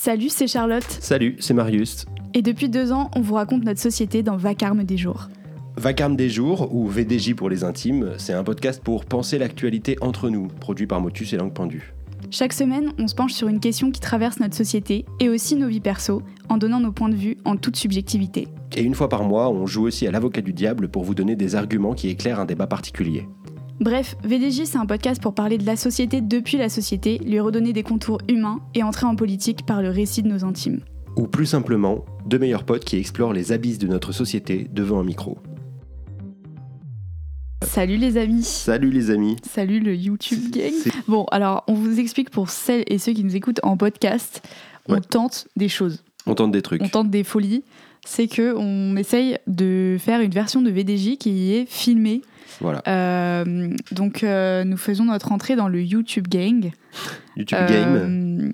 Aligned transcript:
Salut, 0.00 0.28
c'est 0.28 0.46
Charlotte. 0.46 0.86
Salut, 1.00 1.34
c'est 1.40 1.54
Marius. 1.54 2.06
Et 2.32 2.40
depuis 2.40 2.68
deux 2.68 2.92
ans, 2.92 3.10
on 3.16 3.20
vous 3.20 3.34
raconte 3.34 3.64
notre 3.64 3.80
société 3.80 4.22
dans 4.22 4.36
Vacarme 4.36 4.84
des 4.84 4.96
jours. 4.96 5.26
Vacarme 5.76 6.14
des 6.14 6.30
jours, 6.30 6.72
ou 6.72 6.86
VDJ 6.86 7.34
pour 7.34 7.50
les 7.50 7.64
intimes, 7.64 8.12
c'est 8.16 8.32
un 8.32 8.44
podcast 8.44 8.80
pour 8.80 9.06
penser 9.06 9.38
l'actualité 9.38 9.96
entre 10.00 10.30
nous, 10.30 10.46
produit 10.46 10.86
par 10.86 11.00
Motus 11.00 11.32
et 11.32 11.36
Langue 11.36 11.52
Pendue. 11.52 11.94
Chaque 12.30 12.52
semaine, 12.52 12.92
on 13.00 13.08
se 13.08 13.16
penche 13.16 13.32
sur 13.32 13.48
une 13.48 13.58
question 13.58 13.90
qui 13.90 13.98
traverse 14.00 14.38
notre 14.38 14.54
société 14.54 15.04
et 15.18 15.28
aussi 15.28 15.56
nos 15.56 15.66
vies 15.66 15.80
perso, 15.80 16.22
en 16.48 16.58
donnant 16.58 16.78
nos 16.78 16.92
points 16.92 17.08
de 17.08 17.16
vue 17.16 17.36
en 17.44 17.56
toute 17.56 17.74
subjectivité. 17.74 18.46
Et 18.76 18.82
une 18.82 18.94
fois 18.94 19.08
par 19.08 19.24
mois, 19.24 19.50
on 19.50 19.66
joue 19.66 19.88
aussi 19.88 20.06
à 20.06 20.12
l'avocat 20.12 20.42
du 20.42 20.52
diable 20.52 20.88
pour 20.88 21.02
vous 21.02 21.16
donner 21.16 21.34
des 21.34 21.56
arguments 21.56 21.94
qui 21.94 22.08
éclairent 22.08 22.38
un 22.38 22.46
débat 22.46 22.68
particulier. 22.68 23.26
Bref, 23.80 24.16
VDJ, 24.24 24.64
c'est 24.64 24.76
un 24.78 24.86
podcast 24.86 25.22
pour 25.22 25.34
parler 25.34 25.56
de 25.56 25.64
la 25.64 25.76
société 25.76 26.20
depuis 26.20 26.56
la 26.56 26.68
société, 26.68 27.18
lui 27.18 27.38
redonner 27.38 27.72
des 27.72 27.84
contours 27.84 28.18
humains 28.28 28.60
et 28.74 28.82
entrer 28.82 29.06
en 29.06 29.14
politique 29.14 29.64
par 29.66 29.82
le 29.82 29.90
récit 29.90 30.22
de 30.22 30.28
nos 30.28 30.44
intimes. 30.44 30.80
Ou 31.16 31.26
plus 31.28 31.46
simplement, 31.46 32.04
deux 32.26 32.38
meilleurs 32.38 32.64
potes 32.64 32.84
qui 32.84 32.96
explorent 32.96 33.32
les 33.32 33.52
abysses 33.52 33.78
de 33.78 33.86
notre 33.86 34.12
société 34.12 34.68
devant 34.72 34.98
un 35.00 35.04
micro. 35.04 35.38
Salut 37.64 37.96
les 37.96 38.16
amis. 38.16 38.42
Salut 38.42 38.90
les 38.90 39.10
amis. 39.10 39.36
Salut 39.48 39.78
le 39.80 39.94
YouTube 39.94 40.50
gang. 40.50 40.72
Bon, 41.06 41.24
alors 41.30 41.64
on 41.68 41.74
vous 41.74 42.00
explique 42.00 42.30
pour 42.30 42.50
celles 42.50 42.84
et 42.88 42.98
ceux 42.98 43.12
qui 43.12 43.22
nous 43.24 43.36
écoutent 43.36 43.60
en 43.62 43.76
podcast, 43.76 44.42
on 44.88 44.94
Ouais. 44.94 45.00
tente 45.00 45.46
des 45.56 45.68
choses, 45.68 46.02
On 46.26 46.34
tente 46.34 46.50
des 46.50 46.62
trucs. 46.62 46.82
on 46.82 46.88
tente 46.88 47.10
des 47.10 47.24
folies. 47.24 47.62
C'est 48.06 48.26
que 48.26 48.54
on 48.56 48.96
essaye 48.96 49.36
de 49.46 49.96
faire 50.00 50.20
une 50.20 50.30
version 50.30 50.62
de 50.62 50.70
VDJ 50.70 51.16
qui 51.18 51.52
est 51.52 51.66
filmée. 51.68 52.22
Voilà. 52.60 52.82
Euh, 52.88 53.70
donc 53.92 54.22
euh, 54.24 54.64
nous 54.64 54.76
faisons 54.76 55.04
notre 55.04 55.32
entrée 55.32 55.56
dans 55.56 55.68
le 55.68 55.82
YouTube 55.82 56.28
gang. 56.28 56.70
YouTube 57.36 57.58
Euh, 57.60 57.68
Game. 57.68 58.52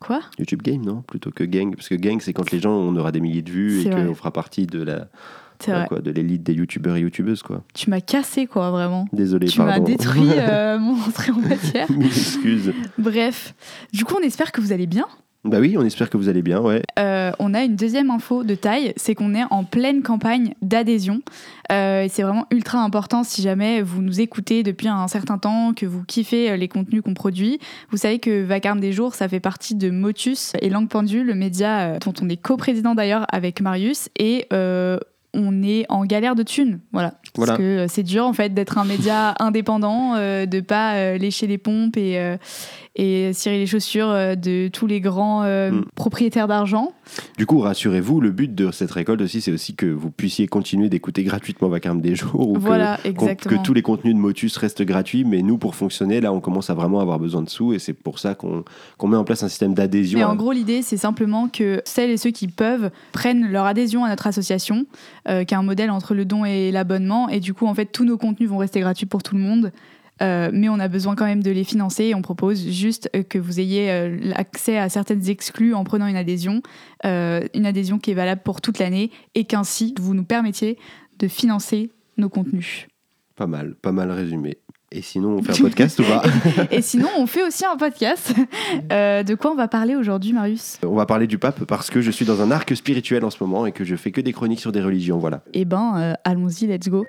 Quoi? 0.00 0.20
YouTube 0.38 0.62
Game, 0.62 0.84
non? 0.84 1.02
Plutôt 1.02 1.30
que 1.30 1.42
Gang. 1.44 1.74
Parce 1.74 1.88
que 1.88 1.94
Gang, 1.94 2.20
c'est 2.20 2.32
quand 2.32 2.50
les 2.50 2.60
gens, 2.60 2.72
on 2.72 2.94
aura 2.96 3.12
des 3.12 3.20
milliers 3.20 3.42
de 3.42 3.50
vues 3.50 3.80
et 3.82 3.90
qu'on 3.90 4.14
fera 4.14 4.30
partie 4.30 4.66
de 4.66 4.82
la 4.82 5.08
quoi, 5.88 6.00
de 6.00 6.10
l'élite 6.10 6.42
des 6.42 6.52
youtubeurs 6.52 6.96
et 6.96 7.00
youtubeuses, 7.00 7.42
quoi. 7.42 7.64
Tu 7.72 7.88
m'as 7.88 8.02
cassé 8.02 8.46
quoi 8.46 8.70
vraiment. 8.70 9.06
Désolé, 9.14 9.46
Tu 9.48 9.58
m'as 9.60 9.68
pardon. 9.68 9.84
détruit 9.84 10.28
euh, 10.36 10.78
mon 10.78 11.00
entrée 11.00 11.32
en 11.32 11.40
matière. 11.40 11.90
Mille 11.96 12.06
excuses. 12.08 12.74
Bref, 12.98 13.54
du 13.94 14.04
coup 14.04 14.14
on 14.20 14.22
espère 14.22 14.52
que 14.52 14.60
vous 14.60 14.72
allez 14.72 14.86
bien. 14.86 15.06
Bah 15.46 15.58
oui, 15.60 15.76
on 15.78 15.84
espère 15.84 16.10
que 16.10 16.16
vous 16.16 16.28
allez 16.28 16.42
bien, 16.42 16.60
ouais. 16.60 16.82
Euh, 16.98 17.30
on 17.38 17.54
a 17.54 17.62
une 17.62 17.76
deuxième 17.76 18.10
info 18.10 18.42
de 18.42 18.54
taille, 18.56 18.92
c'est 18.96 19.14
qu'on 19.14 19.32
est 19.34 19.44
en 19.50 19.62
pleine 19.62 20.02
campagne 20.02 20.54
d'adhésion. 20.60 21.20
Euh, 21.70 22.06
c'est 22.10 22.22
vraiment 22.22 22.46
ultra 22.50 22.80
important 22.82 23.22
si 23.22 23.42
jamais 23.42 23.80
vous 23.80 24.02
nous 24.02 24.20
écoutez 24.20 24.64
depuis 24.64 24.88
un 24.88 25.06
certain 25.06 25.38
temps, 25.38 25.72
que 25.72 25.86
vous 25.86 26.02
kiffez 26.02 26.50
euh, 26.50 26.56
les 26.56 26.66
contenus 26.66 27.02
qu'on 27.02 27.14
produit. 27.14 27.60
Vous 27.90 27.96
savez 27.96 28.18
que 28.18 28.42
Vacarme 28.42 28.80
des 28.80 28.92
jours, 28.92 29.14
ça 29.14 29.28
fait 29.28 29.40
partie 29.40 29.76
de 29.76 29.90
Motus 29.90 30.52
et 30.60 30.68
Langue 30.68 30.88
Pendue, 30.88 31.22
le 31.22 31.34
média 31.34 31.98
dont 32.00 32.14
on 32.20 32.28
est 32.28 32.36
coprésident 32.36 32.96
d'ailleurs 32.96 33.26
avec 33.30 33.60
Marius. 33.60 34.08
Et 34.18 34.46
on 35.36 35.62
est 35.62 35.84
en 35.88 36.04
galère 36.04 36.34
de 36.34 36.42
thunes, 36.42 36.80
voilà. 36.92 37.14
Voilà. 37.36 37.52
Parce 37.52 37.58
que 37.58 37.62
euh, 37.64 37.86
c'est 37.88 38.02
dur 38.02 38.24
en 38.24 38.32
fait 38.32 38.54
d'être 38.54 38.78
un 38.78 38.84
média 38.84 39.34
indépendant, 39.40 40.14
euh, 40.16 40.46
de 40.46 40.60
pas 40.60 40.94
euh, 40.94 41.18
lécher 41.18 41.46
les 41.46 41.58
pompes 41.58 41.96
et, 41.96 42.18
euh, 42.18 42.36
et 42.96 43.32
cirer 43.34 43.58
les 43.58 43.66
chaussures 43.66 44.08
de 44.36 44.68
tous 44.68 44.86
les 44.86 45.00
grands 45.00 45.42
Mm. 45.46 45.84
propriétaires 45.94 46.48
d'argent. 46.48 46.92
Du 47.38 47.44
coup, 47.46 47.58
rassurez-vous, 47.60 48.20
le 48.20 48.30
but 48.30 48.54
de 48.54 48.70
cette 48.70 48.90
récolte 48.90 49.20
aussi, 49.20 49.40
c'est 49.40 49.52
aussi 49.52 49.74
que 49.74 49.86
vous 49.86 50.10
puissiez 50.10 50.46
continuer 50.46 50.88
d'écouter 50.88 51.22
gratuitement 51.24 51.68
Vacarme 51.68 52.00
des 52.00 52.14
jours. 52.14 52.48
Ou 52.48 52.54
que- 52.54 52.58
Voilà, 52.60 52.98
qu'on- 53.02 53.08
exactement. 53.10 53.56
Que, 53.58 53.62
tous 53.62 53.74
les 53.74 53.82
contenus 53.82 54.14
de 54.14 54.18
Motus 54.20 54.56
restent 54.56 54.82
gratuits, 54.82 55.24
mais 55.24 55.42
nous, 55.42 55.58
pour 55.58 55.74
fonctionner, 55.74 56.20
là, 56.20 56.32
on 56.32 56.40
commence 56.40 56.70
à 56.70 56.74
vraiment 56.74 57.00
avoir 57.00 57.18
besoin 57.18 57.42
de 57.42 57.50
sous 57.50 57.72
et 57.74 57.78
c'est 57.78 57.92
pour 57.92 58.18
ça 58.18 58.34
qu'on 58.34 58.64
qu'on 58.98 59.08
met 59.08 59.16
en 59.16 59.24
place 59.24 59.42
un 59.42 59.48
système 59.48 59.74
d'adhésion. 59.74 60.18
Mais 60.18 60.24
à- 60.24 60.30
en 60.30 60.36
gros, 60.36 60.52
l'idée, 60.52 60.80
c'est 60.82 60.96
simplement 60.96 61.48
que 61.48 61.82
celles 61.84 62.10
et 62.10 62.16
ceux 62.16 62.30
qui 62.30 62.48
peuvent 62.48 62.90
prennent 63.12 63.46
leur 63.50 63.66
adhésion 63.66 64.04
à 64.04 64.08
notre 64.08 64.26
association, 64.26 64.86
euh, 65.28 65.44
qui 65.44 65.54
est 65.54 65.56
un 65.56 65.62
modèle 65.62 65.90
entre 65.90 66.14
le 66.14 66.24
don 66.24 66.44
et 66.44 66.70
l'abonnement. 66.70 67.28
Et 67.28 67.40
du 67.40 67.54
coup, 67.54 67.66
en 67.66 67.74
fait, 67.74 67.86
tous 67.86 68.04
nos 68.04 68.18
contenus 68.18 68.48
vont 68.48 68.58
rester 68.58 68.80
gratuits 68.80 69.06
pour 69.06 69.22
tout 69.22 69.34
le 69.34 69.40
monde. 69.40 69.72
Euh, 70.22 70.50
mais 70.52 70.68
on 70.68 70.78
a 70.78 70.88
besoin 70.88 71.14
quand 71.14 71.26
même 71.26 71.42
de 71.42 71.50
les 71.50 71.64
financer 71.64 72.04
et 72.04 72.14
on 72.14 72.22
propose 72.22 72.70
juste 72.70 73.10
euh, 73.14 73.22
que 73.22 73.38
vous 73.38 73.60
ayez 73.60 73.90
euh, 73.90 74.16
l'accès 74.18 74.78
à 74.78 74.88
certaines 74.88 75.28
exclus 75.28 75.74
en 75.74 75.84
prenant 75.84 76.06
une 76.06 76.16
adhésion, 76.16 76.62
euh, 77.04 77.42
une 77.54 77.66
adhésion 77.66 77.98
qui 77.98 78.12
est 78.12 78.14
valable 78.14 78.40
pour 78.42 78.62
toute 78.62 78.78
l'année 78.78 79.10
et 79.34 79.44
qu'ainsi 79.44 79.94
vous 80.00 80.14
nous 80.14 80.24
permettiez 80.24 80.78
de 81.18 81.28
financer 81.28 81.90
nos 82.16 82.30
contenus. 82.30 82.86
Pas 83.36 83.46
mal, 83.46 83.74
pas 83.74 83.92
mal 83.92 84.10
résumé. 84.10 84.56
Et 84.92 85.02
sinon, 85.02 85.36
on 85.36 85.42
fait 85.42 85.60
un 85.60 85.64
podcast 85.64 85.98
ou 85.98 86.04
pas 86.04 86.22
Et 86.70 86.80
sinon, 86.80 87.08
on 87.18 87.26
fait 87.26 87.44
aussi 87.44 87.64
un 87.64 87.76
podcast. 87.76 88.32
Euh, 88.92 89.24
de 89.24 89.34
quoi 89.34 89.50
on 89.50 89.56
va 89.56 89.66
parler 89.66 89.96
aujourd'hui, 89.96 90.32
Marius? 90.32 90.78
On 90.84 90.94
va 90.94 91.06
parler 91.06 91.26
du 91.26 91.38
pape 91.38 91.64
parce 91.64 91.90
que 91.90 92.00
je 92.00 92.10
suis 92.10 92.24
dans 92.24 92.40
un 92.40 92.52
arc 92.52 92.74
spirituel 92.76 93.24
en 93.24 93.30
ce 93.30 93.42
moment 93.42 93.66
et 93.66 93.72
que 93.72 93.84
je 93.84 93.96
fais 93.96 94.12
que 94.12 94.20
des 94.20 94.32
chroniques 94.32 94.60
sur 94.60 94.70
des 94.70 94.80
religions, 94.80 95.18
voilà. 95.18 95.42
Eh 95.54 95.64
ben, 95.64 95.94
euh, 95.96 96.14
allons-y, 96.24 96.66
let's 96.66 96.88
go. 96.88 97.04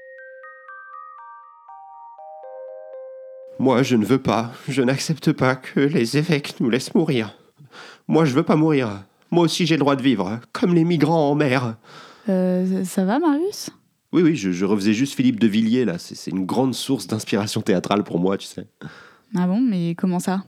Moi, 3.59 3.83
je 3.83 3.95
ne 3.95 4.05
veux 4.05 4.19
pas, 4.19 4.51
je 4.67 4.81
n'accepte 4.81 5.31
pas 5.31 5.55
que 5.55 5.79
les 5.79 6.17
évêques 6.17 6.55
nous 6.59 6.69
laissent 6.69 6.95
mourir. 6.95 7.35
Moi, 8.07 8.25
je 8.25 8.33
veux 8.33 8.43
pas 8.43 8.55
mourir. 8.55 9.03
Moi 9.29 9.43
aussi, 9.43 9.65
j'ai 9.65 9.75
le 9.75 9.81
droit 9.81 9.95
de 9.95 10.01
vivre, 10.01 10.39
comme 10.51 10.73
les 10.73 10.83
migrants 10.83 11.29
en 11.29 11.35
mer. 11.35 11.75
Euh, 12.29 12.83
ça 12.85 13.05
va, 13.05 13.19
Marius? 13.19 13.69
Oui, 14.13 14.21
oui, 14.21 14.35
je, 14.35 14.51
je 14.51 14.65
refaisais 14.65 14.93
juste 14.93 15.15
Philippe 15.15 15.39
de 15.39 15.47
Villiers, 15.47 15.85
là. 15.85 15.97
C'est 15.97 16.31
une 16.31 16.45
grande 16.45 16.73
source 16.73 17.07
d'inspiration 17.07 17.61
théâtrale 17.61 18.03
pour 18.03 18.19
moi, 18.19 18.37
tu 18.37 18.47
sais. 18.47 18.65
Ah 19.35 19.47
bon, 19.47 19.59
mais 19.59 19.95
comment 19.95 20.19
ça? 20.19 20.45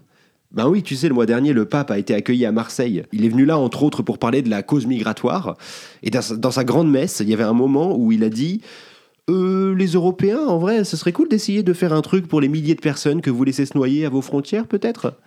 Ben 0.51 0.67
oui, 0.67 0.81
tu 0.81 0.95
sais, 0.95 1.09
le 1.09 1.13
mois 1.13 1.27
dernier, 1.27 1.53
le 1.53 1.65
pape 1.65 1.91
a 1.91 1.99
été 1.99 2.15
accueilli 2.15 2.45
à 2.45 2.51
Marseille. 2.51 3.03
Il 3.11 3.23
est 3.23 3.29
venu 3.29 3.45
là, 3.45 3.59
entre 3.59 3.83
autres, 3.83 4.01
pour 4.01 4.17
parler 4.17 4.41
de 4.41 4.49
la 4.49 4.63
cause 4.63 4.87
migratoire. 4.87 5.57
Et 6.01 6.09
dans 6.09 6.21
sa, 6.21 6.35
dans 6.37 6.51
sa 6.51 6.63
grande 6.63 6.89
messe, 6.89 7.19
il 7.19 7.29
y 7.29 7.33
avait 7.33 7.43
un 7.43 7.53
moment 7.53 7.95
où 7.95 8.11
il 8.11 8.23
a 8.23 8.29
dit 8.29 8.61
Euh, 9.29 9.75
Les 9.75 9.87
Européens, 9.87 10.39
en 10.47 10.57
vrai, 10.57 10.85
ce 10.85 10.97
serait 10.97 11.11
cool 11.11 11.27
d'essayer 11.27 11.61
de 11.61 11.73
faire 11.73 11.93
un 11.93 12.01
truc 12.01 12.27
pour 12.27 12.41
les 12.41 12.47
milliers 12.47 12.75
de 12.75 12.81
personnes 12.81 13.21
que 13.21 13.29
vous 13.29 13.43
laissez 13.43 13.65
se 13.67 13.77
noyer 13.77 14.05
à 14.05 14.09
vos 14.09 14.21
frontières, 14.21 14.65
peut-être? 14.65 15.19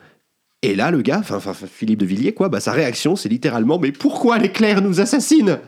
Et 0.62 0.74
là, 0.74 0.90
le 0.90 1.02
gars, 1.02 1.18
enfin, 1.20 1.36
enfin, 1.36 1.54
Philippe 1.66 1.98
de 2.00 2.06
Villiers, 2.06 2.34
quoi, 2.34 2.48
bah, 2.48 2.60
sa 2.60 2.72
réaction, 2.72 3.14
c'est 3.14 3.28
littéralement 3.28 3.78
Mais 3.78 3.92
pourquoi 3.92 4.38
les 4.38 4.50
clercs 4.50 4.82
nous 4.82 5.00
assassinent? 5.00 5.58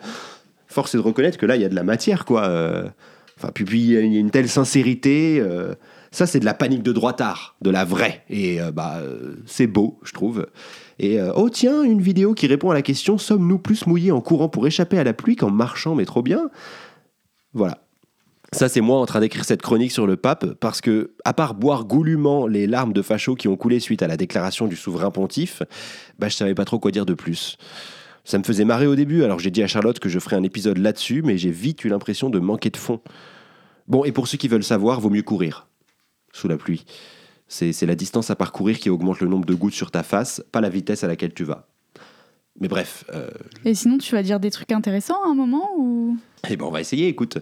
Force 0.74 0.94
est 0.94 0.98
de 0.98 1.02
reconnaître 1.02 1.38
que 1.38 1.46
là, 1.46 1.54
il 1.54 1.62
y 1.62 1.64
a 1.64 1.68
de 1.68 1.74
la 1.74 1.84
matière, 1.84 2.24
quoi. 2.24 2.48
Euh, 2.48 2.84
Enfin, 3.36 3.50
puis, 3.52 3.80
il 3.80 3.90
y 3.90 3.96
a 4.16 4.20
une 4.20 4.30
telle 4.30 4.48
sincérité. 4.48 5.40
euh, 5.40 5.74
ça, 6.12 6.24
c'est 6.24 6.38
de 6.38 6.44
la 6.44 6.54
panique 6.54 6.84
de 6.84 6.92
droitard, 6.92 7.56
de 7.62 7.70
la 7.70 7.84
vraie. 7.84 8.22
Et 8.30 8.60
euh, 8.60 8.70
bah, 8.70 9.00
c'est 9.44 9.66
beau, 9.66 9.98
je 10.04 10.12
trouve. 10.12 10.46
Et 11.00 11.20
oh, 11.34 11.50
tiens, 11.50 11.82
une 11.82 12.00
vidéo 12.00 12.34
qui 12.34 12.46
répond 12.46 12.70
à 12.70 12.74
la 12.74 12.82
question 12.82 13.18
Sommes-nous 13.18 13.58
plus 13.58 13.88
mouillés 13.88 14.12
en 14.12 14.20
courant 14.20 14.48
pour 14.48 14.68
échapper 14.68 15.00
à 15.00 15.02
la 15.02 15.12
pluie 15.14 15.34
qu'en 15.34 15.50
marchant, 15.50 15.96
mais 15.96 16.04
trop 16.04 16.22
bien 16.22 16.48
Voilà. 17.54 17.78
Ça, 18.52 18.68
c'est 18.68 18.80
moi 18.80 19.00
en 19.00 19.06
train 19.06 19.18
d'écrire 19.18 19.44
cette 19.44 19.62
chronique 19.62 19.90
sur 19.90 20.06
le 20.06 20.16
pape, 20.16 20.46
parce 20.60 20.80
que, 20.80 21.14
à 21.24 21.32
part 21.32 21.54
boire 21.54 21.84
goulûment 21.84 22.46
les 22.46 22.68
larmes 22.68 22.92
de 22.92 23.02
facho 23.02 23.34
qui 23.34 23.48
ont 23.48 23.56
coulé 23.56 23.80
suite 23.80 24.00
à 24.00 24.06
la 24.06 24.16
déclaration 24.16 24.68
du 24.68 24.76
souverain 24.76 25.10
pontife, 25.10 25.64
bah, 26.20 26.28
je 26.28 26.36
savais 26.36 26.54
pas 26.54 26.64
trop 26.64 26.78
quoi 26.78 26.92
dire 26.92 27.06
de 27.06 27.14
plus. 27.14 27.58
Ça 28.24 28.38
me 28.38 28.44
faisait 28.44 28.64
marrer 28.64 28.86
au 28.86 28.94
début, 28.94 29.22
alors 29.22 29.38
j'ai 29.38 29.50
dit 29.50 29.62
à 29.62 29.66
Charlotte 29.66 29.98
que 29.98 30.08
je 30.08 30.18
ferais 30.18 30.36
un 30.36 30.42
épisode 30.42 30.78
là-dessus, 30.78 31.22
mais 31.22 31.36
j'ai 31.36 31.50
vite 31.50 31.84
eu 31.84 31.88
l'impression 31.88 32.30
de 32.30 32.38
manquer 32.38 32.70
de 32.70 32.76
fond. 32.76 33.00
Bon, 33.86 34.04
et 34.04 34.12
pour 34.12 34.28
ceux 34.28 34.38
qui 34.38 34.48
veulent 34.48 34.64
savoir, 34.64 35.00
vaut 35.00 35.10
mieux 35.10 35.22
courir 35.22 35.68
sous 36.32 36.48
la 36.48 36.56
pluie. 36.56 36.84
C'est 37.48 37.72
c'est 37.72 37.86
la 37.86 37.94
distance 37.94 38.30
à 38.30 38.36
parcourir 38.36 38.78
qui 38.78 38.88
augmente 38.88 39.20
le 39.20 39.28
nombre 39.28 39.44
de 39.44 39.54
gouttes 39.54 39.74
sur 39.74 39.90
ta 39.90 40.02
face, 40.02 40.42
pas 40.52 40.62
la 40.62 40.70
vitesse 40.70 41.04
à 41.04 41.06
laquelle 41.06 41.34
tu 41.34 41.44
vas. 41.44 41.68
Mais 42.60 42.68
bref, 42.68 43.04
euh, 43.12 43.28
Et 43.64 43.74
sinon, 43.74 43.98
tu 43.98 44.14
vas 44.14 44.22
dire 44.22 44.40
des 44.40 44.50
trucs 44.50 44.72
intéressants 44.72 45.22
à 45.24 45.28
un 45.28 45.34
moment 45.34 45.70
ou? 45.76 46.16
Eh 46.48 46.56
ben 46.56 46.64
on 46.64 46.70
va 46.70 46.80
essayer, 46.80 47.08
écoute. 47.08 47.38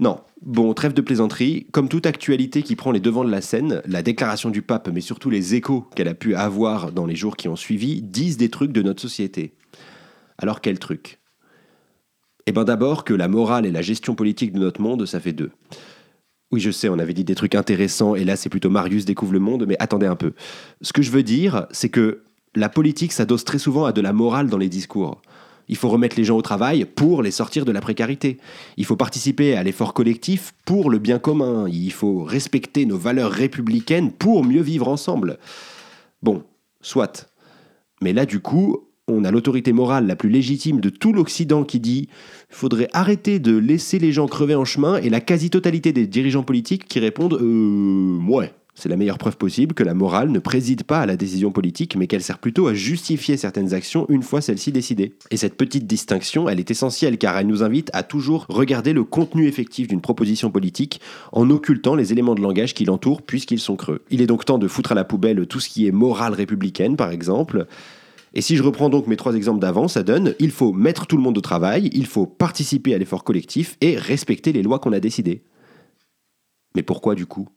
Non, 0.00 0.20
bon, 0.42 0.74
trêve 0.74 0.94
de 0.94 1.00
plaisanterie. 1.00 1.66
Comme 1.70 1.88
toute 1.88 2.06
actualité 2.06 2.62
qui 2.62 2.74
prend 2.74 2.90
les 2.90 3.00
devants 3.00 3.24
de 3.24 3.30
la 3.30 3.40
scène, 3.40 3.82
la 3.86 4.02
déclaration 4.02 4.50
du 4.50 4.60
pape, 4.60 4.88
mais 4.92 5.00
surtout 5.00 5.30
les 5.30 5.54
échos 5.54 5.86
qu'elle 5.94 6.08
a 6.08 6.14
pu 6.14 6.34
avoir 6.34 6.90
dans 6.92 7.06
les 7.06 7.14
jours 7.14 7.36
qui 7.36 7.48
ont 7.48 7.56
suivi, 7.56 8.02
disent 8.02 8.36
des 8.36 8.48
trucs 8.48 8.72
de 8.72 8.82
notre 8.82 9.00
société. 9.00 9.54
Alors 10.38 10.60
quel 10.60 10.78
truc? 10.78 11.18
Eh 12.46 12.52
ben 12.52 12.64
d'abord 12.64 13.04
que 13.04 13.14
la 13.14 13.28
morale 13.28 13.66
et 13.66 13.70
la 13.70 13.82
gestion 13.82 14.14
politique 14.14 14.52
de 14.52 14.58
notre 14.58 14.80
monde, 14.80 15.06
ça 15.06 15.20
fait 15.20 15.32
deux. 15.32 15.50
Oui, 16.50 16.60
je 16.60 16.70
sais, 16.70 16.88
on 16.88 16.98
avait 16.98 17.14
dit 17.14 17.24
des 17.24 17.34
trucs 17.34 17.54
intéressants, 17.54 18.14
et 18.14 18.24
là 18.24 18.36
c'est 18.36 18.48
plutôt 18.48 18.68
Marius 18.68 19.04
découvre 19.04 19.32
le 19.32 19.38
monde, 19.38 19.64
mais 19.66 19.76
attendez 19.78 20.06
un 20.06 20.16
peu. 20.16 20.32
Ce 20.82 20.92
que 20.92 21.02
je 21.02 21.10
veux 21.10 21.22
dire, 21.22 21.66
c'est 21.70 21.88
que 21.88 22.22
la 22.54 22.68
politique 22.68 23.12
s'adosse 23.12 23.44
très 23.44 23.58
souvent 23.58 23.86
à 23.86 23.92
de 23.92 24.00
la 24.00 24.12
morale 24.12 24.48
dans 24.48 24.58
les 24.58 24.68
discours. 24.68 25.22
Il 25.68 25.76
faut 25.76 25.88
remettre 25.88 26.16
les 26.16 26.24
gens 26.24 26.36
au 26.36 26.42
travail 26.42 26.84
pour 26.84 27.22
les 27.22 27.30
sortir 27.30 27.64
de 27.64 27.72
la 27.72 27.80
précarité. 27.80 28.38
Il 28.76 28.84
faut 28.84 28.96
participer 28.96 29.56
à 29.56 29.62
l'effort 29.62 29.94
collectif 29.94 30.52
pour 30.66 30.90
le 30.90 30.98
bien 30.98 31.18
commun. 31.18 31.66
Il 31.68 31.92
faut 31.92 32.24
respecter 32.24 32.84
nos 32.84 32.98
valeurs 32.98 33.30
républicaines 33.30 34.12
pour 34.12 34.44
mieux 34.44 34.60
vivre 34.60 34.88
ensemble. 34.88 35.38
Bon, 36.22 36.42
soit. 36.82 37.30
Mais 38.02 38.12
là, 38.12 38.26
du 38.26 38.40
coup, 38.40 38.88
on 39.08 39.24
a 39.24 39.30
l'autorité 39.30 39.72
morale 39.72 40.06
la 40.06 40.16
plus 40.16 40.28
légitime 40.28 40.80
de 40.80 40.88
tout 40.88 41.12
l'Occident 41.12 41.64
qui 41.64 41.80
dit 41.80 42.08
faudrait 42.48 42.88
arrêter 42.92 43.40
de 43.40 43.56
laisser 43.56 43.98
les 43.98 44.12
gens 44.12 44.28
crever 44.28 44.54
en 44.54 44.64
chemin 44.64 44.96
et 44.98 45.10
la 45.10 45.20
quasi-totalité 45.20 45.92
des 45.92 46.06
dirigeants 46.06 46.44
politiques 46.44 46.86
qui 46.86 47.00
répondent 47.00 47.38
euh, 47.40 48.18
ouais. 48.28 48.52
C'est 48.74 48.88
la 48.88 48.96
meilleure 48.96 49.18
preuve 49.18 49.36
possible 49.36 49.74
que 49.74 49.82
la 49.84 49.92
morale 49.92 50.30
ne 50.30 50.38
préside 50.38 50.84
pas 50.84 51.00
à 51.00 51.06
la 51.06 51.16
décision 51.18 51.52
politique, 51.52 51.94
mais 51.94 52.06
qu'elle 52.06 52.22
sert 52.22 52.38
plutôt 52.38 52.68
à 52.68 52.74
justifier 52.74 53.36
certaines 53.36 53.74
actions 53.74 54.06
une 54.08 54.22
fois 54.22 54.40
celles-ci 54.40 54.72
décidées. 54.72 55.12
Et 55.30 55.36
cette 55.36 55.58
petite 55.58 55.86
distinction, 55.86 56.48
elle 56.48 56.58
est 56.58 56.70
essentielle 56.70 57.18
car 57.18 57.36
elle 57.36 57.48
nous 57.48 57.62
invite 57.62 57.90
à 57.92 58.02
toujours 58.02 58.46
regarder 58.48 58.94
le 58.94 59.04
contenu 59.04 59.46
effectif 59.46 59.88
d'une 59.88 60.00
proposition 60.00 60.50
politique 60.50 61.02
en 61.32 61.50
occultant 61.50 61.94
les 61.94 62.12
éléments 62.12 62.34
de 62.34 62.40
langage 62.40 62.72
qui 62.72 62.86
l'entourent 62.86 63.20
puisqu'ils 63.20 63.60
sont 63.60 63.76
creux. 63.76 64.00
Il 64.10 64.22
est 64.22 64.26
donc 64.26 64.46
temps 64.46 64.58
de 64.58 64.68
foutre 64.68 64.92
à 64.92 64.94
la 64.94 65.04
poubelle 65.04 65.46
tout 65.46 65.60
ce 65.60 65.68
qui 65.68 65.86
est 65.86 65.92
morale 65.92 66.32
républicaine, 66.32 66.96
par 66.96 67.10
exemple. 67.10 67.66
Et 68.34 68.40
si 68.40 68.56
je 68.56 68.62
reprends 68.62 68.88
donc 68.88 69.06
mes 69.06 69.16
trois 69.16 69.34
exemples 69.34 69.60
d'avant, 69.60 69.88
ça 69.88 70.02
donne 70.02 70.34
il 70.38 70.50
faut 70.50 70.72
mettre 70.72 71.06
tout 71.06 71.16
le 71.16 71.22
monde 71.22 71.38
au 71.38 71.42
travail, 71.42 71.90
il 71.92 72.06
faut 72.06 72.26
participer 72.26 72.94
à 72.94 72.98
l'effort 72.98 73.24
collectif 73.24 73.76
et 73.80 73.96
respecter 73.96 74.52
les 74.52 74.62
lois 74.62 74.78
qu'on 74.78 74.92
a 74.92 75.00
décidées. 75.00 75.44
Mais 76.74 76.82
pourquoi 76.82 77.14
du 77.14 77.26
coup? 77.26 77.48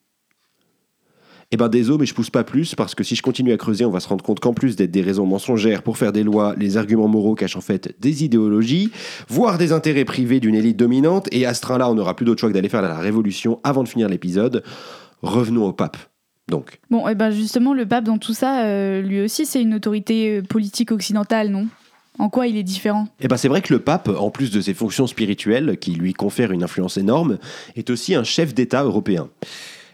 Eh 1.52 1.58
ben 1.58 1.70
désolé, 1.70 2.00
mais 2.00 2.06
je 2.08 2.14
pousse 2.16 2.32
pas 2.32 2.44
plus 2.44 2.74
parce 2.74 2.96
que 2.96 3.04
si 3.04 3.16
je 3.16 3.22
continue 3.22 3.54
à 3.54 3.58
creuser, 3.58 3.86
on 3.86 3.92
va 3.92 4.00
se 4.00 4.08
rendre 4.08 4.26
compte 4.26 4.40
qu'en 4.40 4.54
plus 4.54 4.76
d'être 4.76 4.92
des 4.92 5.04
raisons 5.04 5.28
mensongères 5.28 5.84
pour 5.84 5.98
faire 5.98 6.12
des 6.12 6.24
lois, 6.24 6.56
les 6.58 6.78
arguments 6.78 7.08
moraux 7.08 7.36
cachent 7.36 7.56
en 7.56 7.62
fait 7.62 7.96
des 8.00 8.24
idéologies, 8.24 8.92
voire 9.30 9.60
des 9.60 9.72
intérêts 9.72 10.06
privés 10.06 10.40
d'une 10.40 10.56
élite 10.56 10.78
dominante. 10.78 11.30
Et 11.32 11.46
à 11.46 11.54
ce 11.54 11.62
train-là, 11.62 11.90
on 11.90 11.94
n'aura 11.94 12.16
plus 12.16 12.26
d'autre 12.26 12.40
choix 12.40 12.50
que 12.50 12.56
d'aller 12.56 12.70
faire 12.70 12.82
la 12.82 12.98
révolution 12.98 13.60
avant 13.64 13.84
de 13.84 13.88
finir 13.88 14.10
l'épisode. 14.10 14.64
Revenons 15.22 15.66
au 15.66 15.74
pape. 15.74 15.98
Donc. 16.48 16.80
Bon, 16.92 17.08
et 17.08 17.12
eh 17.12 17.16
ben 17.16 17.32
justement, 17.32 17.74
le 17.74 17.86
pape 17.86 18.04
dans 18.04 18.18
tout 18.18 18.34
ça, 18.34 18.66
euh, 18.66 19.02
lui 19.02 19.22
aussi, 19.22 19.46
c'est 19.46 19.62
une 19.62 19.74
autorité 19.74 20.38
euh, 20.38 20.42
politique 20.44 20.92
occidentale, 20.92 21.50
non? 21.50 21.68
En 22.18 22.30
quoi 22.30 22.48
il 22.48 22.56
est 22.56 22.64
différent? 22.64 23.08
Eh 23.20 23.28
ben 23.28 23.36
c'est 23.36 23.50
vrai 23.50 23.62
que 23.62 23.74
le 23.74 23.80
pape, 23.80 24.08
en 24.08 24.30
plus 24.30 24.52
de 24.52 24.62
ses 24.62 24.74
fonctions 24.74 25.08
spirituelles 25.08 25.78
qui 25.78 25.92
lui 25.92 26.14
confèrent 26.14 26.52
une 26.52 26.64
influence 26.64 26.98
énorme, 26.98 27.40
est 27.76 27.90
aussi 27.90 28.16
un 28.16 28.24
chef 28.24 28.54
d'État 28.54 28.84
européen 28.84 29.28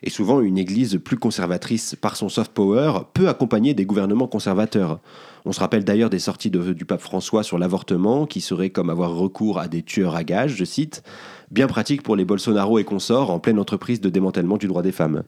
et 0.03 0.09
souvent 0.09 0.41
une 0.41 0.57
Église 0.57 0.99
plus 1.03 1.17
conservatrice 1.17 1.95
par 1.99 2.15
son 2.15 2.29
soft 2.29 2.51
power 2.51 3.01
peut 3.13 3.29
accompagner 3.29 3.73
des 3.73 3.85
gouvernements 3.85 4.27
conservateurs. 4.27 4.99
On 5.45 5.51
se 5.51 5.59
rappelle 5.59 5.83
d'ailleurs 5.83 6.09
des 6.09 6.19
sorties 6.19 6.49
du 6.49 6.85
pape 6.85 7.01
François 7.01 7.43
sur 7.43 7.57
l'avortement, 7.57 8.25
qui 8.25 8.41
serait 8.41 8.69
comme 8.69 8.89
avoir 8.89 9.15
recours 9.15 9.59
à 9.59 9.67
des 9.67 9.83
tueurs 9.83 10.15
à 10.15 10.23
gages, 10.23 10.55
je 10.55 10.65
cite, 10.65 11.03
bien 11.51 11.67
pratique 11.67 12.03
pour 12.03 12.15
les 12.15 12.25
Bolsonaro 12.25 12.79
et 12.79 12.83
consorts 12.83 13.29
en 13.29 13.39
pleine 13.39 13.59
entreprise 13.59 14.01
de 14.01 14.09
démantèlement 14.09 14.57
du 14.57 14.67
droit 14.67 14.81
des 14.81 14.91
femmes. 14.91 15.23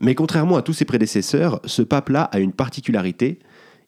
Mais 0.00 0.14
contrairement 0.14 0.56
à 0.56 0.62
tous 0.62 0.72
ses 0.72 0.86
prédécesseurs, 0.86 1.60
ce 1.64 1.82
pape-là 1.82 2.22
a 2.22 2.40
une 2.40 2.52
particularité, 2.52 3.38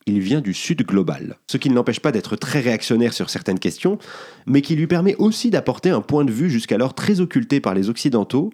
il 0.07 0.21
vient 0.21 0.41
du 0.41 0.53
Sud 0.53 0.83
global. 0.83 1.39
Ce 1.47 1.57
qui 1.57 1.71
ne 1.71 1.75
l'empêche 1.75 2.01
pas 2.01 2.13
d'être 2.13 2.37
très 2.37 2.61
réactionnaire 2.61 3.13
sur 3.13 3.31
certaines 3.31 3.59
questions, 3.59 3.99
mais 4.47 4.61
qui 4.61 4.77
lui 4.77 4.87
permet 4.87 5.17
aussi 5.17 5.51
d'apporter 5.51 5.91
un 5.91 6.01
point 6.01 6.25
de 6.25 6.33
vue 6.33 6.51
jusqu'alors 6.51 6.95
très 6.95 7.21
occulté 7.21 7.61
par 7.61 7.75
les 7.75 7.89
Occidentaux, 7.89 8.53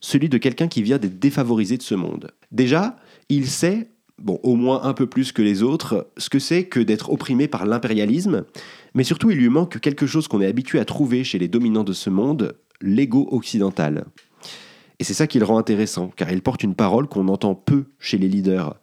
celui 0.00 0.28
de 0.28 0.38
quelqu'un 0.38 0.68
qui 0.68 0.82
vient 0.82 0.98
des 0.98 1.08
défavorisés 1.08 1.78
de 1.78 1.82
ce 1.82 1.94
monde. 1.94 2.30
Déjà, 2.52 2.96
il 3.28 3.48
sait, 3.48 3.88
bon, 4.18 4.38
au 4.42 4.54
moins 4.54 4.82
un 4.84 4.92
peu 4.92 5.06
plus 5.06 5.32
que 5.32 5.42
les 5.42 5.62
autres, 5.62 6.10
ce 6.18 6.28
que 6.28 6.38
c'est 6.38 6.64
que 6.64 6.80
d'être 6.80 7.10
opprimé 7.10 7.48
par 7.48 7.64
l'impérialisme, 7.64 8.44
mais 8.94 9.04
surtout 9.04 9.30
il 9.30 9.38
lui 9.38 9.48
manque 9.48 9.80
quelque 9.80 10.06
chose 10.06 10.28
qu'on 10.28 10.42
est 10.42 10.46
habitué 10.46 10.78
à 10.78 10.84
trouver 10.84 11.24
chez 11.24 11.38
les 11.38 11.48
dominants 11.48 11.84
de 11.84 11.94
ce 11.94 12.10
monde, 12.10 12.56
l'ego 12.80 13.28
occidental. 13.32 14.04
Et 15.04 15.06
c'est 15.06 15.12
ça 15.12 15.26
qui 15.26 15.38
le 15.38 15.44
rend 15.44 15.58
intéressant, 15.58 16.10
car 16.16 16.32
il 16.32 16.40
porte 16.40 16.62
une 16.62 16.74
parole 16.74 17.08
qu'on 17.08 17.28
entend 17.28 17.54
peu 17.54 17.84
chez 17.98 18.16
les 18.16 18.26
leaders. 18.26 18.74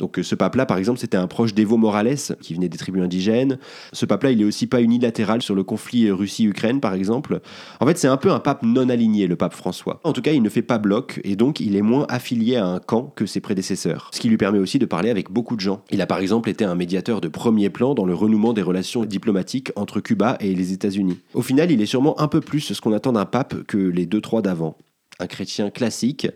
Donc 0.00 0.18
euh, 0.18 0.24
ce 0.24 0.34
pape-là, 0.34 0.66
par 0.66 0.76
exemple, 0.76 0.98
c'était 0.98 1.16
un 1.16 1.28
proche 1.28 1.54
d'Evo 1.54 1.76
Morales, 1.76 2.16
qui 2.40 2.54
venait 2.54 2.68
des 2.68 2.78
tribus 2.78 3.00
indigènes. 3.00 3.60
Ce 3.92 4.04
pape-là, 4.04 4.32
il 4.32 4.40
est 4.40 4.44
aussi 4.44 4.66
pas 4.66 4.82
unilatéral 4.82 5.40
sur 5.40 5.54
le 5.54 5.62
conflit 5.62 6.10
Russie-Ukraine, 6.10 6.80
par 6.80 6.94
exemple. 6.94 7.40
En 7.78 7.86
fait, 7.86 7.96
c'est 7.96 8.08
un 8.08 8.16
peu 8.16 8.32
un 8.32 8.40
pape 8.40 8.64
non 8.64 8.88
aligné, 8.88 9.28
le 9.28 9.36
pape 9.36 9.54
François. 9.54 10.00
En 10.02 10.12
tout 10.12 10.20
cas, 10.20 10.32
il 10.32 10.42
ne 10.42 10.48
fait 10.48 10.62
pas 10.62 10.78
bloc, 10.78 11.20
et 11.22 11.36
donc 11.36 11.60
il 11.60 11.76
est 11.76 11.80
moins 11.80 12.06
affilié 12.08 12.56
à 12.56 12.66
un 12.66 12.80
camp 12.80 13.12
que 13.14 13.24
ses 13.24 13.38
prédécesseurs. 13.38 14.10
Ce 14.12 14.18
qui 14.18 14.28
lui 14.28 14.38
permet 14.38 14.58
aussi 14.58 14.80
de 14.80 14.86
parler 14.86 15.10
avec 15.10 15.30
beaucoup 15.30 15.54
de 15.54 15.60
gens. 15.60 15.84
Il 15.92 16.00
a 16.00 16.06
par 16.06 16.18
exemple 16.18 16.50
été 16.50 16.64
un 16.64 16.74
médiateur 16.74 17.20
de 17.20 17.28
premier 17.28 17.70
plan 17.70 17.94
dans 17.94 18.04
le 18.04 18.14
renouement 18.14 18.52
des 18.52 18.62
relations 18.62 19.04
diplomatiques 19.04 19.70
entre 19.76 20.00
Cuba 20.00 20.38
et 20.40 20.56
les 20.56 20.72
États-Unis. 20.72 21.20
Au 21.34 21.42
final, 21.42 21.70
il 21.70 21.80
est 21.80 21.86
sûrement 21.86 22.20
un 22.20 22.26
peu 22.26 22.40
plus 22.40 22.74
ce 22.74 22.80
qu'on 22.80 22.92
attend 22.92 23.12
d'un 23.12 23.26
pape 23.26 23.62
que 23.68 23.78
les 23.78 24.06
deux 24.06 24.20
trois 24.20 24.42
d'avant. 24.42 24.76
Un 25.22 25.28
chrétien 25.28 25.70
classique, 25.70 26.26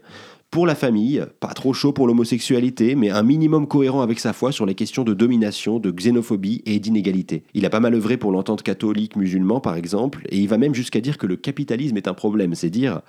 pour 0.52 0.64
la 0.64 0.76
famille, 0.76 1.20
pas 1.40 1.48
trop 1.48 1.72
chaud 1.72 1.92
pour 1.92 2.06
l'homosexualité, 2.06 2.94
mais 2.94 3.10
un 3.10 3.24
minimum 3.24 3.66
cohérent 3.66 4.00
avec 4.00 4.20
sa 4.20 4.32
foi 4.32 4.52
sur 4.52 4.64
les 4.64 4.76
questions 4.76 5.02
de 5.02 5.12
domination, 5.12 5.80
de 5.80 5.90
xénophobie 5.90 6.62
et 6.66 6.78
d'inégalité. 6.78 7.42
Il 7.52 7.66
a 7.66 7.70
pas 7.70 7.80
mal 7.80 7.94
œuvré 7.94 8.16
pour 8.16 8.30
l'entente 8.30 8.62
catholique 8.62 9.16
musulman 9.16 9.58
par 9.58 9.74
exemple, 9.74 10.22
et 10.28 10.38
il 10.38 10.46
va 10.46 10.56
même 10.56 10.72
jusqu'à 10.72 11.00
dire 11.00 11.18
que 11.18 11.26
le 11.26 11.34
capitalisme 11.34 11.96
est 11.96 12.06
un 12.06 12.14
problème, 12.14 12.54
c'est 12.54 12.70
dire... 12.70 13.00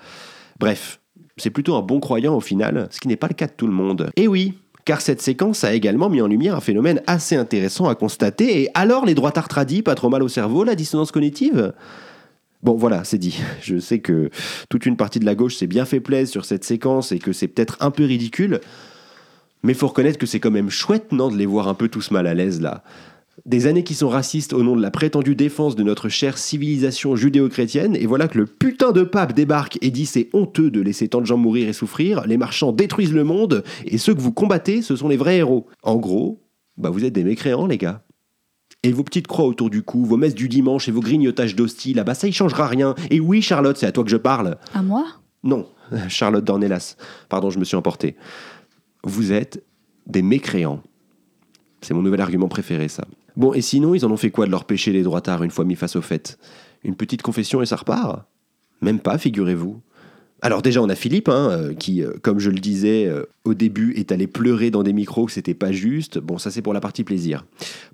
Bref, 0.59 1.00
c'est 1.38 1.51
plutôt 1.51 1.75
un 1.75 1.83
bon 1.83 2.00
croyant 2.00 2.35
au 2.35 2.41
final, 2.41 2.88
ce 2.89 3.00
qui 3.00 3.07
n'est 3.07 3.18
pas 3.18 3.27
le 3.27 3.35
cas 3.35 3.45
de 3.45 3.53
tout 3.56 3.68
le 3.68 3.73
monde. 3.73 4.09
Et 4.15 4.27
oui, 4.27 4.56
car 4.83 5.01
cette 5.01 5.21
séquence 5.21 5.63
a 5.63 5.75
également 5.75 6.09
mis 6.09 6.21
en 6.21 6.27
lumière 6.27 6.56
un 6.56 6.59
phénomène 6.59 7.03
assez 7.06 7.35
intéressant 7.35 7.88
à 7.88 7.94
constater, 7.94 8.63
et 8.63 8.69
alors 8.73 9.06
les 9.06 9.13
droits 9.13 9.31
tradis, 9.31 9.83
pas 9.83 9.94
trop 9.94 10.09
mal 10.09 10.23
au 10.23 10.27
cerveau, 10.27 10.63
la 10.63 10.73
dissonance 10.73 11.12
cognitive? 11.12 11.71
Bon, 12.63 12.75
voilà, 12.75 13.04
c'est 13.04 13.18
dit. 13.18 13.39
Je 13.62 13.77
sais 13.80 14.00
que 14.00 14.30
toute 14.69 14.86
une 14.86 14.98
partie 14.98 15.19
de 15.19 15.25
la 15.25 15.36
gauche 15.36 15.56
s'est 15.56 15.68
bien 15.68 15.86
fait 15.86 16.00
plaisir 16.00 16.31
sur 16.31 16.45
cette 16.45 16.63
séquence 16.63 17.12
et 17.12 17.19
que 17.19 17.31
c'est 17.33 17.48
peut-être 17.48 17.77
un 17.81 17.92
peu 17.92 18.04
ridicule, 18.04 18.59
mais 19.63 19.74
faut 19.74 19.88
reconnaître 19.88 20.18
que 20.18 20.25
c'est 20.25 20.39
quand 20.39 20.51
même 20.51 20.69
chouette, 20.69 21.12
non, 21.12 21.30
de 21.30 21.38
les 21.38 21.45
voir 21.45 21.68
un 21.68 21.74
peu 21.74 21.88
tous 21.88 22.12
mal 22.12 22.27
à 22.27 22.33
l'aise 22.33 22.62
là. 22.62 22.83
Des 23.45 23.68
années 23.68 23.83
qui 23.83 23.94
sont 23.94 24.09
racistes 24.09 24.51
au 24.51 24.63
nom 24.63 24.75
de 24.75 24.81
la 24.81 24.89
prétendue 24.89 25.36
défense 25.36 25.75
de 25.75 25.83
notre 25.83 26.09
chère 26.09 26.39
civilisation 26.39 27.15
judéo-chrétienne, 27.15 27.95
et 27.95 28.07
voilà 28.07 28.27
que 28.27 28.39
le 28.39 28.48
putain 28.48 28.92
de 28.92 29.04
pape 29.04 29.33
débarque 29.33 29.77
et 29.81 29.92
dit 29.92 30.07
c'est 30.07 30.30
honteux 30.33 30.71
de 30.71 30.81
laisser 30.81 31.07
tant 31.07 31.21
de 31.21 31.27
gens 31.27 31.38
mourir 31.38 31.69
et 31.69 31.74
souffrir, 31.74 32.25
les 32.25 32.38
marchands 32.38 32.71
détruisent 32.71 33.13
le 33.13 33.24
monde, 33.24 33.63
et 33.86 34.00
ceux 34.00 34.15
que 34.15 34.21
vous 34.21 34.31
combattez, 34.31 34.81
ce 34.81 34.95
sont 34.95 35.07
les 35.07 35.18
vrais 35.18 35.38
héros. 35.38 35.68
En 35.83 35.98
gros, 35.98 36.42
bah 36.77 36.89
vous 36.89 37.06
êtes 37.06 37.13
des 37.13 37.24
mécréants, 37.24 37.68
les 37.68 37.77
gars. 37.77 38.04
Et 38.83 38.91
vos 38.91 39.03
petites 39.03 39.27
croix 39.27 39.45
autour 39.45 39.69
du 39.69 39.81
cou, 39.81 40.06
vos 40.06 40.18
messes 40.18 40.35
du 40.35 40.47
dimanche 40.47 40.88
et 40.88 40.91
vos 40.91 41.01
grignotages 41.01 41.56
d'hostie, 41.56 41.94
là-bas, 41.94 42.13
ça 42.13 42.27
y 42.27 42.31
changera 42.31 42.68
rien. 42.68 42.95
Et 43.09 43.19
oui, 43.19 43.41
Charlotte, 43.41 43.77
c'est 43.77 43.88
à 43.88 43.91
toi 43.91 44.03
que 44.03 44.09
je 44.09 44.18
parle. 44.18 44.57
À 44.74 44.81
moi? 44.81 45.06
Non, 45.44 45.68
Charlotte 46.09 46.44
Dornelas. 46.44 46.95
Pardon, 47.29 47.50
je 47.50 47.59
me 47.59 47.63
suis 47.63 47.75
emporté. 47.75 48.15
Vous 49.03 49.31
êtes 49.31 49.63
des 50.06 50.21
mécréants. 50.21 50.81
C'est 51.81 51.94
mon 51.94 52.01
nouvel 52.01 52.21
argument 52.21 52.47
préféré, 52.47 52.88
ça. 52.88 53.06
Bon, 53.35 53.53
et 53.53 53.62
sinon, 53.62 53.94
ils 53.94 54.06
en 54.06 54.12
ont 54.12 54.18
fait 54.18 54.31
quoi 54.31 54.45
de 54.45 54.51
leur 54.51 54.65
péché 54.65 54.91
les 54.91 55.03
droitards 55.03 55.44
une 55.44 55.51
fois 55.51 55.65
mis 55.65 55.75
face 55.75 55.95
au 55.95 56.01
fait 56.01 56.39
Une 56.83 56.95
petite 56.95 57.21
confession 57.21 57.62
et 57.62 57.65
ça 57.65 57.75
repart? 57.75 58.25
Même 58.81 59.00
pas, 59.00 59.18
figurez-vous. 59.18 59.81
Alors 60.44 60.62
déjà, 60.62 60.84
on 60.84 60.89
a 60.89 60.95
Philippe, 60.95 61.30
hein, 61.30 61.50
euh, 61.50 61.74
qui, 61.74 62.04
euh, 62.04 62.13
comme 62.22 62.38
je 62.38 62.51
le 62.51 62.60
disais 62.60 63.07
euh, 63.07 63.24
au 63.44 63.56
début, 63.56 63.94
est 63.94 64.12
allé 64.12 64.28
pleurer 64.28 64.69
dans 64.69 64.83
des 64.83 64.94
micros 64.94 65.26
que 65.26 65.31
c'était 65.31 65.56
pas 65.56 65.71
juste. 65.71 66.19
Bon, 66.19 66.38
ça 66.38 66.52
c'est 66.52 66.61
pour 66.61 66.73
la 66.73 66.80
partie 66.80 67.04
plaisir. 67.04 67.45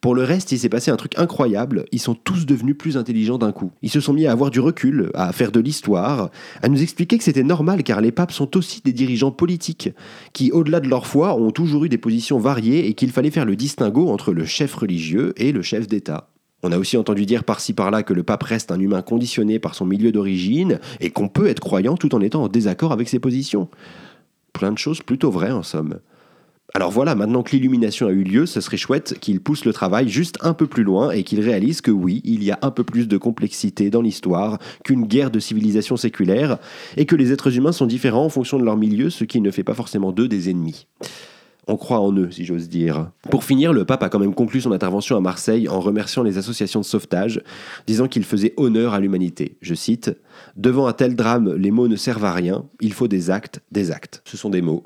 Pour 0.01 0.13
le 0.13 0.23
reste, 0.23 0.51
il 0.51 0.59
s'est 0.59 0.67
passé 0.67 0.91
un 0.91 0.97
truc 0.97 1.17
incroyable. 1.17 1.85
Ils 1.93 2.01
sont 2.01 2.15
tous 2.15 2.45
devenus 2.45 2.77
plus 2.77 2.97
intelligents 2.97 3.37
d'un 3.37 3.53
coup. 3.53 3.71
Ils 3.81 3.89
se 3.89 4.01
sont 4.01 4.11
mis 4.11 4.27
à 4.27 4.33
avoir 4.33 4.51
du 4.51 4.59
recul, 4.59 5.09
à 5.13 5.31
faire 5.31 5.53
de 5.53 5.61
l'histoire, 5.61 6.31
à 6.61 6.67
nous 6.67 6.81
expliquer 6.81 7.17
que 7.17 7.23
c'était 7.23 7.43
normal 7.43 7.81
car 7.81 8.01
les 8.01 8.11
papes 8.11 8.33
sont 8.33 8.57
aussi 8.57 8.81
des 8.83 8.93
dirigeants 8.93 9.31
politiques, 9.31 9.89
qui, 10.33 10.51
au-delà 10.51 10.81
de 10.81 10.89
leur 10.89 11.07
foi, 11.07 11.35
ont 11.35 11.51
toujours 11.51 11.85
eu 11.85 11.89
des 11.89 11.97
positions 11.97 12.39
variées 12.39 12.87
et 12.87 12.93
qu'il 12.93 13.11
fallait 13.11 13.31
faire 13.31 13.45
le 13.45 13.55
distinguo 13.55 14.09
entre 14.09 14.33
le 14.33 14.43
chef 14.43 14.75
religieux 14.75 15.33
et 15.37 15.53
le 15.53 15.61
chef 15.61 15.87
d'État. 15.87 16.32
On 16.63 16.71
a 16.71 16.77
aussi 16.77 16.95
entendu 16.95 17.25
dire 17.25 17.43
par-ci 17.43 17.73
par-là 17.73 18.03
que 18.03 18.13
le 18.13 18.23
pape 18.23 18.43
reste 18.43 18.71
un 18.71 18.79
humain 18.79 19.01
conditionné 19.01 19.59
par 19.59 19.75
son 19.75 19.85
milieu 19.85 20.13
d'origine 20.13 20.79
et 21.01 21.09
qu'on 21.09 21.27
peut 21.27 21.47
être 21.47 21.59
croyant 21.59 21.97
tout 21.97 22.15
en 22.15 22.21
étant 22.21 22.43
en 22.43 22.47
désaccord 22.47 22.93
avec 22.93 23.09
ses 23.09 23.19
positions. 23.19 23.69
Plein 24.53 24.71
de 24.71 24.77
choses 24.77 25.01
plutôt 25.01 25.29
vraies 25.29 25.51
en 25.51 25.63
somme. 25.63 25.99
Alors 26.75 26.89
voilà, 26.89 27.13
maintenant 27.13 27.43
que 27.43 27.51
l'illumination 27.51 28.07
a 28.07 28.11
eu 28.11 28.23
lieu, 28.23 28.45
ce 28.47 28.61
serait 28.61 28.77
chouette 28.77 29.19
qu'il 29.19 29.41
pousse 29.41 29.65
le 29.65 29.73
travail 29.73 30.09
juste 30.09 30.37
un 30.41 30.55
peu 30.55 30.65
plus 30.65 30.83
loin 30.83 31.11
et 31.11 31.23
qu'il 31.23 31.39
réalise 31.39 31.81
que 31.81 31.91
oui, 31.91 32.21
il 32.23 32.43
y 32.43 32.49
a 32.49 32.57
un 32.63 32.71
peu 32.71 32.83
plus 32.83 33.07
de 33.07 33.17
complexité 33.17 33.91
dans 33.91 34.01
l'histoire 34.01 34.57
qu'une 34.83 35.05
guerre 35.05 35.29
de 35.29 35.39
civilisation 35.39 35.97
séculaire 35.97 36.57
et 36.97 37.05
que 37.05 37.15
les 37.15 37.31
êtres 37.31 37.55
humains 37.57 37.73
sont 37.73 37.85
différents 37.85 38.25
en 38.25 38.29
fonction 38.29 38.57
de 38.57 38.63
leur 38.63 38.77
milieu, 38.77 39.11
ce 39.11 39.23
qui 39.23 39.39
ne 39.39 39.51
fait 39.51 39.63
pas 39.63 39.75
forcément 39.75 40.11
d'eux 40.11 40.27
des 40.27 40.49
ennemis. 40.49 40.87
On 41.67 41.77
croit 41.77 41.99
en 41.99 42.11
eux, 42.13 42.29
si 42.31 42.43
j'ose 42.43 42.67
dire. 42.67 43.11
Pour 43.29 43.43
finir, 43.43 43.71
le 43.71 43.85
pape 43.85 44.03
a 44.03 44.09
quand 44.09 44.19
même 44.19 44.33
conclu 44.33 44.59
son 44.59 44.73
intervention 44.73 45.15
à 45.15 45.21
Marseille 45.21 45.69
en 45.69 45.79
remerciant 45.79 46.23
les 46.23 46.37
associations 46.37 46.81
de 46.81 46.85
sauvetage, 46.85 47.41
disant 47.87 48.07
qu'il 48.07 48.25
faisait 48.25 48.53
honneur 48.57 48.93
à 48.93 48.99
l'humanité. 48.99 49.57
Je 49.61 49.73
cite 49.73 50.11
Devant 50.57 50.87
un 50.87 50.93
tel 50.93 51.15
drame, 51.15 51.53
les 51.55 51.71
mots 51.71 51.87
ne 51.87 51.95
servent 51.95 52.25
à 52.25 52.33
rien, 52.33 52.65
il 52.81 52.93
faut 52.93 53.07
des 53.07 53.29
actes, 53.29 53.61
des 53.71 53.91
actes. 53.91 54.21
Ce 54.25 54.35
sont 54.35 54.49
des 54.49 54.61
mots, 54.61 54.83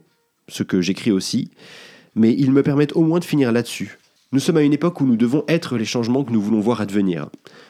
ce 0.47 0.63
que 0.63 0.81
j'écris 0.81 1.11
aussi, 1.11 1.49
mais 2.15 2.33
ils 2.37 2.51
me 2.51 2.63
permettent 2.63 2.95
au 2.95 3.01
moins 3.01 3.19
de 3.19 3.25
finir 3.25 3.51
là-dessus. 3.51 3.97
Nous 4.33 4.39
sommes 4.39 4.57
à 4.57 4.61
une 4.61 4.73
époque 4.73 4.99
où 4.99 5.05
nous 5.05 5.15
devons 5.15 5.45
être 5.47 5.77
les 5.77 5.85
changements 5.85 6.25
que 6.25 6.33
nous 6.33 6.41
voulons 6.41 6.59
voir 6.59 6.81
advenir. 6.81 7.29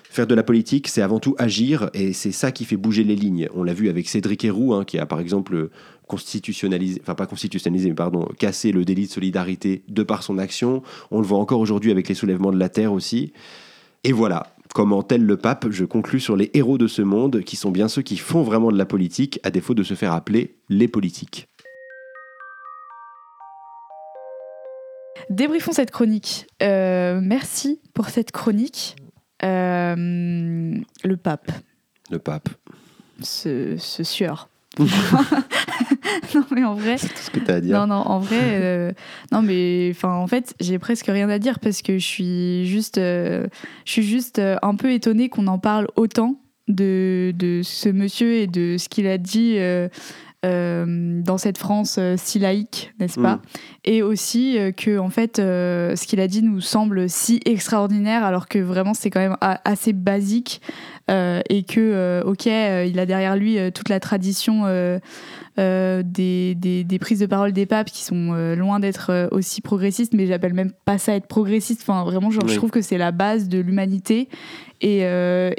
Faire 0.09 0.25
de 0.27 0.35
la 0.35 0.43
politique, 0.43 0.87
c'est 0.87 1.01
avant 1.01 1.19
tout 1.19 1.35
agir, 1.37 1.89
et 1.93 2.13
c'est 2.13 2.31
ça 2.31 2.51
qui 2.51 2.65
fait 2.65 2.77
bouger 2.77 3.03
les 3.03 3.15
lignes. 3.15 3.49
On 3.53 3.63
l'a 3.63 3.73
vu 3.73 3.89
avec 3.89 4.07
Cédric 4.07 4.45
Héroux, 4.45 4.73
hein, 4.73 4.83
qui 4.85 4.97
a 4.97 5.05
par 5.05 5.19
exemple 5.19 5.69
constitutionnalisé, 6.07 7.01
enfin 7.01 7.13
pas 7.13 7.27
constitutionnalisé, 7.27 7.89
mais 7.89 7.95
pardon, 7.95 8.27
cassé 8.39 8.71
le 8.71 8.85
délit 8.85 9.07
de 9.07 9.11
solidarité 9.11 9.83
de 9.87 10.03
par 10.03 10.23
son 10.23 10.37
action. 10.37 10.81
On 11.11 11.19
le 11.19 11.27
voit 11.27 11.39
encore 11.39 11.59
aujourd'hui 11.59 11.91
avec 11.91 12.07
les 12.07 12.15
soulèvements 12.15 12.51
de 12.51 12.57
la 12.57 12.69
terre 12.69 12.93
aussi. 12.93 13.33
Et 14.03 14.13
voilà, 14.13 14.47
comment 14.73 15.03
tel 15.03 15.23
le 15.23 15.37
pape, 15.37 15.67
je 15.69 15.85
conclus 15.85 16.21
sur 16.21 16.35
les 16.35 16.49
héros 16.53 16.77
de 16.77 16.87
ce 16.87 17.01
monde, 17.01 17.41
qui 17.41 17.55
sont 17.55 17.71
bien 17.71 17.87
ceux 17.87 18.01
qui 18.01 18.17
font 18.17 18.43
vraiment 18.43 18.71
de 18.71 18.77
la 18.77 18.85
politique, 18.85 19.39
à 19.43 19.51
défaut 19.51 19.73
de 19.73 19.83
se 19.83 19.93
faire 19.93 20.13
appeler 20.13 20.55
les 20.69 20.87
politiques. 20.87 21.47
Débriefons 25.29 25.73
cette 25.73 25.91
chronique. 25.91 26.47
Euh, 26.63 27.19
merci 27.21 27.81
pour 27.93 28.09
cette 28.09 28.31
chronique. 28.31 28.95
Euh, 29.43 30.75
le 31.03 31.17
pape, 31.17 31.51
Le 32.09 32.19
pape. 32.19 32.49
ce, 33.21 33.75
ce 33.77 34.03
sueur. 34.03 34.49
non 34.79 36.43
mais 36.51 36.63
en 36.63 36.75
vrai, 36.75 36.97
C'est 36.97 37.07
tout 37.07 37.17
ce 37.17 37.29
que 37.31 37.39
tu 37.39 37.49
as 37.51 37.55
à 37.55 37.61
dire. 37.61 37.77
non 37.79 37.87
non 37.87 37.95
en 38.01 38.19
vrai, 38.19 38.39
euh, 38.61 38.91
non 39.31 39.41
mais 39.41 39.89
enfin 39.91 40.13
en 40.13 40.27
fait 40.27 40.53
j'ai 40.59 40.77
presque 40.79 41.07
rien 41.07 41.29
à 41.29 41.39
dire 41.39 41.59
parce 41.59 41.81
que 41.81 41.97
je 41.97 42.05
suis 42.05 42.67
juste, 42.67 42.97
euh, 42.99 43.47
je 43.85 43.91
suis 43.93 44.03
juste 44.03 44.39
un 44.61 44.75
peu 44.75 44.91
étonnée 44.91 45.29
qu'on 45.29 45.47
en 45.47 45.57
parle 45.59 45.87
autant 45.95 46.39
de, 46.67 47.31
de 47.35 47.61
ce 47.63 47.89
monsieur 47.89 48.33
et 48.35 48.47
de 48.47 48.77
ce 48.77 48.87
qu'il 48.89 49.07
a 49.07 49.17
dit. 49.17 49.55
euh, 49.57 49.87
euh, 50.47 51.21
dans 51.21 51.37
cette 51.37 51.57
France 51.57 51.97
euh, 51.99 52.15
si 52.17 52.39
laïque, 52.39 52.93
n'est-ce 52.99 53.19
pas 53.19 53.35
Mm. 53.35 53.41
Et 53.85 54.01
aussi 54.01 54.57
euh, 54.57 54.71
que 54.71 54.97
en 54.97 55.09
fait, 55.09 55.37
ce 55.37 56.07
qu'il 56.07 56.19
a 56.19 56.27
dit 56.27 56.41
nous 56.41 56.61
semble 56.61 57.09
si 57.09 57.39
extraordinaire, 57.45 58.23
alors 58.23 58.47
que 58.47 58.59
vraiment 58.59 58.93
c'est 58.93 59.09
quand 59.09 59.19
même 59.19 59.37
assez 59.41 59.93
basique 59.93 60.61
et 61.09 61.63
que 61.63 62.21
ok, 62.25 62.45
il 62.45 62.99
a 62.99 63.05
derrière 63.05 63.37
lui 63.37 63.57
toute 63.73 63.87
la 63.89 63.99
tradition 64.01 64.63
des, 65.57 66.55
des, 66.55 66.83
des 66.83 66.99
prises 66.99 67.19
de 67.19 67.25
parole 67.25 67.53
des 67.53 67.65
papes 67.65 67.87
qui 67.87 68.03
sont 68.03 68.33
loin 68.57 68.79
d'être 68.81 69.29
aussi 69.31 69.61
progressistes, 69.61 70.13
mais 70.13 70.27
j'appelle 70.27 70.53
même 70.53 70.71
pas 70.85 70.97
ça 70.97 71.13
être 71.15 71.27
progressiste. 71.27 71.81
Enfin, 71.83 72.03
vraiment, 72.03 72.29
genre, 72.29 72.43
Oui. 72.45 72.51
je 72.51 72.57
trouve 72.57 72.71
que 72.71 72.81
c'est 72.81 72.97
la 72.97 73.11
base 73.11 73.47
de 73.47 73.59
l'humanité. 73.59 74.27
Et, 74.81 75.03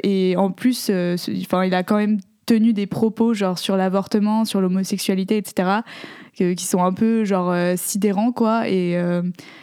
et 0.03 0.35
en 0.37 0.51
plus, 0.51 0.91
enfin, 0.91 1.63
il 1.63 1.73
a 1.73 1.81
quand 1.83 1.97
même 1.97 2.19
tenu 2.49 2.73
des 2.73 2.87
propos 2.87 3.35
genre 3.35 3.59
sur 3.59 3.77
l'avortement, 3.77 4.43
sur 4.43 4.59
l'homosexualité, 4.59 5.37
etc., 5.37 5.81
que- 6.37 6.53
qui 6.53 6.65
sont 6.65 6.83
un 6.83 6.93
peu 6.93 7.23
genre 7.25 7.51
euh, 7.51 7.75
sidérants, 7.77 8.31
quoi. 8.31 8.67
Et, 8.69 8.97
euh, 8.97 9.21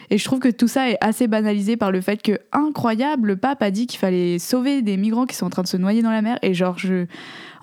et 0.09 0.17
je 0.17 0.23
trouve 0.25 0.39
que 0.39 0.49
tout 0.49 0.67
ça 0.67 0.89
est 0.89 0.97
assez 1.01 1.27
banalisé 1.27 1.77
par 1.77 1.91
le 1.91 2.01
fait 2.01 2.21
que, 2.21 2.39
incroyable, 2.51 3.29
le 3.29 3.35
pape 3.37 3.61
a 3.63 3.71
dit 3.71 3.87
qu'il 3.87 3.99
fallait 3.99 4.39
sauver 4.39 4.81
des 4.81 4.97
migrants 4.97 5.25
qui 5.25 5.35
sont 5.35 5.45
en 5.45 5.49
train 5.49 5.63
de 5.63 5.67
se 5.67 5.77
noyer 5.77 6.01
dans 6.01 6.11
la 6.11 6.21
mer. 6.21 6.37
Et 6.41 6.53
genre, 6.53 6.77
je. 6.77 7.05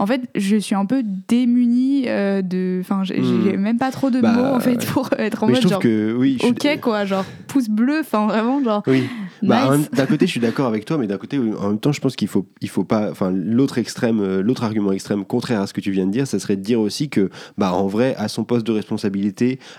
En 0.01 0.07
fait, 0.07 0.23
je 0.35 0.57
suis 0.57 0.75
un 0.75 0.87
peu 0.87 1.05
démunie 1.29 2.05
euh, 2.09 2.43
de. 2.43 2.79
Enfin, 2.81 3.05
j'ai 3.05 3.23
j'ai 3.23 3.57
même 3.57 3.79
pas 3.79 3.91
trop 3.91 4.11
de 4.11 4.21
Bah, 4.21 4.33
mots, 4.33 4.43
en 4.57 4.61
fait, 4.61 4.85
pour 4.87 5.09
être 5.19 5.45
en 5.45 5.47
Mais 5.47 5.55
je 5.55 5.59
mode 5.61 5.63
trouve 5.63 5.73
genre. 5.73 5.81
que 5.81 6.15
oui. 6.19 6.37
je 6.41 6.47
suis- 6.47 6.51
Ok, 6.73 6.81
quoi, 6.81 7.05
genre 7.05 7.25
pouce 7.47 7.69
bleu, 7.69 8.01
enfin 8.01 8.27
vraiment, 8.27 8.63
genre. 8.63 8.83
Oui. 8.87 9.05
Bah, 9.43 9.77
nice. 9.77 9.91
d'un 9.91 10.07
côté, 10.07 10.27
je 10.27 10.31
suis 10.33 10.41
d'accord 10.41 10.67
avec 10.67 10.85
toi, 10.85 10.97
mais 10.99 11.07
d'un 11.07 11.19
côté, 11.19 11.39
en 11.39 11.69
même 11.69 11.79
temps, 11.79 11.93
je 11.93 12.01
pense 12.01 12.17
qu'il 12.17 12.29
faut, 12.29 12.47
il 12.61 12.69
faut 12.69 12.85
pas. 12.85 13.11
Enfin, 13.11 13.31
l'autre 13.31 13.79
extrême, 13.79 14.41
l'autre 14.41 14.65
argument 14.65 14.91
extrême 14.93 15.25
contraire 15.25 15.61
à 15.61 15.67
ce 15.67 15.73
que 15.75 15.81
tu 15.81 15.91
viens 15.93 16.07
de 16.07 16.11
dire, 16.11 16.27
ça 16.27 16.39
serait 16.39 16.57
de 16.57 16.63
dire 16.63 16.81
aussi 16.81 17.09
que, 17.09 17.31
bah, 17.59 17.73
en 17.73 17.87
vrai, 17.87 18.15
à 18.17 18.29
son 18.29 18.43
poste 18.45 18.67
de 18.67 18.73
responsabilité, 18.73 18.94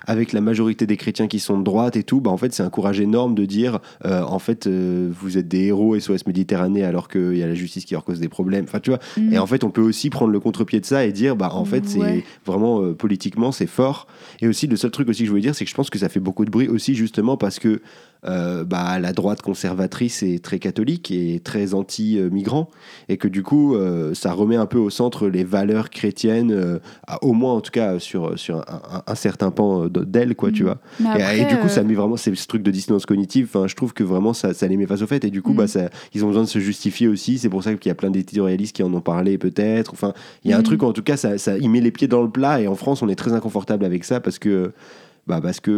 avec 0.08 0.34
la 0.34 0.42
majorité 0.42 0.86
des 0.86 0.98
chrétiens 0.98 1.28
qui 1.28 1.40
sont 1.40 1.58
de 1.58 1.64
droite 1.64 1.96
et 1.96 2.04
tout, 2.04 2.22
bah, 2.22 2.32
en 2.32 2.38
fait, 2.38 2.54
c'est 2.54 2.64
un 2.64 2.70
courage 2.70 3.00
énorme 3.00 3.36
de 3.36 3.46
dire, 3.46 3.80
euh, 4.06 4.22
en 4.24 4.40
fait, 4.40 4.68
euh, 4.68 5.10
vous 5.20 5.38
êtes 5.38 5.48
des 5.48 5.66
héros 5.66 6.00
SOS 6.00 6.26
Méditerranée 6.28 6.84
alors 6.84 7.08
qu'il 7.08 7.38
y 7.38 7.44
a 7.44 7.48
la 7.48 7.54
justice 7.56 7.86
qui 7.86 7.94
leur 7.94 8.04
cause 8.04 8.20
des 8.20 8.30
problèmes. 8.30 8.66
Enfin, 8.66 8.80
tu 8.80 8.90
vois. 8.90 9.00
Mm. 9.18 9.34
Et 9.34 9.40
en 9.40 9.48
fait, 9.48 9.64
on 9.64 9.70
peut 9.70 9.82
aussi 9.82 10.10
prendre 10.10 10.32
le 10.32 10.40
contre-pied 10.40 10.80
de 10.80 10.86
ça 10.86 11.06
et 11.06 11.12
dire, 11.12 11.36
bah, 11.36 11.50
en 11.54 11.66
fait, 11.66 11.88
c'est 11.88 12.24
vraiment 12.46 12.82
euh, 12.82 12.94
politiquement, 12.94 13.52
c'est 13.52 13.68
fort. 13.68 14.08
Et 14.42 14.48
aussi, 14.48 14.68
le 14.68 14.76
seul 14.76 14.92
truc 14.92 15.10
aussi 15.10 15.20
que 15.20 15.26
je 15.26 15.32
voulais 15.32 15.42
dire, 15.42 15.56
c'est 15.56 15.66
que 15.66 15.72
je 15.72 15.76
pense 15.76 15.90
que 15.90 16.00
ça 16.00 16.10
fait 16.10 16.20
beaucoup 16.20 16.46
de 16.46 16.52
bruit 16.52 16.68
aussi, 16.68 16.96
justement, 16.96 17.38
parce 17.38 17.60
que 17.60 17.82
bah, 18.24 18.98
la 19.00 19.14
droite 19.14 19.44
conservatrice 19.44 20.24
est 20.24 20.44
très 20.44 20.58
catholique 20.58 21.12
et 21.12 21.40
très 21.44 21.76
anti-migrant, 21.76 22.72
et 23.08 23.18
que 23.18 23.28
du 23.28 23.44
coup, 23.44 23.76
ça 24.14 24.34
remet 24.34 24.56
un 24.56 24.66
peu 24.66 24.80
au 24.80 24.90
centre 24.90 25.28
les 25.28 25.44
valeurs 25.44 25.92
chrétiennes, 25.92 26.80
à- 27.06 27.24
au 27.24 27.34
moins 27.34 27.54
en 27.54 27.62
tout 27.62 27.70
cas 27.70 28.00
sur, 28.00 28.38
sur 28.40 28.58
un, 28.68 28.82
un- 29.05 29.05
un 29.08 29.16
certain 29.16 29.52
pan 29.52 29.84
euh, 29.86 29.90
d'elles, 29.90 30.36
quoi, 30.36 30.52
tu 30.52 30.64
Mm. 30.64 30.66
vois. 30.66 31.34
Et- 31.36 31.46
du 31.46 31.58
coup, 31.58 31.66
euh, 31.66 31.70
ça 31.70 31.84
met 31.84 31.94
vraiment 31.94 32.18
ce 32.18 32.32
truc 32.48 32.64
de 32.64 32.72
dissonance 32.72 33.06
cognitive. 33.06 33.48
Enfin, 33.54 33.68
je 33.68 33.76
trouve 33.76 33.94
que 33.94 34.04
vraiment 34.04 34.34
ça, 34.34 34.54
ça 34.54 34.68
les 34.68 34.78
met 34.78 34.86
face 34.88 35.02
au 35.02 35.08
fait. 35.08 35.24
Et 35.26 35.30
du 35.30 35.42
coup, 35.42 35.54
Mm. 35.54 35.58
bah, 35.58 35.68
ça, 35.68 35.90
ils 36.14 36.24
ont 36.24 36.28
besoin 36.28 36.44
de 36.44 36.48
se 36.48 36.60
justifier 36.60 37.08
aussi. 37.08 37.38
C'est 37.38 37.50
pour 37.50 37.64
ça 37.64 37.74
qu'il 37.76 37.90
y 37.90 37.92
a 37.92 37.96
plein 37.96 38.10
d'éditorialistes 38.10 38.76
qui 38.76 38.84
en 38.84 38.94
ont 38.94 39.02
parlé, 39.02 39.38
peut-être. 39.38 39.94
Enfin, 39.94 40.14
il 40.44 40.52
y 40.52 40.54
a 40.54 40.58
un 40.58 40.62
Mm. 40.62 40.64
truc, 40.64 40.84
en 40.84 40.94
tout 40.94 41.04
cas, 41.04 41.18
ça, 41.18 41.38
ça, 41.38 41.58
il 41.58 41.70
met 41.70 41.82
les 41.82 41.92
pieds 41.92 42.08
dans 42.08 42.22
le 42.24 42.30
plat. 42.30 42.62
Et 42.62 42.68
en 42.68 42.76
France, 42.76 43.02
on 43.02 43.10
est 43.10 43.16
très 43.16 43.34
inconfortable 43.34 43.86
avec 43.86 44.04
ça 44.04 44.20
parce 44.20 44.40
que. 44.40 44.72
Bah 45.27 45.39
parce 45.41 45.60
que 45.60 45.72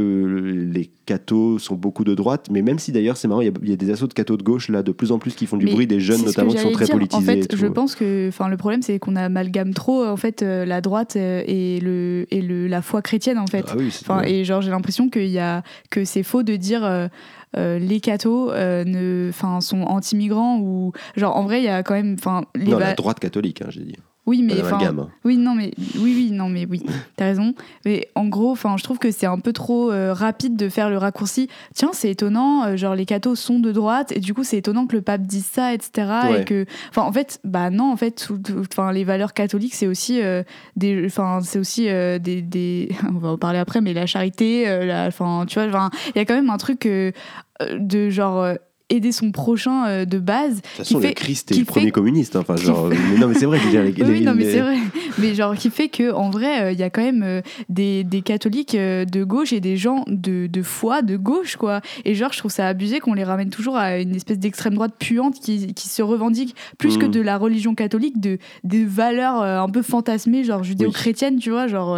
les 0.73 0.91
cathos 1.05 1.57
sont 1.59 1.75
beaucoup 1.75 2.03
de 2.03 2.13
droite, 2.15 2.47
mais 2.51 2.61
même 2.61 2.79
si 2.79 2.91
d'ailleurs 2.91 3.15
c'est 3.15 3.29
marrant, 3.29 3.39
il 3.39 3.45
y, 3.45 3.49
a- 3.49 3.53
il 3.63 3.69
y 3.69 3.73
a 3.73 3.77
des 3.77 3.89
assauts 3.91 4.07
de 4.07 4.13
cathos 4.13 4.35
de 4.35 4.43
gauche 4.43 4.67
là 4.67 4.83
de 4.83 4.91
plus 4.91 5.13
en 5.13 5.19
plus 5.19 5.35
qui 5.35 5.45
font 5.45 5.55
du 5.55 5.67
Mais 5.67 5.71
bruit, 5.71 5.87
des 5.87 6.01
jeunes 6.01 6.25
notamment 6.25 6.51
qui 6.51 6.57
sont 6.57 6.71
très 6.71 6.83
dire. 6.83 6.95
politisés. 6.95 7.17
En 7.31 7.33
et 7.33 7.41
fait, 7.43 7.47
tout. 7.47 7.55
je 7.55 7.65
pense 7.67 7.95
que, 7.95 8.27
enfin, 8.27 8.49
le 8.49 8.57
problème 8.57 8.81
c'est 8.81 8.99
qu'on 8.99 9.15
amalgame 9.15 9.73
trop 9.73 10.03
en 10.05 10.17
fait 10.17 10.43
euh, 10.43 10.65
la 10.65 10.81
droite 10.81 11.15
euh, 11.15 11.43
et 11.47 11.79
le 11.79 12.25
et 12.29 12.41
le 12.41 12.67
la 12.67 12.81
foi 12.81 13.01
chrétienne 13.01 13.37
en 13.37 13.47
fait. 13.47 13.63
Ah 13.69 13.75
oui, 13.77 13.89
ouais. 14.09 14.31
et 14.33 14.43
genre 14.43 14.61
j'ai 14.61 14.69
l'impression 14.71 15.07
qu'il 15.09 15.27
y 15.29 15.39
a 15.39 15.63
que 15.91 16.03
c'est 16.03 16.23
faux 16.23 16.43
de 16.43 16.57
dire 16.57 16.83
euh, 16.83 17.07
euh, 17.55 17.79
les 17.79 18.01
cathos 18.01 18.51
euh, 18.51 18.83
ne, 18.83 19.31
sont 19.61 19.81
anti-migrants 19.83 20.59
ou 20.59 20.91
genre 21.15 21.37
en 21.37 21.43
vrai 21.45 21.61
il 21.61 21.63
y 21.63 21.69
a 21.69 21.83
quand 21.83 21.93
même, 21.93 22.17
enfin, 22.19 22.43
les 22.53 22.65
non, 22.69 22.79
la 22.79 22.95
droite 22.95 23.21
catholique, 23.21 23.61
hein, 23.61 23.67
j'ai 23.69 23.83
dit. 23.85 23.95
Oui 24.27 24.43
mais 24.43 24.61
enfin, 24.61 24.77
hein. 24.81 25.07
oui 25.23 25.37
non 25.37 25.55
mais 25.55 25.71
oui 25.95 26.13
oui 26.15 26.29
non 26.31 26.49
mais 26.49 26.67
oui 26.69 26.83
t'as 27.15 27.25
raison 27.25 27.55
mais 27.85 28.09
en 28.13 28.27
gros 28.27 28.51
enfin 28.51 28.75
je 28.77 28.83
trouve 28.83 28.99
que 28.99 29.09
c'est 29.09 29.25
un 29.25 29.39
peu 29.39 29.53
trop 29.53 29.89
euh, 29.91 30.13
rapide 30.13 30.57
de 30.57 30.67
faire 30.67 30.89
le 30.89 30.97
raccourci 30.97 31.47
tiens 31.73 31.91
c'est 31.93 32.11
étonnant 32.11 32.65
euh, 32.65 32.75
genre 32.75 32.93
les 32.93 33.05
cathos 33.05 33.35
sont 33.35 33.59
de 33.59 33.71
droite 33.71 34.11
et 34.11 34.19
du 34.19 34.33
coup 34.33 34.43
c'est 34.43 34.57
étonnant 34.57 34.85
que 34.85 34.95
le 34.97 35.01
pape 35.01 35.21
dise 35.21 35.45
ça 35.45 35.73
etc 35.73 35.87
Ouais. 36.27 36.41
et 36.41 36.45
que 36.45 36.65
enfin 36.89 37.03
en 37.03 37.11
fait 37.11 37.39
bah 37.43 37.69
non 37.69 37.91
en 37.91 37.97
fait 37.97 38.27
enfin 38.59 38.91
les 38.91 39.03
valeurs 39.03 39.33
catholiques 39.33 39.73
c'est 39.75 39.87
aussi 39.87 40.21
euh, 40.21 40.43
des 40.75 41.05
enfin 41.05 41.39
c'est 41.41 41.59
aussi 41.59 41.85
des, 41.85 42.41
des 42.41 42.89
on 43.09 43.17
va 43.19 43.29
en 43.29 43.37
parler 43.37 43.59
après 43.59 43.81
mais 43.81 43.93
la 43.93 44.05
charité 44.05 44.65
enfin 45.07 45.45
tu 45.47 45.59
vois 45.59 45.67
enfin, 45.69 45.89
il 46.15 46.17
y 46.17 46.21
a 46.21 46.25
quand 46.25 46.35
même 46.35 46.49
un 46.49 46.57
truc 46.57 46.87
de 46.87 48.09
genre 48.09 48.53
aider 48.89 49.11
son 49.11 49.31
prochain 49.31 49.85
euh, 49.87 50.05
de 50.05 50.17
base 50.17 50.55
De 50.57 50.61
toute 50.61 50.69
façon, 50.77 50.99
fait- 51.01 51.09
le 51.09 51.13
Christ 51.13 51.51
est 51.51 51.57
le 51.59 51.65
premier 51.65 51.91
communiste. 51.91 52.35
hein. 52.37 52.39
Enfin, 52.41 52.55
genre, 52.55 52.87
mais 52.87 53.17
non, 53.19 53.27
mais 53.27 53.33
c'est 53.33 53.45
vrai. 53.45 53.59
je 53.59 53.65
veux 53.65 53.69
dire, 53.71 53.83
les- 53.83 53.91
oui, 54.03 54.19
les- 54.19 54.25
non, 54.25 54.33
mais 54.33 54.45
les- 54.45 54.51
c'est 54.53 54.61
vrai. 54.61 54.77
Mais 55.17 55.35
genre, 55.35 55.55
qui 55.55 55.69
fait 55.69 55.89
que 55.89 56.13
en 56.13 56.29
vrai, 56.29 56.61
euh, 56.63 56.71
il 56.71 56.79
y 56.79 56.83
a 56.83 56.89
quand 56.89 57.01
même 57.03 57.21
euh, 57.23 57.41
des, 57.69 58.03
des 58.05 58.21
catholiques 58.21 58.75
de 58.77 59.23
gauche 59.23 59.51
et 59.51 59.59
des 59.59 59.75
gens 59.75 60.05
de, 60.07 60.47
de 60.47 60.61
foi 60.61 61.01
de 61.01 61.17
gauche, 61.17 61.57
quoi. 61.57 61.81
Et 62.05 62.15
genre, 62.15 62.31
je 62.31 62.37
trouve 62.39 62.51
ça 62.51 62.67
abusé 62.67 62.99
qu'on 62.99 63.13
les 63.13 63.23
ramène 63.25 63.49
toujours 63.49 63.75
à 63.75 63.99
une 63.99 64.15
espèce 64.15 64.39
d'extrême 64.39 64.75
droite 64.75 64.93
puante 64.97 65.39
qui, 65.39 65.73
qui 65.73 65.89
se 65.89 66.01
revendique 66.01 66.55
plus 66.77 66.97
que 66.97 67.05
Mhm. 67.05 67.11
de 67.11 67.21
la 67.21 67.37
religion 67.37 67.75
catholique, 67.75 68.21
de 68.21 68.37
des 68.63 68.85
valeurs 68.85 69.41
un 69.41 69.69
peu 69.69 69.81
fantasmées, 69.81 70.43
genre 70.45 70.63
judéo-chrétiennes, 70.63 71.39
tu 71.39 71.49
vois, 71.49 71.67
genre 71.67 71.97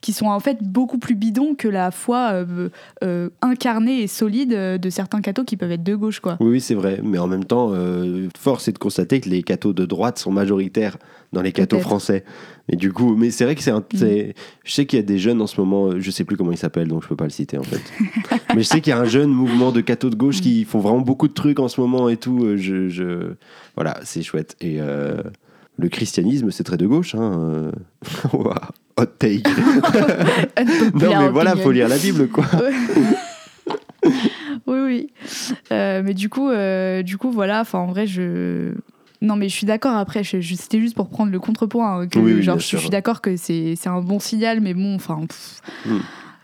qui 0.00 0.12
sont 0.14 0.26
en 0.26 0.40
fait 0.40 0.58
beaucoup 0.62 0.98
plus 0.98 1.14
bidons 1.16 1.54
que 1.54 1.68
la 1.68 1.90
foi 1.90 2.44
incarnée 3.42 4.02
et 4.02 4.06
solide 4.06 4.50
de 4.80 4.90
certains 4.90 5.20
cathos 5.20 5.44
qui 5.44 5.56
peuvent 5.56 5.72
être 5.72 5.82
de 5.82 5.94
gauche, 5.94 6.20
quoi. 6.20 6.29
Oui, 6.40 6.50
oui, 6.50 6.60
c'est 6.60 6.74
vrai. 6.74 7.00
Mais 7.02 7.18
en 7.18 7.26
même 7.26 7.44
temps, 7.44 7.70
euh, 7.72 8.28
force 8.38 8.68
est 8.68 8.72
de 8.72 8.78
constater 8.78 9.20
que 9.20 9.28
les 9.28 9.42
cathos 9.42 9.72
de 9.72 9.84
droite 9.86 10.18
sont 10.18 10.30
majoritaires 10.30 10.96
dans 11.32 11.42
les 11.42 11.52
cathos 11.52 11.78
français. 11.80 12.24
Et 12.68 12.76
du 12.76 12.92
coup, 12.92 13.16
mais 13.16 13.30
c'est 13.30 13.44
vrai 13.44 13.54
que 13.54 13.62
c'est 13.62 13.70
un. 13.70 13.80
Mm. 13.80 14.32
Je 14.64 14.72
sais 14.72 14.86
qu'il 14.86 14.98
y 14.98 15.02
a 15.02 15.04
des 15.04 15.18
jeunes 15.18 15.40
en 15.40 15.46
ce 15.46 15.60
moment, 15.60 15.86
euh, 15.88 16.00
je 16.00 16.10
sais 16.10 16.24
plus 16.24 16.36
comment 16.36 16.52
il 16.52 16.58
s'appelle, 16.58 16.88
donc 16.88 17.02
je 17.02 17.08
peux 17.08 17.16
pas 17.16 17.24
le 17.24 17.30
citer 17.30 17.58
en 17.58 17.62
fait. 17.62 17.80
mais 18.54 18.62
je 18.62 18.68
sais 18.68 18.80
qu'il 18.80 18.90
y 18.92 18.94
a 18.94 18.98
un 19.00 19.04
jeune 19.04 19.30
mouvement 19.30 19.72
de 19.72 19.80
cathos 19.80 20.10
de 20.10 20.16
gauche 20.16 20.40
qui 20.40 20.64
font 20.64 20.78
vraiment 20.80 21.00
beaucoup 21.00 21.28
de 21.28 21.32
trucs 21.34 21.58
en 21.58 21.68
ce 21.68 21.80
moment 21.80 22.08
et 22.08 22.16
tout. 22.16 22.44
euh, 22.44 22.56
Je, 22.56 22.88
je... 22.88 23.32
Voilà, 23.74 23.98
c'est 24.04 24.22
chouette. 24.22 24.56
Et 24.60 24.76
euh, 24.80 25.22
le 25.78 25.88
christianisme, 25.88 26.50
c'est 26.50 26.64
très 26.64 26.76
de 26.76 26.86
gauche. 26.86 27.14
Hein. 27.14 27.70
Hot 28.32 29.06
take. 29.18 29.42
non, 30.94 31.18
mais 31.20 31.28
voilà, 31.30 31.56
faut 31.56 31.70
lire 31.70 31.88
la 31.88 31.96
Bible, 31.96 32.28
quoi. 32.28 32.44
Oui, 34.70 34.78
oui. 34.86 35.10
Euh, 35.72 36.02
mais 36.04 36.14
du 36.14 36.28
coup, 36.28 36.48
euh, 36.48 37.02
du 37.02 37.16
coup, 37.18 37.30
voilà. 37.30 37.60
Enfin, 37.60 37.78
en 37.80 37.86
vrai, 37.86 38.06
je. 38.06 38.72
Non, 39.22 39.36
mais 39.36 39.48
je 39.50 39.54
suis 39.54 39.66
d'accord. 39.66 39.96
Après, 39.96 40.24
je- 40.24 40.40
je- 40.40 40.54
c'était 40.54 40.80
juste 40.80 40.94
pour 40.96 41.08
prendre 41.08 41.30
le 41.30 41.38
contrepoint. 41.40 42.00
hein, 42.00 42.06
que, 42.08 42.18
Oui, 42.18 42.32
oui, 42.34 42.42
genre, 42.42 42.58
je, 42.58 42.64
sûr. 42.64 42.80
suis 42.80 42.88
d'accord 42.90 43.20
que 43.20 43.36
c'est 43.36 43.74
c'est 43.76 43.88
un 43.90 44.00
bon 44.00 44.18
signal, 44.18 44.60
mais 44.60 44.72
bon, 44.74 44.94
enfin. 44.94 45.20
Hmm. 45.86 45.98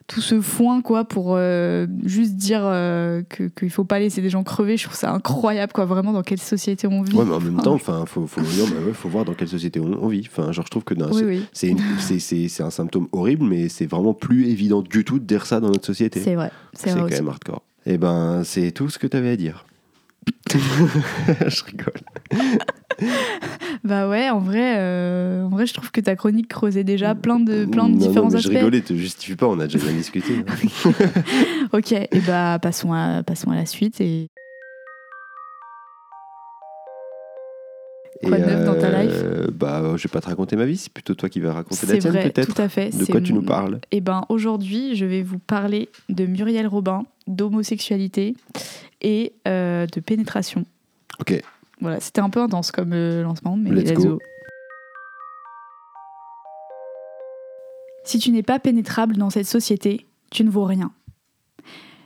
Tout 0.08 0.20
ce 0.20 0.40
foin, 0.40 0.82
quoi, 0.82 1.02
pour 1.04 1.34
euh, 1.36 1.88
juste 2.04 2.36
dire 2.36 2.60
que- 2.60 3.48
qu'il 3.48 3.70
faut 3.70 3.82
pas 3.82 3.98
laisser 3.98 4.22
des 4.22 4.30
gens 4.30 4.44
crever, 4.44 4.76
je 4.76 4.84
trouve 4.84 4.94
ça 4.96 5.10
incroyable, 5.12 5.72
quoi, 5.72 5.84
vraiment, 5.84 6.12
dans 6.12 6.22
quelle 6.22 6.38
société 6.38 6.86
on 6.86 7.02
vit. 7.02 7.16
Ouais, 7.16 7.24
mais 7.24 7.34
en 7.34 7.40
même 7.40 7.56
temps, 7.60 7.72
enfin, 7.74 8.04
faut, 8.06 8.24
faut, 8.28 8.40
non, 8.40 8.68
bah 8.68 8.86
ouais, 8.86 8.92
faut 8.92 9.08
voir 9.08 9.24
dans 9.24 9.34
quelle 9.34 9.48
société 9.48 9.80
on, 9.80 9.98
on 10.00 10.06
vit. 10.06 10.28
Enfin, 10.30 10.52
genre, 10.52 10.64
je 10.64 10.70
trouve 10.70 10.84
que 10.84 10.94
Oui, 10.94 11.44
c'est- 11.52 11.74
c'est 11.74 11.76
c'est- 11.98 12.18
c'est 12.20 12.48
c'est 12.48 12.62
un 12.62 12.70
symptôme 12.70 13.08
horrible, 13.10 13.44
mais 13.46 13.68
c'est 13.68 13.86
vraiment 13.86 14.14
plus 14.14 14.46
évident 14.48 14.80
du 14.80 15.04
tout 15.04 15.18
de 15.18 15.24
dire 15.24 15.44
ça 15.44 15.58
dans 15.58 15.70
notre 15.70 15.86
société. 15.86 16.20
c'est 16.20 16.36
vrai. 16.36 16.52
C'est 16.72 16.90
C'est 16.90 16.90
vrai 16.92 17.00
quand 17.00 17.06
aussi. 17.06 17.14
même 17.16 17.28
hardcore. 17.30 17.62
Et 17.86 17.98
ben, 17.98 18.42
c'est 18.44 18.72
tout 18.72 18.88
ce 18.90 18.98
que 18.98 19.06
tu 19.06 19.16
avais 19.16 19.30
à 19.30 19.36
dire. 19.36 19.64
je 20.50 21.64
rigole. 21.64 21.94
Bah 23.84 24.08
ouais, 24.08 24.30
en 24.30 24.38
vrai, 24.40 24.76
euh, 24.78 25.44
en 25.44 25.50
vrai, 25.50 25.66
je 25.66 25.74
trouve 25.74 25.90
que 25.90 26.00
ta 26.00 26.16
chronique 26.16 26.48
creusait 26.48 26.82
déjà 26.82 27.14
plein 27.14 27.38
de, 27.38 27.66
plein 27.66 27.88
de 27.88 27.92
Non, 27.94 27.98
non, 28.00 28.06
différents 28.08 28.30
mais 28.30 28.36
aspects. 28.36 28.50
Je 28.52 28.56
rigolais, 28.58 28.80
te 28.80 28.94
justifie 28.94 29.36
pas, 29.36 29.46
on 29.46 29.60
a 29.60 29.64
déjà 29.66 29.78
bien 29.78 29.92
discuté. 29.92 30.32
hein. 30.48 30.90
Ok, 31.72 31.92
et 31.92 32.08
bah 32.26 32.58
passons 32.60 32.92
à, 32.94 33.22
passons 33.22 33.50
à 33.50 33.54
la 33.54 33.66
suite. 33.66 34.00
Et... 34.00 34.28
Quoi 38.22 38.38
de 38.38 38.44
neuf 38.44 38.64
dans 38.64 38.74
ta 38.74 39.02
life 39.02 39.12
euh, 39.14 39.46
Bah, 39.52 39.94
je 39.96 40.02
vais 40.02 40.12
pas 40.12 40.20
te 40.20 40.26
raconter 40.26 40.56
ma 40.56 40.64
vie, 40.64 40.76
c'est 40.76 40.92
plutôt 40.92 41.14
toi 41.14 41.28
qui 41.28 41.40
vas 41.40 41.52
raconter 41.52 41.86
la 41.86 41.98
tienne 41.98 42.12
peut-être. 42.12 42.54
tout 42.54 42.62
à 42.62 42.68
fait. 42.68 42.96
De 42.96 43.04
quoi 43.04 43.20
tu 43.20 43.32
nous 43.32 43.42
parles? 43.42 43.80
Eh 43.90 44.00
ben, 44.00 44.24
aujourd'hui, 44.28 44.96
je 44.96 45.04
vais 45.04 45.22
vous 45.22 45.38
parler 45.38 45.88
de 46.08 46.26
Muriel 46.26 46.66
Robin, 46.66 47.04
d'homosexualité 47.26 48.34
et 49.02 49.32
euh, 49.46 49.86
de 49.86 50.00
pénétration. 50.00 50.64
Ok. 51.20 51.40
Voilà, 51.80 52.00
c'était 52.00 52.20
un 52.20 52.30
peu 52.30 52.40
intense 52.40 52.70
comme 52.70 52.92
euh, 52.92 53.22
lancement, 53.22 53.56
mais 53.56 53.70
Let's 53.70 53.90
let's, 53.90 53.98
go. 53.98 54.08
go. 54.14 54.18
Si 58.04 58.18
tu 58.18 58.30
n'es 58.30 58.42
pas 58.42 58.58
pénétrable 58.58 59.16
dans 59.16 59.30
cette 59.30 59.46
société, 59.46 60.06
tu 60.30 60.44
ne 60.44 60.50
vaux 60.50 60.64
rien. 60.64 60.92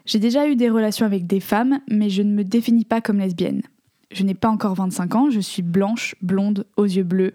J'ai 0.06 0.18
déjà 0.18 0.48
eu 0.48 0.56
des 0.56 0.70
relations 0.70 1.06
avec 1.06 1.26
des 1.26 1.40
femmes, 1.40 1.80
mais 1.88 2.10
je 2.10 2.22
ne 2.22 2.32
me 2.32 2.42
définis 2.42 2.84
pas 2.84 3.00
comme 3.00 3.18
lesbienne. 3.18 3.62
Je 4.10 4.24
n'ai 4.24 4.34
pas 4.34 4.48
encore 4.48 4.74
25 4.74 5.14
ans, 5.14 5.30
je 5.30 5.40
suis 5.40 5.62
blanche, 5.62 6.16
blonde, 6.20 6.66
aux 6.76 6.84
yeux 6.84 7.04
bleus. 7.04 7.34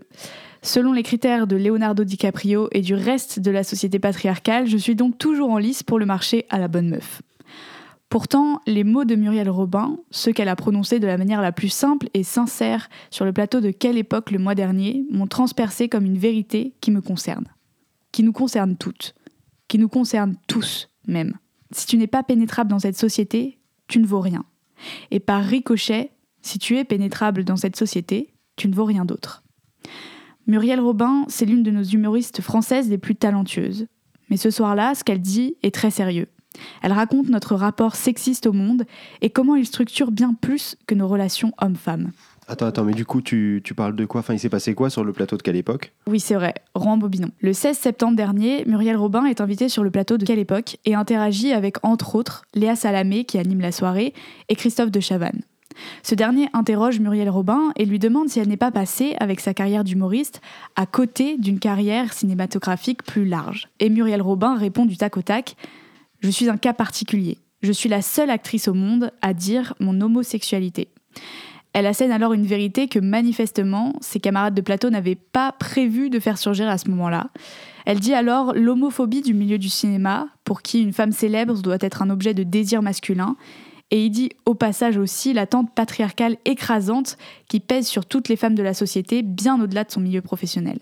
Selon 0.61 0.93
les 0.93 1.03
critères 1.03 1.47
de 1.47 1.55
Leonardo 1.55 2.03
DiCaprio 2.03 2.67
et 2.71 2.81
du 2.81 2.95
reste 2.95 3.39
de 3.39 3.51
la 3.51 3.63
société 3.63 3.99
patriarcale, 3.99 4.67
je 4.67 4.77
suis 4.77 4.95
donc 4.95 5.17
toujours 5.17 5.51
en 5.51 5.57
lice 5.57 5.83
pour 5.83 5.99
le 5.99 6.05
marché 6.05 6.45
à 6.49 6.59
la 6.59 6.67
bonne 6.67 6.89
meuf. 6.89 7.21
Pourtant, 8.09 8.61
les 8.65 8.83
mots 8.83 9.05
de 9.05 9.15
Muriel 9.15 9.49
Robin, 9.49 9.97
ceux 10.11 10.31
qu'elle 10.31 10.49
a 10.49 10.55
prononcés 10.55 10.99
de 10.99 11.07
la 11.07 11.17
manière 11.17 11.41
la 11.41 11.51
plus 11.51 11.69
simple 11.69 12.09
et 12.13 12.23
sincère 12.23 12.89
sur 13.09 13.25
le 13.25 13.33
plateau 13.33 13.61
de 13.61 13.71
Quelle 13.71 13.97
époque 13.97 14.31
le 14.31 14.39
mois 14.39 14.55
dernier, 14.55 15.05
m'ont 15.11 15.27
transpercé 15.27 15.89
comme 15.89 16.05
une 16.05 16.17
vérité 16.17 16.73
qui 16.81 16.91
me 16.91 17.01
concerne. 17.01 17.45
Qui 18.11 18.23
nous 18.23 18.31
concerne 18.31 18.75
toutes. 18.75 19.15
Qui 19.67 19.79
nous 19.79 19.89
concerne 19.89 20.35
tous, 20.47 20.89
même. 21.07 21.33
Si 21.71 21.87
tu 21.87 21.97
n'es 21.97 22.07
pas 22.07 22.23
pénétrable 22.23 22.69
dans 22.69 22.79
cette 22.79 22.97
société, 22.97 23.59
tu 23.87 23.99
ne 23.99 24.05
vaux 24.05 24.21
rien. 24.21 24.45
Et 25.11 25.19
par 25.19 25.43
ricochet, 25.43 26.11
si 26.45 26.59
tu 26.59 26.77
es 26.77 26.83
pénétrable 26.83 27.43
dans 27.43 27.57
cette 27.57 27.75
société, 27.75 28.33
tu 28.55 28.67
ne 28.67 28.75
vaux 28.75 28.85
rien 28.85 29.03
d'autre. 29.03 29.43
Muriel 30.47 30.79
Robin, 30.79 31.25
c'est 31.27 31.45
l'une 31.45 31.63
de 31.63 31.71
nos 31.71 31.83
humoristes 31.83 32.41
françaises 32.41 32.87
les 32.87 32.99
plus 32.99 33.15
talentueuses. 33.15 33.87
Mais 34.29 34.37
ce 34.37 34.51
soir-là, 34.51 34.93
ce 34.93 35.03
qu'elle 35.03 35.21
dit 35.21 35.55
est 35.63 35.73
très 35.73 35.89
sérieux. 35.89 36.27
Elle 36.83 36.93
raconte 36.93 37.29
notre 37.29 37.55
rapport 37.55 37.95
sexiste 37.95 38.45
au 38.45 38.53
monde 38.53 38.85
et 39.21 39.31
comment 39.31 39.55
il 39.55 39.65
structure 39.65 40.11
bien 40.11 40.35
plus 40.39 40.77
que 40.85 40.95
nos 40.95 41.07
relations 41.07 41.51
hommes-femmes. 41.59 42.11
Attends, 42.47 42.67
attends, 42.67 42.83
mais 42.83 42.93
du 42.93 43.05
coup, 43.05 43.23
tu, 43.23 43.61
tu 43.63 43.73
parles 43.73 43.95
de 43.95 44.05
quoi? 44.05 44.19
Enfin, 44.19 44.35
il 44.35 44.39
s'est 44.39 44.49
passé 44.49 44.75
quoi 44.75 44.91
sur 44.91 45.03
le 45.03 45.13
plateau 45.13 45.35
de 45.35 45.41
quelle 45.41 45.55
époque? 45.55 45.93
Oui, 46.05 46.19
c'est 46.19 46.35
vrai, 46.35 46.53
rembobinons. 46.75 47.31
Le 47.41 47.53
16 47.53 47.75
septembre 47.75 48.15
dernier, 48.15 48.63
Muriel 48.67 48.97
Robin 48.97 49.25
est 49.25 49.41
invitée 49.41 49.67
sur 49.67 49.83
le 49.83 49.89
plateau 49.89 50.19
de 50.19 50.25
Quelle 50.25 50.37
époque 50.37 50.77
et 50.85 50.93
interagit 50.93 51.53
avec, 51.53 51.83
entre 51.83 52.13
autres, 52.13 52.43
Léa 52.53 52.75
Salamé 52.75 53.25
qui 53.25 53.39
anime 53.39 53.61
la 53.61 53.71
soirée 53.71 54.13
et 54.47 54.55
Christophe 54.55 54.91
de 54.91 54.99
Chavannes. 54.99 55.41
Ce 56.03 56.15
dernier 56.15 56.47
interroge 56.53 56.99
Muriel 56.99 57.29
Robin 57.29 57.71
et 57.75 57.85
lui 57.85 57.99
demande 57.99 58.29
si 58.29 58.39
elle 58.39 58.47
n'est 58.47 58.57
pas 58.57 58.71
passée, 58.71 59.15
avec 59.19 59.39
sa 59.39 59.53
carrière 59.53 59.83
d'humoriste, 59.83 60.41
à 60.75 60.85
côté 60.85 61.37
d'une 61.37 61.59
carrière 61.59 62.13
cinématographique 62.13 63.03
plus 63.03 63.25
large. 63.25 63.69
Et 63.79 63.89
Muriel 63.89 64.21
Robin 64.21 64.55
répond 64.55 64.85
du 64.85 64.97
tac 64.97 65.17
au 65.17 65.21
tac 65.21 65.55
Je 66.19 66.29
suis 66.29 66.49
un 66.49 66.57
cas 66.57 66.73
particulier. 66.73 67.37
Je 67.61 67.71
suis 67.71 67.89
la 67.89 68.01
seule 68.01 68.29
actrice 68.29 68.67
au 68.67 68.73
monde 68.73 69.11
à 69.21 69.33
dire 69.33 69.73
mon 69.79 69.99
homosexualité. 70.01 70.89
Elle 71.73 71.87
assène 71.87 72.11
alors 72.11 72.31
une 72.31 72.45
vérité 72.45 72.87
que 72.87 72.99
manifestement 72.99 73.95
ses 73.99 74.21
camarades 74.21 74.53
de 74.53 74.61
plateau 74.61 74.89
n'avaient 74.89 75.15
pas 75.15 75.51
prévu 75.51 76.09
de 76.09 76.21
faire 76.21 76.37
surgir 76.37 76.69
à 76.69 76.77
ce 76.77 76.89
moment-là. 76.89 77.31
Elle 77.85 77.99
dit 77.99 78.13
alors 78.13 78.53
l'homophobie 78.53 79.21
du 79.21 79.33
milieu 79.33 79.57
du 79.57 79.67
cinéma, 79.67 80.27
pour 80.45 80.61
qui 80.61 80.81
une 80.81 80.93
femme 80.93 81.11
célèbre 81.11 81.61
doit 81.61 81.77
être 81.81 82.01
un 82.01 82.09
objet 82.09 82.33
de 82.33 82.43
désir 82.43 82.81
masculin, 82.81 83.35
et 83.91 84.05
il 84.05 84.09
dit 84.09 84.31
au 84.45 84.55
passage 84.55 84.97
aussi 84.97 85.33
l'attente 85.33 85.73
patriarcale 85.73 86.37
écrasante 86.45 87.17
qui 87.47 87.59
pèse 87.59 87.87
sur 87.87 88.05
toutes 88.05 88.29
les 88.29 88.35
femmes 88.35 88.55
de 88.55 88.63
la 88.63 88.73
société, 88.73 89.21
bien 89.21 89.61
au-delà 89.61 89.83
de 89.83 89.91
son 89.91 90.01
milieu 90.01 90.21
professionnel. 90.21 90.79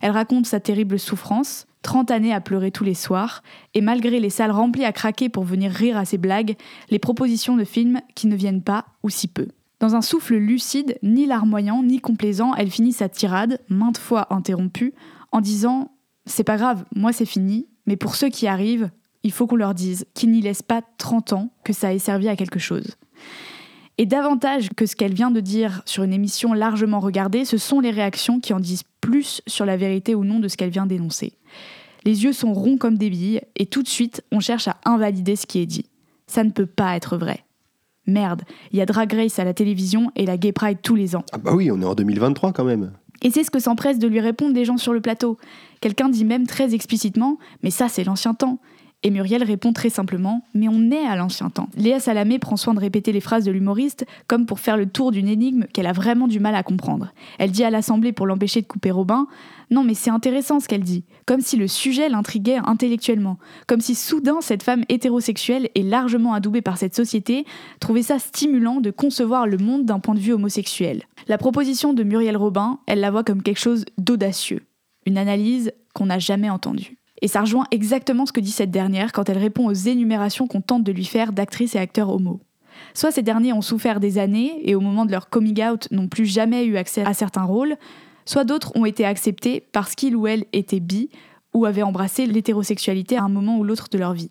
Elle 0.00 0.12
raconte 0.12 0.46
sa 0.46 0.60
terrible 0.60 0.98
souffrance, 0.98 1.66
30 1.82 2.10
années 2.10 2.34
à 2.34 2.40
pleurer 2.40 2.70
tous 2.70 2.84
les 2.84 2.94
soirs, 2.94 3.42
et 3.74 3.80
malgré 3.80 4.20
les 4.20 4.30
salles 4.30 4.50
remplies 4.50 4.84
à 4.84 4.92
craquer 4.92 5.28
pour 5.28 5.44
venir 5.44 5.70
rire 5.70 5.96
à 5.96 6.04
ses 6.04 6.18
blagues, 6.18 6.56
les 6.90 6.98
propositions 6.98 7.56
de 7.56 7.64
films 7.64 8.00
qui 8.14 8.26
ne 8.26 8.36
viennent 8.36 8.62
pas 8.62 8.86
ou 9.02 9.10
si 9.10 9.28
peu. 9.28 9.48
Dans 9.80 9.94
un 9.94 10.02
souffle 10.02 10.34
lucide, 10.36 10.98
ni 11.02 11.26
larmoyant 11.26 11.82
ni 11.82 12.00
complaisant, 12.00 12.54
elle 12.54 12.70
finit 12.70 12.92
sa 12.92 13.08
tirade, 13.08 13.60
maintes 13.68 13.98
fois 13.98 14.32
interrompue, 14.32 14.92
en 15.30 15.40
disant 15.40 15.92
C'est 16.26 16.44
pas 16.44 16.56
grave, 16.56 16.84
moi 16.94 17.12
c'est 17.12 17.26
fini, 17.26 17.68
mais 17.86 17.96
pour 17.96 18.16
ceux 18.16 18.28
qui 18.28 18.48
arrivent, 18.48 18.90
il 19.28 19.32
faut 19.32 19.46
qu'on 19.46 19.56
leur 19.56 19.74
dise 19.74 20.06
qu'ils 20.14 20.30
n'y 20.30 20.40
laissent 20.40 20.62
pas 20.62 20.80
30 20.96 21.34
ans 21.34 21.50
que 21.62 21.74
ça 21.74 21.92
ait 21.92 21.98
servi 21.98 22.28
à 22.28 22.36
quelque 22.36 22.58
chose. 22.58 22.96
Et 23.98 24.06
davantage 24.06 24.70
que 24.74 24.86
ce 24.86 24.96
qu'elle 24.96 25.12
vient 25.12 25.30
de 25.30 25.40
dire 25.40 25.82
sur 25.84 26.02
une 26.02 26.14
émission 26.14 26.54
largement 26.54 26.98
regardée, 26.98 27.44
ce 27.44 27.58
sont 27.58 27.80
les 27.80 27.90
réactions 27.90 28.40
qui 28.40 28.54
en 28.54 28.58
disent 28.58 28.84
plus 29.02 29.42
sur 29.46 29.66
la 29.66 29.76
vérité 29.76 30.14
ou 30.14 30.24
non 30.24 30.40
de 30.40 30.48
ce 30.48 30.56
qu'elle 30.56 30.70
vient 30.70 30.86
d'énoncer. 30.86 31.34
Les 32.06 32.24
yeux 32.24 32.32
sont 32.32 32.54
ronds 32.54 32.78
comme 32.78 32.96
des 32.96 33.10
billes, 33.10 33.42
et 33.54 33.66
tout 33.66 33.82
de 33.82 33.88
suite, 33.88 34.24
on 34.32 34.40
cherche 34.40 34.66
à 34.66 34.78
invalider 34.86 35.36
ce 35.36 35.44
qui 35.44 35.58
est 35.58 35.66
dit. 35.66 35.84
Ça 36.26 36.42
ne 36.42 36.50
peut 36.50 36.64
pas 36.64 36.96
être 36.96 37.18
vrai. 37.18 37.44
Merde, 38.06 38.44
il 38.72 38.78
y 38.78 38.80
a 38.80 38.86
Drag 38.86 39.12
Race 39.12 39.38
à 39.38 39.44
la 39.44 39.52
télévision 39.52 40.10
et 40.16 40.24
la 40.24 40.38
Gay 40.38 40.52
Pride 40.52 40.78
tous 40.82 40.94
les 40.94 41.16
ans. 41.16 41.24
Ah 41.32 41.38
bah 41.38 41.52
oui, 41.54 41.70
on 41.70 41.82
est 41.82 41.84
en 41.84 41.94
2023 41.94 42.54
quand 42.54 42.64
même. 42.64 42.92
Et 43.20 43.30
c'est 43.30 43.44
ce 43.44 43.50
que 43.50 43.58
s'empressent 43.58 43.98
de 43.98 44.08
lui 44.08 44.20
répondre 44.20 44.54
les 44.54 44.64
gens 44.64 44.78
sur 44.78 44.94
le 44.94 45.02
plateau. 45.02 45.36
Quelqu'un 45.82 46.08
dit 46.08 46.24
même 46.24 46.46
très 46.46 46.74
explicitement 46.74 47.36
Mais 47.62 47.70
ça, 47.70 47.88
c'est 47.88 48.04
l'ancien 48.04 48.32
temps. 48.32 48.60
Et 49.04 49.10
Muriel 49.10 49.44
répond 49.44 49.72
très 49.72 49.90
simplement 49.90 50.42
Mais 50.54 50.66
on 50.68 50.90
est 50.90 51.06
à 51.06 51.14
l'ancien 51.14 51.50
temps. 51.50 51.68
Léa 51.76 52.00
Salamé 52.00 52.40
prend 52.40 52.56
soin 52.56 52.74
de 52.74 52.80
répéter 52.80 53.12
les 53.12 53.20
phrases 53.20 53.44
de 53.44 53.52
l'humoriste 53.52 54.04
comme 54.26 54.44
pour 54.44 54.58
faire 54.58 54.76
le 54.76 54.86
tour 54.86 55.12
d'une 55.12 55.28
énigme 55.28 55.66
qu'elle 55.72 55.86
a 55.86 55.92
vraiment 55.92 56.26
du 56.26 56.40
mal 56.40 56.56
à 56.56 56.64
comprendre. 56.64 57.12
Elle 57.38 57.52
dit 57.52 57.62
à 57.62 57.70
l'Assemblée 57.70 58.12
pour 58.12 58.26
l'empêcher 58.26 58.60
de 58.60 58.66
couper 58.66 58.90
Robin 58.90 59.28
Non, 59.70 59.84
mais 59.84 59.94
c'est 59.94 60.10
intéressant 60.10 60.58
ce 60.58 60.66
qu'elle 60.66 60.82
dit. 60.82 61.04
Comme 61.26 61.40
si 61.40 61.56
le 61.56 61.68
sujet 61.68 62.08
l'intriguait 62.08 62.58
intellectuellement. 62.64 63.38
Comme 63.68 63.80
si 63.80 63.94
soudain 63.94 64.40
cette 64.40 64.64
femme 64.64 64.82
hétérosexuelle 64.88 65.68
et 65.76 65.84
largement 65.84 66.34
adoubée 66.34 66.62
par 66.62 66.76
cette 66.76 66.96
société 66.96 67.44
trouvait 67.78 68.02
ça 68.02 68.18
stimulant 68.18 68.80
de 68.80 68.90
concevoir 68.90 69.46
le 69.46 69.58
monde 69.58 69.84
d'un 69.84 70.00
point 70.00 70.16
de 70.16 70.20
vue 70.20 70.32
homosexuel. 70.32 71.04
La 71.28 71.38
proposition 71.38 71.94
de 71.94 72.02
Muriel 72.02 72.36
Robin, 72.36 72.80
elle 72.88 73.00
la 73.00 73.12
voit 73.12 73.22
comme 73.22 73.44
quelque 73.44 73.60
chose 73.60 73.84
d'audacieux. 73.96 74.62
Une 75.06 75.18
analyse 75.18 75.72
qu'on 75.94 76.06
n'a 76.06 76.18
jamais 76.18 76.50
entendue. 76.50 76.97
Et 77.22 77.28
ça 77.28 77.40
rejoint 77.40 77.66
exactement 77.70 78.26
ce 78.26 78.32
que 78.32 78.40
dit 78.40 78.50
cette 78.50 78.70
dernière 78.70 79.12
quand 79.12 79.28
elle 79.28 79.38
répond 79.38 79.66
aux 79.66 79.72
énumérations 79.72 80.46
qu'on 80.46 80.60
tente 80.60 80.84
de 80.84 80.92
lui 80.92 81.04
faire 81.04 81.32
d'actrices 81.32 81.74
et 81.74 81.78
acteurs 81.78 82.10
homo. 82.10 82.40
Soit 82.94 83.10
ces 83.10 83.22
derniers 83.22 83.52
ont 83.52 83.62
souffert 83.62 84.00
des 84.00 84.18
années 84.18 84.60
et 84.68 84.74
au 84.74 84.80
moment 84.80 85.04
de 85.04 85.10
leur 85.10 85.28
coming 85.28 85.62
out 85.64 85.88
n'ont 85.90 86.08
plus 86.08 86.26
jamais 86.26 86.64
eu 86.64 86.76
accès 86.76 87.04
à 87.04 87.14
certains 87.14 87.44
rôles, 87.44 87.76
soit 88.24 88.44
d'autres 88.44 88.72
ont 88.76 88.84
été 88.84 89.04
acceptés 89.04 89.66
parce 89.72 89.94
qu'ils 89.94 90.16
ou 90.16 90.26
elles 90.26 90.44
étaient 90.52 90.80
bi 90.80 91.10
ou 91.54 91.64
avaient 91.64 91.82
embrassé 91.82 92.26
l'hétérosexualité 92.26 93.16
à 93.16 93.24
un 93.24 93.28
moment 93.28 93.58
ou 93.58 93.64
l'autre 93.64 93.88
de 93.90 93.98
leur 93.98 94.12
vie. 94.12 94.30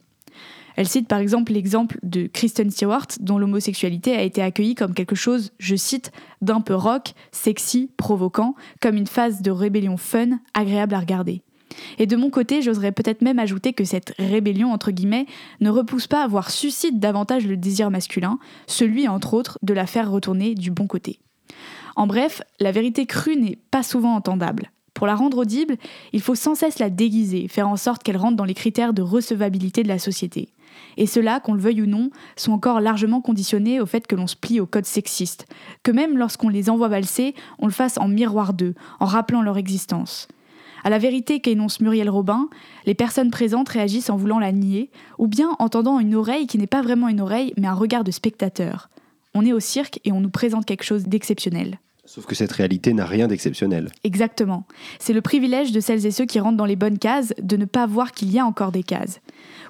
Elle 0.77 0.87
cite 0.87 1.07
par 1.07 1.17
exemple 1.17 1.53
l'exemple 1.53 1.97
de 2.03 2.27
Kristen 2.27 2.69
Stewart, 2.69 3.07
dont 3.19 3.39
l'homosexualité 3.39 4.15
a 4.15 4.21
été 4.21 4.43
accueillie 4.43 4.75
comme 4.75 4.93
quelque 4.93 5.15
chose, 5.15 5.51
je 5.57 5.75
cite, 5.75 6.11
d'un 6.41 6.61
peu 6.61 6.75
rock, 6.75 7.13
sexy, 7.31 7.89
provoquant, 7.97 8.53
comme 8.79 8.95
une 8.95 9.07
phase 9.07 9.41
de 9.41 9.49
rébellion 9.49 9.97
fun, 9.97 10.39
agréable 10.53 10.93
à 10.93 10.99
regarder. 10.99 11.41
Et 11.99 12.05
de 12.05 12.15
mon 12.15 12.29
côté, 12.29 12.61
j'oserais 12.61 12.91
peut-être 12.91 13.21
même 13.21 13.39
ajouter 13.39 13.73
que 13.73 13.83
cette 13.83 14.13
rébellion, 14.19 14.71
entre 14.71 14.91
guillemets, 14.91 15.25
ne 15.61 15.69
repousse 15.69 16.07
pas, 16.07 16.27
voire 16.27 16.51
suscite 16.51 16.99
davantage 16.99 17.45
le 17.45 17.57
désir 17.57 17.91
masculin, 17.91 18.39
celui, 18.67 19.07
entre 19.07 19.33
autres, 19.33 19.59
de 19.61 19.73
la 19.73 19.87
faire 19.87 20.11
retourner 20.11 20.55
du 20.55 20.71
bon 20.71 20.87
côté. 20.87 21.19
En 21.95 22.07
bref, 22.07 22.41
la 22.59 22.71
vérité 22.71 23.05
crue 23.05 23.37
n'est 23.37 23.57
pas 23.71 23.83
souvent 23.83 24.13
entendable. 24.15 24.71
Pour 24.93 25.07
la 25.07 25.15
rendre 25.15 25.39
audible, 25.39 25.77
il 26.11 26.21
faut 26.21 26.35
sans 26.35 26.55
cesse 26.55 26.79
la 26.79 26.89
déguiser, 26.89 27.47
faire 27.47 27.69
en 27.69 27.77
sorte 27.77 28.01
qu'elle 28.01 28.17
rentre 28.17 28.35
dans 28.35 28.45
les 28.45 28.55
critères 28.55 28.93
de 28.93 29.03
recevabilité 29.03 29.83
de 29.83 29.87
la 29.87 29.99
société. 29.99 30.49
Et 30.97 31.05
ceux-là, 31.05 31.39
qu'on 31.39 31.53
le 31.53 31.61
veuille 31.61 31.83
ou 31.83 31.85
non, 31.85 32.09
sont 32.35 32.51
encore 32.51 32.81
largement 32.81 33.21
conditionnés 33.21 33.79
au 33.79 33.85
fait 33.85 34.07
que 34.07 34.15
l'on 34.15 34.27
se 34.27 34.35
plie 34.35 34.59
au 34.59 34.65
code 34.65 34.85
sexiste, 34.85 35.45
que 35.83 35.91
même 35.91 36.17
lorsqu'on 36.17 36.49
les 36.49 36.69
envoie 36.69 36.87
valser, 36.87 37.35
on 37.59 37.67
le 37.67 37.71
fasse 37.71 37.97
en 37.99 38.07
miroir 38.07 38.53
d'eux, 38.53 38.73
en 38.99 39.05
rappelant 39.05 39.41
leur 39.41 39.57
existence. 39.57 40.27
À 40.87 40.89
la 40.89 40.99
vérité 40.99 41.41
qu'énonce 41.41 41.81
Muriel 41.81 42.09
Robin, 42.09 42.47
les 42.85 42.93
personnes 42.93 43.29
présentes 43.29 43.67
réagissent 43.67 44.09
en 44.09 44.15
voulant 44.15 44.39
la 44.39 44.53
nier, 44.53 44.89
ou 45.17 45.27
bien 45.27 45.49
en 45.59 45.67
tendant 45.67 45.99
une 45.99 46.15
oreille 46.15 46.47
qui 46.47 46.57
n'est 46.57 46.65
pas 46.65 46.81
vraiment 46.81 47.09
une 47.09 47.19
oreille, 47.19 47.53
mais 47.57 47.67
un 47.67 47.73
regard 47.73 48.05
de 48.05 48.11
spectateur. 48.11 48.89
On 49.33 49.45
est 49.45 49.51
au 49.51 49.59
cirque 49.59 49.99
et 50.05 50.13
on 50.13 50.21
nous 50.21 50.29
présente 50.29 50.65
quelque 50.65 50.85
chose 50.85 51.03
d'exceptionnel. 51.03 51.79
Sauf 52.05 52.25
que 52.25 52.35
cette 52.35 52.53
réalité 52.53 52.93
n'a 52.93 53.05
rien 53.05 53.27
d'exceptionnel. 53.27 53.89
Exactement. 54.05 54.63
C'est 54.97 55.11
le 55.11 55.19
privilège 55.19 55.73
de 55.73 55.81
celles 55.81 56.05
et 56.05 56.11
ceux 56.11 56.25
qui 56.25 56.39
rentrent 56.39 56.55
dans 56.55 56.63
les 56.63 56.77
bonnes 56.77 56.99
cases 56.99 57.33
de 57.41 57.57
ne 57.57 57.65
pas 57.65 57.85
voir 57.85 58.13
qu'il 58.13 58.31
y 58.31 58.39
a 58.39 58.45
encore 58.45 58.71
des 58.71 58.83
cases. 58.83 59.19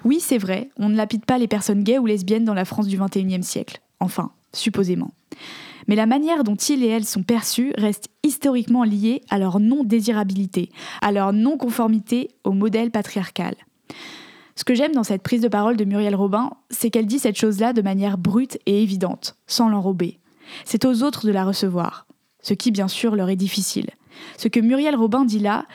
Oui, 0.04 0.20
c'est 0.20 0.38
vrai, 0.38 0.70
on 0.76 0.88
ne 0.88 0.96
lapide 0.96 1.24
pas 1.24 1.38
les 1.38 1.48
personnes 1.48 1.82
gays 1.82 1.98
ou 1.98 2.06
lesbiennes 2.06 2.44
dans 2.44 2.54
la 2.54 2.64
France 2.64 2.86
du 2.86 2.96
XXIe 2.96 3.42
siècle. 3.42 3.80
Enfin, 3.98 4.30
supposément. 4.52 5.10
Mais 5.88 5.96
la 5.96 6.06
manière 6.06 6.44
dont 6.44 6.54
ils 6.54 6.84
et 6.84 6.88
elles 6.88 7.04
sont 7.04 7.22
perçus 7.22 7.72
reste 7.76 8.08
historiquement 8.22 8.84
liée 8.84 9.22
à 9.30 9.38
leur 9.38 9.58
non-désirabilité, 9.58 10.70
à 11.02 11.10
leur 11.10 11.32
non-conformité 11.32 12.28
au 12.44 12.52
modèle 12.52 12.90
patriarcal. 12.90 13.54
Ce 14.54 14.64
que 14.64 14.74
j'aime 14.74 14.92
dans 14.92 15.04
cette 15.04 15.22
prise 15.22 15.40
de 15.40 15.48
parole 15.48 15.76
de 15.76 15.84
Muriel 15.84 16.14
Robin, 16.14 16.50
c'est 16.70 16.90
qu'elle 16.90 17.06
dit 17.06 17.18
cette 17.18 17.38
chose-là 17.38 17.72
de 17.72 17.80
manière 17.80 18.18
brute 18.18 18.58
et 18.66 18.82
évidente, 18.82 19.36
sans 19.46 19.68
l'enrober. 19.68 20.18
C'est 20.64 20.84
aux 20.84 21.02
autres 21.02 21.26
de 21.26 21.32
la 21.32 21.44
recevoir. 21.44 22.06
ce 22.40 22.54
qui 22.54 22.70
bien 22.70 22.88
sûr 22.88 23.16
leur 23.16 23.30
est 23.30 23.36
difficile. 23.36 23.90
Ce 24.36 24.48
que 24.48 24.60
Muriel 24.60 24.96
Robin 24.96 25.24
dit 25.24 25.40
là, 25.40 25.66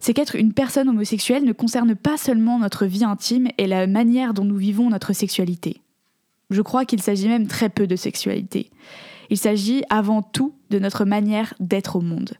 c'est 0.00 0.14
qu'être 0.14 0.36
une 0.36 0.52
personne 0.52 0.88
homosexuelle 0.88 1.44
ne 1.44 1.52
concerne 1.52 1.94
pas 1.94 2.16
seulement 2.16 2.58
notre 2.58 2.86
vie 2.86 3.04
intime 3.04 3.48
et 3.58 3.66
la 3.66 3.86
manière 3.86 4.32
dont 4.32 4.44
nous 4.44 4.56
vivons 4.56 4.90
notre 4.90 5.12
sexualité. 5.12 5.82
Je 6.50 6.62
crois 6.62 6.84
qu'il 6.84 7.02
s'agit 7.02 7.28
même 7.28 7.46
très 7.46 7.68
peu 7.68 7.86
de 7.86 7.96
sexualité. 7.96 8.70
Il 9.30 9.38
s'agit 9.38 9.82
avant 9.88 10.22
tout 10.22 10.52
de 10.70 10.78
notre 10.78 11.04
manière 11.04 11.54
d'être 11.60 11.96
au 11.96 12.00
monde. 12.00 12.32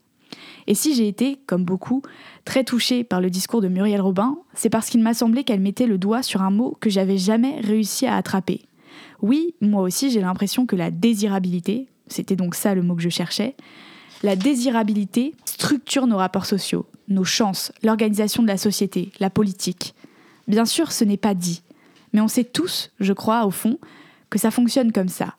Et 0.67 0.75
si 0.75 0.93
j'ai 0.93 1.07
été, 1.07 1.39
comme 1.47 1.65
beaucoup, 1.65 2.01
très 2.45 2.63
touchée 2.63 3.03
par 3.03 3.21
le 3.21 3.29
discours 3.29 3.61
de 3.61 3.67
Muriel 3.67 4.01
Robin, 4.01 4.37
c'est 4.53 4.69
parce 4.69 4.89
qu'il 4.89 5.01
m'a 5.01 5.13
semblé 5.13 5.43
qu'elle 5.43 5.59
mettait 5.59 5.87
le 5.87 5.97
doigt 5.97 6.21
sur 6.21 6.41
un 6.41 6.51
mot 6.51 6.77
que 6.79 6.89
j'avais 6.89 7.17
jamais 7.17 7.59
réussi 7.61 8.05
à 8.05 8.15
attraper. 8.15 8.61
Oui, 9.21 9.55
moi 9.61 9.81
aussi 9.81 10.11
j'ai 10.11 10.21
l'impression 10.21 10.65
que 10.65 10.75
la 10.75 10.91
désirabilité, 10.91 11.87
c'était 12.07 12.35
donc 12.35 12.55
ça 12.55 12.75
le 12.75 12.83
mot 12.83 12.95
que 12.95 13.01
je 13.01 13.09
cherchais, 13.09 13.55
la 14.23 14.35
désirabilité 14.35 15.33
structure 15.45 16.07
nos 16.07 16.17
rapports 16.17 16.45
sociaux, 16.45 16.85
nos 17.07 17.23
chances, 17.23 17.71
l'organisation 17.83 18.43
de 18.43 18.47
la 18.47 18.57
société, 18.57 19.11
la 19.19 19.29
politique. 19.29 19.95
Bien 20.47 20.65
sûr, 20.65 20.91
ce 20.91 21.03
n'est 21.03 21.17
pas 21.17 21.33
dit, 21.33 21.63
mais 22.13 22.21
on 22.21 22.27
sait 22.27 22.43
tous, 22.43 22.91
je 22.99 23.13
crois, 23.13 23.45
au 23.45 23.51
fond, 23.51 23.79
que 24.29 24.39
ça 24.39 24.51
fonctionne 24.51 24.91
comme 24.91 25.07
ça. 25.07 25.35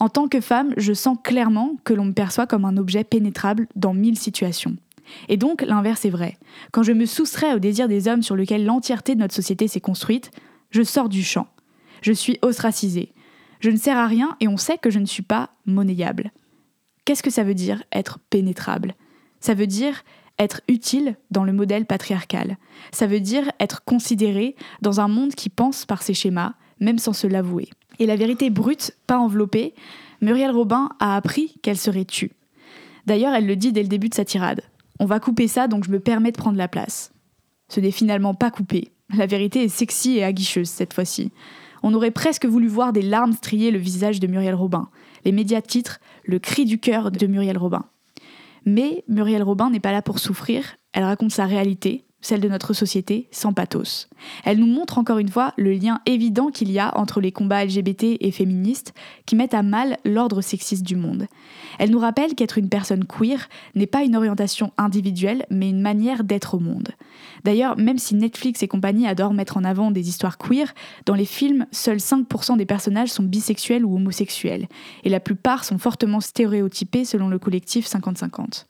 En 0.00 0.08
tant 0.08 0.28
que 0.28 0.40
femme, 0.40 0.74
je 0.76 0.92
sens 0.92 1.18
clairement 1.22 1.76
que 1.84 1.92
l'on 1.92 2.04
me 2.04 2.12
perçoit 2.12 2.46
comme 2.46 2.64
un 2.64 2.76
objet 2.76 3.02
pénétrable 3.02 3.66
dans 3.74 3.94
mille 3.94 4.18
situations. 4.18 4.76
Et 5.28 5.36
donc, 5.36 5.62
l'inverse 5.62 6.04
est 6.04 6.10
vrai. 6.10 6.36
Quand 6.70 6.82
je 6.82 6.92
me 6.92 7.06
soustrais 7.06 7.54
au 7.54 7.58
désir 7.58 7.88
des 7.88 8.06
hommes 8.06 8.22
sur 8.22 8.36
lequel 8.36 8.64
l'entièreté 8.64 9.14
de 9.14 9.20
notre 9.20 9.34
société 9.34 9.66
s'est 9.66 9.80
construite, 9.80 10.30
je 10.70 10.82
sors 10.82 11.08
du 11.08 11.24
champ. 11.24 11.48
Je 12.02 12.12
suis 12.12 12.38
ostracisée. 12.42 13.12
Je 13.60 13.70
ne 13.70 13.76
sers 13.76 13.96
à 13.96 14.06
rien 14.06 14.36
et 14.40 14.46
on 14.46 14.56
sait 14.56 14.78
que 14.78 14.90
je 14.90 15.00
ne 15.00 15.06
suis 15.06 15.22
pas 15.22 15.50
monnayable. 15.66 16.30
Qu'est-ce 17.04 17.22
que 17.22 17.30
ça 17.30 17.42
veut 17.42 17.54
dire 17.54 17.82
être 17.90 18.18
pénétrable? 18.30 18.94
Ça 19.40 19.54
veut 19.54 19.66
dire 19.66 20.04
être 20.38 20.60
utile 20.68 21.16
dans 21.32 21.42
le 21.42 21.52
modèle 21.52 21.86
patriarcal. 21.86 22.58
Ça 22.92 23.08
veut 23.08 23.18
dire 23.18 23.50
être 23.58 23.84
considéré 23.84 24.54
dans 24.82 25.00
un 25.00 25.08
monde 25.08 25.34
qui 25.34 25.48
pense 25.48 25.84
par 25.84 26.02
ses 26.02 26.14
schémas, 26.14 26.54
même 26.78 26.98
sans 26.98 27.12
se 27.12 27.26
l'avouer. 27.26 27.68
Et 27.98 28.06
la 28.06 28.16
vérité 28.16 28.50
brute, 28.50 28.92
pas 29.06 29.18
enveloppée, 29.18 29.74
Muriel 30.20 30.50
Robin 30.50 30.90
a 31.00 31.16
appris 31.16 31.54
qu'elle 31.62 31.78
serait 31.78 32.04
tue. 32.04 32.32
D'ailleurs, 33.06 33.34
elle 33.34 33.46
le 33.46 33.56
dit 33.56 33.72
dès 33.72 33.82
le 33.82 33.88
début 33.88 34.08
de 34.08 34.14
sa 34.14 34.24
tirade. 34.24 34.62
On 35.00 35.06
va 35.06 35.20
couper 35.20 35.48
ça, 35.48 35.68
donc 35.68 35.84
je 35.84 35.90
me 35.90 36.00
permets 36.00 36.32
de 36.32 36.36
prendre 36.36 36.58
la 36.58 36.68
place. 36.68 37.12
Ce 37.68 37.80
n'est 37.80 37.90
finalement 37.90 38.34
pas 38.34 38.50
coupé. 38.50 38.92
La 39.16 39.26
vérité 39.26 39.64
est 39.64 39.68
sexy 39.68 40.16
et 40.16 40.24
aguicheuse 40.24 40.68
cette 40.68 40.92
fois-ci. 40.92 41.32
On 41.82 41.94
aurait 41.94 42.10
presque 42.10 42.46
voulu 42.46 42.66
voir 42.66 42.92
des 42.92 43.02
larmes 43.02 43.32
strier 43.32 43.70
le 43.70 43.78
visage 43.78 44.20
de 44.20 44.26
Muriel 44.26 44.54
Robin. 44.54 44.88
Les 45.24 45.32
médias 45.32 45.62
titrent 45.62 46.00
Le 46.24 46.38
cri 46.38 46.64
du 46.64 46.78
cœur 46.78 47.10
de 47.10 47.26
Muriel 47.26 47.58
Robin. 47.58 47.84
Mais 48.64 49.04
Muriel 49.08 49.42
Robin 49.42 49.70
n'est 49.70 49.80
pas 49.80 49.92
là 49.92 50.02
pour 50.02 50.18
souffrir, 50.18 50.76
elle 50.92 51.04
raconte 51.04 51.30
sa 51.30 51.46
réalité, 51.46 52.04
celle 52.20 52.40
de 52.40 52.48
notre 52.48 52.72
société, 52.72 53.28
sans 53.30 53.52
pathos. 53.52 54.08
Elle 54.44 54.58
nous 54.58 54.66
montre 54.66 54.98
encore 54.98 55.18
une 55.18 55.28
fois 55.28 55.54
le 55.56 55.72
lien 55.72 56.00
évident 56.04 56.50
qu'il 56.50 56.70
y 56.70 56.78
a 56.78 56.96
entre 56.98 57.20
les 57.20 57.30
combats 57.30 57.64
LGBT 57.64 58.16
et 58.20 58.32
féministes 58.32 58.92
qui 59.24 59.36
mettent 59.36 59.54
à 59.54 59.62
mal 59.62 59.98
l'ordre 60.04 60.40
sexiste 60.40 60.84
du 60.84 60.96
monde. 60.96 61.26
Elle 61.78 61.90
nous 61.90 61.98
rappelle 61.98 62.34
qu'être 62.34 62.58
une 62.58 62.68
personne 62.68 63.04
queer 63.04 63.48
n'est 63.76 63.86
pas 63.86 64.02
une 64.02 64.16
orientation 64.16 64.72
individuelle, 64.78 65.46
mais 65.50 65.70
une 65.70 65.80
manière 65.80 66.24
d'être 66.24 66.54
au 66.54 66.58
monde. 66.58 66.88
D'ailleurs, 67.44 67.76
même 67.78 67.98
si 67.98 68.16
Netflix 68.16 68.62
et 68.62 68.68
compagnie 68.68 69.06
adorent 69.06 69.34
mettre 69.34 69.56
en 69.56 69.64
avant 69.64 69.92
des 69.92 70.08
histoires 70.08 70.38
queer, 70.38 70.74
dans 71.06 71.14
les 71.14 71.24
films, 71.24 71.66
seuls 71.70 71.98
5% 71.98 72.56
des 72.56 72.66
personnages 72.66 73.10
sont 73.10 73.22
bisexuels 73.22 73.84
ou 73.84 73.94
homosexuels, 73.94 74.66
et 75.04 75.08
la 75.08 75.20
plupart 75.20 75.64
sont 75.64 75.78
fortement 75.78 76.20
stéréotypés 76.20 77.04
selon 77.04 77.28
le 77.28 77.38
collectif 77.38 77.86
50-50. 77.86 78.64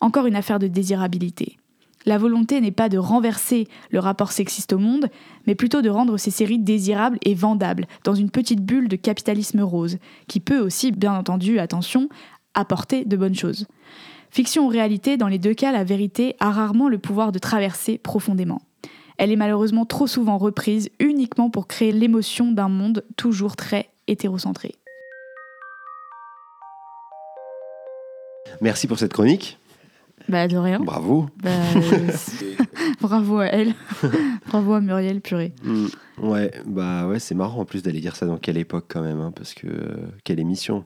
Encore 0.00 0.26
une 0.26 0.36
affaire 0.36 0.58
de 0.58 0.66
désirabilité. 0.66 1.58
La 2.04 2.18
volonté 2.18 2.60
n'est 2.60 2.72
pas 2.72 2.88
de 2.88 2.98
renverser 2.98 3.68
le 3.90 3.98
rapport 3.98 4.32
sexiste 4.32 4.72
au 4.72 4.78
monde, 4.78 5.08
mais 5.46 5.54
plutôt 5.54 5.82
de 5.82 5.90
rendre 5.90 6.16
ces 6.16 6.30
séries 6.30 6.58
désirables 6.58 7.18
et 7.22 7.34
vendables 7.34 7.86
dans 8.04 8.14
une 8.14 8.30
petite 8.30 8.64
bulle 8.64 8.88
de 8.88 8.96
capitalisme 8.96 9.60
rose, 9.60 9.98
qui 10.26 10.40
peut 10.40 10.58
aussi, 10.58 10.90
bien 10.92 11.14
entendu, 11.14 11.58
attention, 11.58 12.08
apporter 12.54 13.04
de 13.04 13.16
bonnes 13.16 13.34
choses. 13.34 13.66
Fiction 14.30 14.66
ou 14.66 14.68
réalité, 14.68 15.16
dans 15.16 15.28
les 15.28 15.38
deux 15.38 15.54
cas, 15.54 15.72
la 15.72 15.84
vérité 15.84 16.36
a 16.40 16.50
rarement 16.50 16.88
le 16.88 16.98
pouvoir 16.98 17.32
de 17.32 17.38
traverser 17.38 17.98
profondément. 17.98 18.62
Elle 19.18 19.30
est 19.30 19.36
malheureusement 19.36 19.84
trop 19.84 20.06
souvent 20.06 20.38
reprise 20.38 20.90
uniquement 20.98 21.50
pour 21.50 21.66
créer 21.66 21.92
l'émotion 21.92 22.50
d'un 22.50 22.68
monde 22.68 23.04
toujours 23.16 23.56
très 23.56 23.90
hétérocentré. 24.08 24.74
Merci 28.60 28.86
pour 28.86 28.98
cette 28.98 29.12
chronique. 29.12 29.58
Bah, 30.28 30.48
de 30.48 30.56
rien. 30.56 30.80
Bravo. 30.80 31.28
Bah, 31.42 31.50
bravo 33.00 33.38
à 33.38 33.46
elle. 33.46 33.74
bravo 34.48 34.74
à 34.74 34.80
Muriel 34.80 35.20
Purée. 35.20 35.52
Mm. 35.64 35.86
Ouais, 36.20 36.50
bah 36.66 37.06
ouais, 37.06 37.18
c'est 37.18 37.34
marrant 37.34 37.60
en 37.60 37.64
plus 37.64 37.82
d'aller 37.82 38.00
dire 38.00 38.16
ça 38.16 38.26
dans 38.26 38.36
quelle 38.36 38.58
époque 38.58 38.84
quand 38.88 39.00
même, 39.00 39.20
hein, 39.20 39.32
parce 39.34 39.54
que 39.54 39.66
euh, 39.66 39.96
quelle 40.24 40.40
émission. 40.40 40.84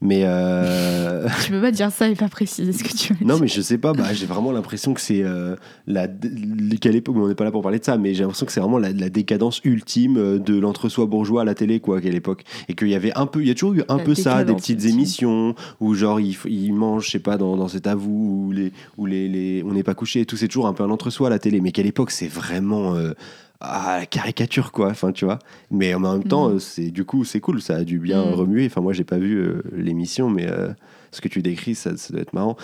Mais 0.00 0.22
euh... 0.24 1.28
tu 1.44 1.50
peux 1.50 1.60
pas 1.60 1.70
dire 1.70 1.92
ça 1.92 2.08
et 2.08 2.14
pas 2.14 2.28
préciser 2.28 2.72
ce 2.72 2.82
que 2.82 2.96
tu 2.96 3.12
veux 3.12 3.26
non, 3.26 3.38
mais 3.38 3.46
je 3.46 3.60
sais 3.60 3.76
pas. 3.76 3.92
Bah, 3.92 4.12
j'ai 4.14 4.24
vraiment 4.24 4.52
l'impression 4.52 4.94
que 4.94 5.02
c'est 5.02 5.22
euh, 5.22 5.56
la 5.86 6.08
quelle 6.80 6.96
époque. 6.96 7.14
mais 7.16 7.22
On 7.22 7.28
n'est 7.28 7.34
pas 7.34 7.44
là 7.44 7.50
pour 7.50 7.62
parler 7.62 7.78
de 7.78 7.84
ça, 7.84 7.98
mais 7.98 8.14
j'ai 8.14 8.22
l'impression 8.22 8.46
que 8.46 8.52
c'est 8.52 8.60
vraiment 8.60 8.78
la, 8.78 8.90
la 8.90 9.10
décadence 9.10 9.60
ultime 9.64 10.16
euh, 10.16 10.38
de 10.38 10.58
l'entre-soi 10.58 11.06
bourgeois 11.06 11.42
à 11.42 11.44
la 11.44 11.54
télé, 11.54 11.80
quoi, 11.80 11.98
à 11.98 12.00
quelle 12.00 12.14
époque. 12.14 12.44
Et 12.68 12.74
qu'il 12.74 12.88
y 12.88 12.94
avait 12.94 13.16
un 13.16 13.26
peu, 13.26 13.42
il 13.42 13.48
y 13.48 13.50
a 13.50 13.54
toujours 13.54 13.74
eu 13.74 13.82
un 13.88 13.98
La 13.98 14.04
peu 14.04 14.14
ça, 14.14 14.44
des 14.44 14.54
petites 14.54 14.86
émissions 14.86 15.54
où 15.80 15.94
genre 15.94 16.20
ils, 16.20 16.72
mangent, 16.72 17.06
je 17.06 17.10
sais 17.10 17.18
pas, 17.18 17.36
dans, 17.36 17.56
dans 17.56 17.68
cet 17.68 17.86
avou 17.86 18.46
où 18.46 18.52
les, 18.52 18.72
où 18.96 19.04
les, 19.04 19.28
les 19.28 19.62
on 19.62 19.72
n'est 19.72 19.82
pas 19.82 19.94
couché 19.94 20.20
et 20.20 20.26
tout. 20.26 20.36
C'est 20.36 20.48
toujours 20.48 20.66
un 20.66 20.72
peu 20.72 20.82
un 20.82 20.90
entre-soi 20.90 21.26
à 21.26 21.30
la 21.30 21.38
télé. 21.38 21.60
Mais 21.60 21.70
quelle 21.70 21.86
époque, 21.86 22.10
c'est 22.10 22.28
vraiment. 22.28 22.94
La 23.98 24.06
caricature 24.06 24.72
quoi 24.72 24.88
enfin 24.90 25.12
tu 25.12 25.24
vois 25.24 25.38
mais 25.70 25.94
en 25.94 26.00
même 26.00 26.24
temps 26.24 26.48
euh, 26.50 26.58
c'est 26.58 26.90
du 26.90 27.04
coup 27.04 27.24
c'est 27.24 27.40
cool 27.40 27.60
ça 27.62 27.76
a 27.76 27.84
dû 27.84 27.98
bien 27.98 28.24
Mhm. 28.24 28.34
remuer 28.34 28.66
enfin 28.66 28.80
moi 28.80 28.92
j'ai 28.92 29.04
pas 29.04 29.18
vu 29.18 29.36
euh, 29.36 29.62
l'émission 29.74 30.28
mais 30.30 30.46
euh, 30.48 30.68
ce 31.12 31.20
que 31.20 31.28
tu 31.28 31.42
décris 31.42 31.74
ça, 31.74 31.96
ça 31.96 32.12
doit 32.12 32.22
être 32.22 32.32
marrant 32.32 32.56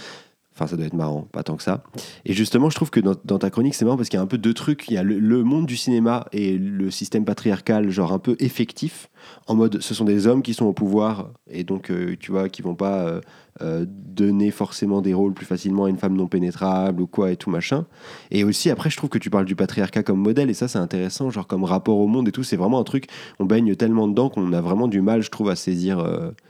Enfin, 0.53 0.67
ça 0.67 0.77
doit 0.77 0.85
être 0.85 0.95
marrant, 0.95 1.23
pas 1.33 1.43
tant 1.43 1.57
que 1.57 1.63
ça. 1.63 1.85
Et 2.27 2.35
justement, 2.35 2.69
je 2.69 2.75
trouve 2.75 2.91
que 2.91 3.01
dans, 3.01 3.15
dans 3.25 3.39
ta 3.39 3.49
chronique, 3.49 3.75
c'est 3.75 3.87
marrant 3.87 3.97
parce 3.97 4.11
qu'il 4.11 4.19
y 4.19 4.21
a 4.21 4.23
un 4.23 4.27
peu 4.27 4.37
deux 4.37 4.53
trucs. 4.53 4.89
Il 4.89 4.95
y 4.95 4.99
a 4.99 5.03
le, 5.03 5.19
le 5.19 5.43
monde 5.43 5.65
du 5.65 5.77
cinéma 5.77 6.27
et 6.33 6.59
le 6.59 6.91
système 6.91 7.25
patriarcal, 7.25 7.89
genre 7.89 8.13
un 8.13 8.19
peu 8.19 8.37
effectif, 8.41 9.09
en 9.47 9.55
mode 9.55 9.81
ce 9.81 9.95
sont 9.95 10.05
des 10.05 10.27
hommes 10.27 10.43
qui 10.43 10.55
sont 10.55 10.67
au 10.67 10.73
pouvoir 10.73 11.31
et 11.51 11.65
donc, 11.65 11.91
euh, 11.91 12.17
tu 12.19 12.31
vois, 12.31 12.49
qui 12.49 12.63
vont 12.63 12.75
pas 12.75 13.01
euh, 13.01 13.21
euh, 13.61 13.85
donner 13.89 14.51
forcément 14.51 15.01
des 15.01 15.15
rôles 15.15 15.35
plus 15.35 15.47
facilement 15.47 15.85
à 15.85 15.91
une 15.91 15.99
femme 15.99 16.15
non 16.15 16.27
pénétrable 16.27 17.03
ou 17.03 17.07
quoi 17.07 17.33
et 17.33 17.37
tout 17.37 17.51
machin. 17.51 17.87
Et 18.31 18.45
aussi, 18.45 18.71
après, 18.71 18.91
je 18.91 18.97
trouve 18.97 19.11
que 19.11 19.19
tu 19.19 19.31
parles 19.31 19.45
du 19.45 19.57
patriarcat 19.57 20.03
comme 20.03 20.21
modèle 20.21 20.51
et 20.51 20.55
ça, 20.55 20.69
c'est 20.69 20.79
intéressant, 20.79 21.31
genre 21.31 21.47
comme 21.47 21.65
rapport 21.65 21.99
au 21.99 22.07
monde 22.07 22.29
et 22.29 22.33
tout. 22.33 22.45
C'est 22.45 22.57
vraiment 22.57 22.81
un 22.81 22.85
truc, 22.85 23.07
on 23.39 23.45
baigne 23.45 23.75
tellement 23.75 24.09
dedans 24.09 24.29
qu'on 24.29 24.53
a 24.53 24.61
vraiment 24.61 24.89
du 24.89 25.01
mal, 25.01 25.23
je 25.23 25.31
trouve, 25.31 25.51
à 25.51 25.57
saisir, 25.57 26.01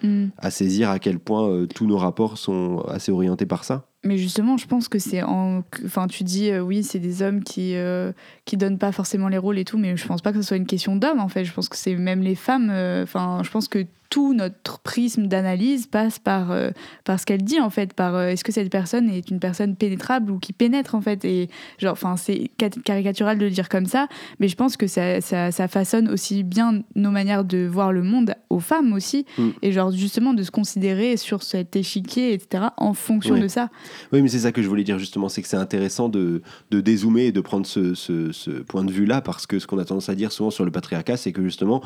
Mm. 0.02 0.26
à 0.38 0.50
saisir 0.50 0.90
à 0.90 0.98
quel 0.98 1.18
point 1.18 1.66
tous 1.74 1.86
nos 1.86 1.96
rapports 1.96 2.38
sont 2.38 2.84
assez 2.88 3.12
orientés 3.12 3.46
par 3.46 3.64
ça. 3.64 3.86
Mais 4.02 4.16
justement, 4.16 4.56
je 4.56 4.66
pense 4.66 4.88
que 4.88 4.98
c'est 4.98 5.22
en. 5.22 5.62
Enfin, 5.84 6.06
tu 6.06 6.24
dis, 6.24 6.50
euh, 6.50 6.62
oui, 6.62 6.82
c'est 6.82 6.98
des 6.98 7.20
hommes 7.20 7.44
qui, 7.44 7.74
euh, 7.74 8.12
qui 8.46 8.56
donnent 8.56 8.78
pas 8.78 8.92
forcément 8.92 9.28
les 9.28 9.36
rôles 9.36 9.58
et 9.58 9.66
tout, 9.66 9.76
mais 9.76 9.94
je 9.94 10.06
pense 10.06 10.22
pas 10.22 10.32
que 10.32 10.40
ce 10.40 10.48
soit 10.48 10.56
une 10.56 10.66
question 10.66 10.96
d'hommes, 10.96 11.20
en 11.20 11.28
fait. 11.28 11.44
Je 11.44 11.52
pense 11.52 11.68
que 11.68 11.76
c'est 11.76 11.94
même 11.96 12.22
les 12.22 12.34
femmes. 12.34 12.59
Euh, 12.70 13.02
Enfin, 13.04 13.40
je 13.44 13.50
pense 13.50 13.68
que 13.68 13.86
tout 14.10 14.34
notre 14.34 14.80
prisme 14.80 15.28
d'analyse 15.28 15.86
passe 15.86 16.18
par, 16.18 16.50
euh, 16.50 16.70
par 17.04 17.20
ce 17.20 17.26
qu'elle 17.26 17.44
dit, 17.44 17.60
en 17.60 17.70
fait, 17.70 17.92
par 17.94 18.16
euh, 18.16 18.26
est-ce 18.30 18.42
que 18.42 18.50
cette 18.50 18.68
personne 18.68 19.08
est 19.08 19.30
une 19.30 19.38
personne 19.38 19.76
pénétrable 19.76 20.32
ou 20.32 20.40
qui 20.40 20.52
pénètre, 20.52 20.96
en 20.96 21.00
fait. 21.00 21.24
Et 21.24 21.48
genre, 21.78 21.92
enfin, 21.92 22.16
c'est 22.16 22.50
cat- 22.58 22.70
caricatural 22.84 23.38
de 23.38 23.44
le 23.44 23.52
dire 23.52 23.68
comme 23.68 23.86
ça, 23.86 24.08
mais 24.40 24.48
je 24.48 24.56
pense 24.56 24.76
que 24.76 24.88
ça, 24.88 25.20
ça, 25.20 25.52
ça 25.52 25.68
façonne 25.68 26.08
aussi 26.08 26.42
bien 26.42 26.82
nos 26.96 27.12
manières 27.12 27.44
de 27.44 27.64
voir 27.70 27.92
le 27.92 28.02
monde 28.02 28.34
aux 28.50 28.58
femmes 28.58 28.92
aussi, 28.94 29.26
Mm. 29.38 29.48
et 29.62 29.70
genre, 29.70 29.92
justement, 29.92 30.34
de 30.34 30.42
se 30.42 30.50
considérer 30.50 31.16
sur 31.16 31.44
cet 31.44 31.76
échiquier, 31.76 32.32
etc., 32.32 32.64
en 32.78 32.94
fonction 32.94 33.38
de 33.38 33.46
ça. 33.46 33.68
Oui, 34.12 34.22
mais 34.22 34.28
c'est 34.28 34.40
ça 34.40 34.50
que 34.50 34.60
je 34.60 34.66
voulais 34.68 34.82
dire 34.82 34.98
justement, 34.98 35.28
c'est 35.28 35.40
que 35.40 35.46
c'est 35.48 35.56
intéressant 35.56 36.08
de, 36.08 36.42
de 36.72 36.80
dézoomer 36.80 37.26
et 37.26 37.32
de 37.32 37.40
prendre 37.40 37.64
ce, 37.64 37.94
ce- 37.94 38.32
ce 38.32 38.50
point 38.50 38.82
de 38.82 38.90
vue-là, 38.90 39.20
parce 39.20 39.46
que 39.46 39.60
ce 39.60 39.68
qu'on 39.68 39.78
a 39.78 39.84
tendance 39.84 40.08
à 40.08 40.16
dire 40.16 40.32
souvent 40.32 40.50
sur 40.50 40.64
le 40.64 40.72
patriarcat, 40.72 41.16
c'est 41.16 41.30
que 41.30 41.44
justement, 41.44 41.80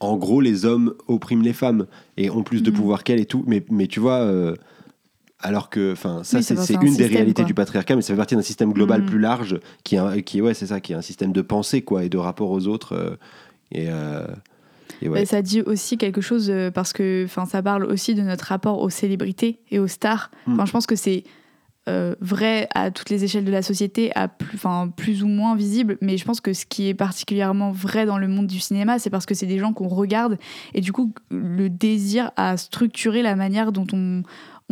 en 0.00 0.16
gros, 0.16 0.40
les 0.40 0.64
hommes 0.64 0.94
oppriment 1.08 1.42
les 1.42 1.52
femmes 1.52 1.86
et 2.16 2.28
ont 2.30 2.42
plus 2.42 2.62
de 2.62 2.70
Mhm. 2.70 2.76
pouvoir 2.76 3.04
qu'elles 3.04 3.20
et 3.20 3.26
tout. 3.26 3.44
Mais, 3.46 3.64
mais 3.70 3.86
tu 3.86 4.00
vois, 4.00 4.18
euh, 4.20 4.54
alors 5.40 5.70
que, 5.70 5.92
enfin, 5.92 6.22
ça, 6.24 6.38
Oui, 6.38 6.42
c'est 6.44 6.54
c'est- 6.56 6.60
c'est 6.60 6.66
c'est 6.74 6.76
un 6.78 6.80
une 6.80 6.86
des 6.86 6.90
système, 6.92 7.12
réalités 7.16 7.42
quoi. 7.42 7.46
du 7.46 7.54
patriarcat, 7.54 7.96
mais 7.96 8.02
ça 8.02 8.12
fait 8.12 8.16
partie 8.16 8.34
d'un 8.36 8.42
système 8.42 8.72
global 8.72 9.00
Mhm. 9.02 9.06
plus 9.06 9.18
large 9.18 9.60
qui, 9.84 9.94
est 9.96 9.98
un- 9.98 10.20
qui, 10.20 10.40
ouais, 10.40 10.54
c'est 10.54 10.66
ça, 10.66 10.80
qui 10.80 10.92
est 10.92 10.96
un 10.96 11.02
système 11.02 11.32
de 11.32 11.42
pensée, 11.42 11.82
quoi, 11.82 12.04
et 12.04 12.08
de 12.08 12.18
rapport 12.18 12.50
aux 12.50 12.66
autres. 12.66 12.94
euh, 12.94 13.16
et, 13.72 13.86
euh, 13.88 14.26
et 15.00 15.08
ouais. 15.08 15.20
Mais 15.20 15.24
ça 15.24 15.40
dit 15.42 15.62
aussi 15.62 15.96
quelque 15.98 16.20
chose 16.20 16.52
parce 16.74 16.92
que 16.92 17.24
enfin 17.24 17.46
ça 17.46 17.62
parle 17.62 17.84
aussi 17.86 18.14
de 18.14 18.22
notre 18.22 18.44
rapport 18.44 18.80
aux 18.82 18.90
célébrités 18.90 19.58
et 19.70 19.78
aux 19.78 19.88
stars. 19.88 20.30
Mm. 20.46 20.64
Je 20.66 20.70
pense 20.72 20.86
que 20.86 20.94
c'est 20.96 21.24
euh, 21.88 22.14
vrai 22.20 22.68
à 22.74 22.90
toutes 22.90 23.10
les 23.10 23.24
échelles 23.24 23.44
de 23.44 23.50
la 23.50 23.62
société, 23.62 24.12
à 24.14 24.28
plus, 24.28 24.54
enfin, 24.54 24.92
plus 24.96 25.24
ou 25.24 25.26
moins 25.26 25.56
visible, 25.56 25.98
mais 26.00 26.16
je 26.16 26.24
pense 26.24 26.40
que 26.40 26.52
ce 26.52 26.64
qui 26.64 26.88
est 26.88 26.94
particulièrement 26.94 27.72
vrai 27.72 28.06
dans 28.06 28.18
le 28.18 28.28
monde 28.28 28.46
du 28.46 28.60
cinéma, 28.60 28.98
c'est 28.98 29.10
parce 29.10 29.26
que 29.26 29.34
c'est 29.34 29.46
des 29.46 29.58
gens 29.58 29.72
qu'on 29.72 29.88
regarde. 29.88 30.38
Et 30.74 30.80
du 30.80 30.92
coup 30.92 31.12
le 31.30 31.68
désir 31.68 32.30
à 32.36 32.56
structurer 32.56 33.22
la 33.22 33.34
manière 33.34 33.72
dont 33.72 33.86
on, 33.92 34.22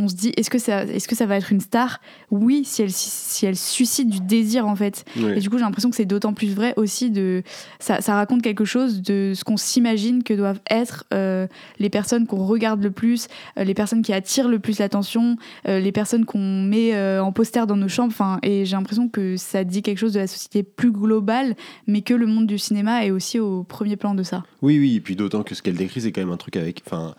on 0.01 0.09
se 0.09 0.15
dit 0.15 0.33
est-ce 0.37 0.51
que 0.51 0.59
ça 0.59 0.85
est-ce 0.85 1.09
que 1.09 1.15
ça 1.15 1.27
va 1.27 1.37
être 1.37 1.53
une 1.53 1.61
star? 1.61 2.01
Oui 2.31 2.63
si 2.65 2.83
elle 2.83 2.91
si 2.93 3.47
elle 3.47 3.57
suscite 3.57 4.09
du 4.09 4.21
désir 4.21 4.67
en 4.67 4.77
fait. 4.77 5.05
Et 5.17 5.41
du 5.41 5.51
coup 5.51 5.59
j'ai 5.59 5.65
l'impression 5.65 5.91
que 5.91 5.97
c'est 5.97 6.05
d'autant 6.05 6.33
plus 6.33 6.53
vrai 6.53 6.75
aussi 6.77 7.11
de 7.11 7.43
ça, 7.79 8.01
ça 8.01 8.15
raconte 8.15 8.43
quelque 8.43 8.65
chose 8.65 9.03
de 9.03 9.33
ce 9.35 9.45
qu'on 9.45 9.57
s'imagine 9.57 10.23
que 10.23 10.35
doivent 10.35 10.61
être 10.71 11.05
euh, 11.13 11.47
les 11.79 11.91
personnes 11.91 12.27
qu'on 12.27 12.45
regarde 12.45 12.83
le 12.83 12.91
plus 12.91 13.29
euh, 13.59 13.65
les 13.65 13.75
personnes 13.75 14.03
qui 14.03 14.13
attirent 14.13 14.49
le 14.49 14.59
plus 14.59 14.79
l'attention 14.79 15.37
euh, 15.69 15.81
les 15.81 15.93
personnes 15.93 16.25
qu'on 16.25 16.63
met 16.63 16.99
en 17.19 17.33
poster 17.33 17.67
dans 17.67 17.77
nos 17.77 17.89
chambres. 17.89 18.13
Enfin 18.13 18.39
et 18.43 18.65
j'ai 18.65 18.77
l'impression 18.77 19.09
que 19.09 19.37
ça 19.37 19.65
dit 19.65 19.83
quelque 19.83 19.99
chose 19.99 20.13
de 20.13 20.21
la 20.21 20.27
société 20.27 20.63
plus 20.63 20.93
globale 20.93 21.55
mais 21.87 22.03
que 22.03 22.15
le 22.15 22.27
monde 22.27 22.47
du 22.47 22.59
cinéma 22.59 23.05
est 23.05 23.11
aussi 23.11 23.39
au 23.39 23.63
premier 23.65 23.97
plan 23.97 24.15
de 24.15 24.23
ça. 24.23 24.45
Oui, 24.63 24.79
oui, 24.79 24.97
et 24.97 25.01
puis 25.01 25.17
d'autant 25.17 25.43
que 25.43 25.55
ce 25.55 25.63
qu'elle 25.63 25.77
décrit, 25.77 26.03
c'est 26.03 26.13
quand 26.13 26.21
même 26.21 26.33
un 26.33 26.37
truc 26.37 26.57
avec. 26.57 26.83
Enfin, 26.87 27.15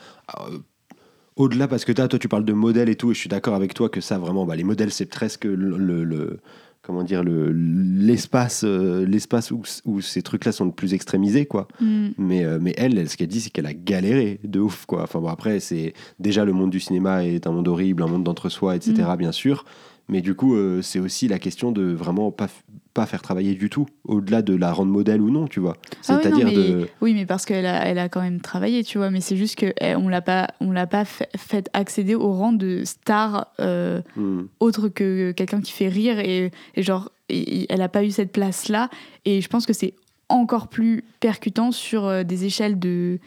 au-delà, 1.35 1.67
parce 1.67 1.85
que 1.85 1.91
t'as- 1.91 2.07
toi, 2.07 2.19
tu 2.19 2.27
parles 2.27 2.45
de 2.45 2.53
modèles 2.53 2.89
et 2.89 2.95
tout, 2.95 3.11
et 3.11 3.13
je 3.13 3.19
suis 3.19 3.29
d'accord 3.29 3.55
avec 3.55 3.73
toi 3.73 3.89
que 3.89 4.01
ça, 4.01 4.17
vraiment, 4.17 4.45
bah, 4.45 4.55
les 4.55 4.63
modèles, 4.63 4.91
c'est 4.91 5.05
presque 5.05 5.45
le. 5.45 5.55
le- 5.77 6.03
le- 6.03 6.39
comment 6.83 7.03
dire, 7.03 7.23
le- 7.23 7.51
l'espace 7.51 8.63
euh, 8.65 9.05
l'espace 9.05 9.51
où, 9.51 9.61
où 9.85 10.01
ces 10.01 10.23
trucs-là 10.23 10.51
sont 10.51 10.65
le 10.65 10.71
plus 10.71 10.95
extrémisés, 10.95 11.45
quoi. 11.45 11.67
Mm. 11.79 12.07
Mais, 12.17 12.43
euh, 12.43 12.57
mais 12.59 12.73
elle, 12.75 12.97
elle, 12.97 13.07
ce 13.07 13.17
qu'elle 13.17 13.27
dit, 13.27 13.39
c'est 13.39 13.51
qu'elle 13.51 13.67
a 13.67 13.73
galéré 13.73 14.39
de 14.43 14.59
ouf, 14.59 14.85
quoi. 14.87 15.03
Enfin, 15.03 15.19
bon, 15.19 15.27
après, 15.27 15.59
c'est. 15.59 15.93
Déjà, 16.19 16.43
le 16.43 16.53
monde 16.53 16.71
du 16.71 16.79
cinéma 16.79 17.23
est 17.23 17.45
un 17.45 17.51
monde 17.51 17.67
horrible, 17.67 18.01
un 18.03 18.07
monde 18.07 18.23
d'entre-soi, 18.23 18.75
etc., 18.75 18.93
Mm. 19.13 19.17
bien 19.17 19.31
sûr. 19.31 19.63
Mais 20.11 20.21
du 20.21 20.35
coup, 20.35 20.55
euh, 20.55 20.81
c'est 20.83 20.99
aussi 20.99 21.27
la 21.27 21.39
question 21.39 21.71
de 21.71 21.83
vraiment 21.93 22.31
pas, 22.31 22.47
pas 22.93 23.05
faire 23.05 23.21
travailler 23.21 23.55
du 23.55 23.69
tout, 23.69 23.85
au-delà 24.03 24.41
de 24.41 24.53
la 24.53 24.73
rendre 24.73 24.91
modèle 24.91 25.21
ou 25.21 25.31
non, 25.31 25.47
tu 25.47 25.59
vois. 25.61 25.77
Ah 25.91 25.95
C'est-à-dire 26.19 26.47
mais- 26.47 26.53
de. 26.53 26.87
Oui, 27.01 27.13
mais 27.13 27.25
parce 27.25 27.45
qu'elle 27.45 27.65
a, 27.65 27.85
elle 27.87 27.97
a 27.97 28.09
quand 28.09 28.21
même 28.21 28.41
travaillé, 28.41 28.83
tu 28.83 28.97
vois. 28.97 29.09
Mais 29.09 29.21
c'est 29.21 29.37
juste 29.37 29.57
qu'on 29.57 30.07
l'a 30.09 30.21
pas, 30.21 30.49
on 30.59 30.71
l'a 30.71 30.85
pas 30.85 31.05
fait, 31.05 31.29
fait 31.37 31.69
accéder 31.73 32.13
au 32.13 32.33
rang 32.33 32.51
de 32.53 32.83
star 32.83 33.47
euh, 33.61 34.01
Hmm. 34.17 34.41
autre 34.59 34.89
que 34.89 35.31
quelqu'un 35.31 35.61
qui 35.61 35.71
fait 35.71 35.87
rire 35.87 36.19
et, 36.19 36.51
et 36.75 36.83
genre, 36.83 37.09
et- 37.29 37.65
elle 37.73 37.81
a 37.81 37.89
pas 37.89 38.03
eu 38.03 38.11
cette 38.11 38.33
place-là. 38.33 38.89
Et 39.23 39.39
je 39.41 39.47
pense 39.47 39.65
que 39.65 39.73
c'est 39.73 39.93
encore 40.27 40.67
plus 40.67 41.03
percutant 41.21 41.71
sur 41.71 42.05
euh, 42.05 42.23
des 42.23 42.43
échelles 42.45 42.77
de 42.77 43.19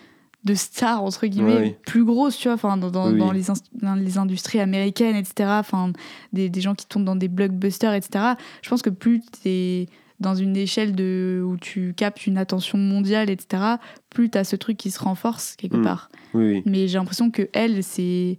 de 0.45 0.55
stars 0.55 1.03
entre 1.03 1.27
guillemets 1.27 1.55
Ouais, 1.57 1.63
oui. 1.63 1.75
plus 1.87 2.05
grosses 2.05 2.37
tu 2.37 2.49
vois 2.49 2.55
enfin 2.55 2.77
dans, 2.77 2.91
dans, 2.91 3.11
Oui, 3.11 3.19
dans 3.19 3.31
oui. 3.31 3.39
les, 3.49 3.81
dans 3.81 3.95
les 3.95 4.19
industries 4.19 4.61
américaines 4.61 5.17
etc 5.17 5.49
enfin 5.59 5.93
des, 6.33 6.49
des 6.51 6.61
gens 6.61 6.75
qui 6.75 6.87
tournent 6.87 7.05
dans 7.07 7.17
des 7.17 7.29
blockbusters 7.29 7.95
etc 7.95 8.35
je 8.63 8.69
pense 8.69 8.83
que 8.83 8.91
plus 8.91 9.23
t'es 9.43 9.89
dans 10.21 10.35
une 10.35 10.57
échelle 10.57 10.95
de 10.95 11.43
où 11.45 11.57
tu 11.57 11.93
captes 11.97 12.27
une 12.27 12.39
attention 12.39 12.79
mondiale 12.79 13.31
etc 13.31 13.63
plus 14.11 14.29
t'as 14.31 14.45
ce 14.45 14.55
truc 14.57 14.77
qui 14.77 14.91
se 14.91 14.99
renforce 15.03 15.57
quelque 15.57 15.77
Mm. 15.79 15.83
part 15.83 16.11
Oui, 16.35 16.63
mais 16.67 16.89
j'ai 16.89 16.99
l'impression 16.99 17.31
que 17.31 17.49
elle 17.53 17.83
c'est 17.83 18.39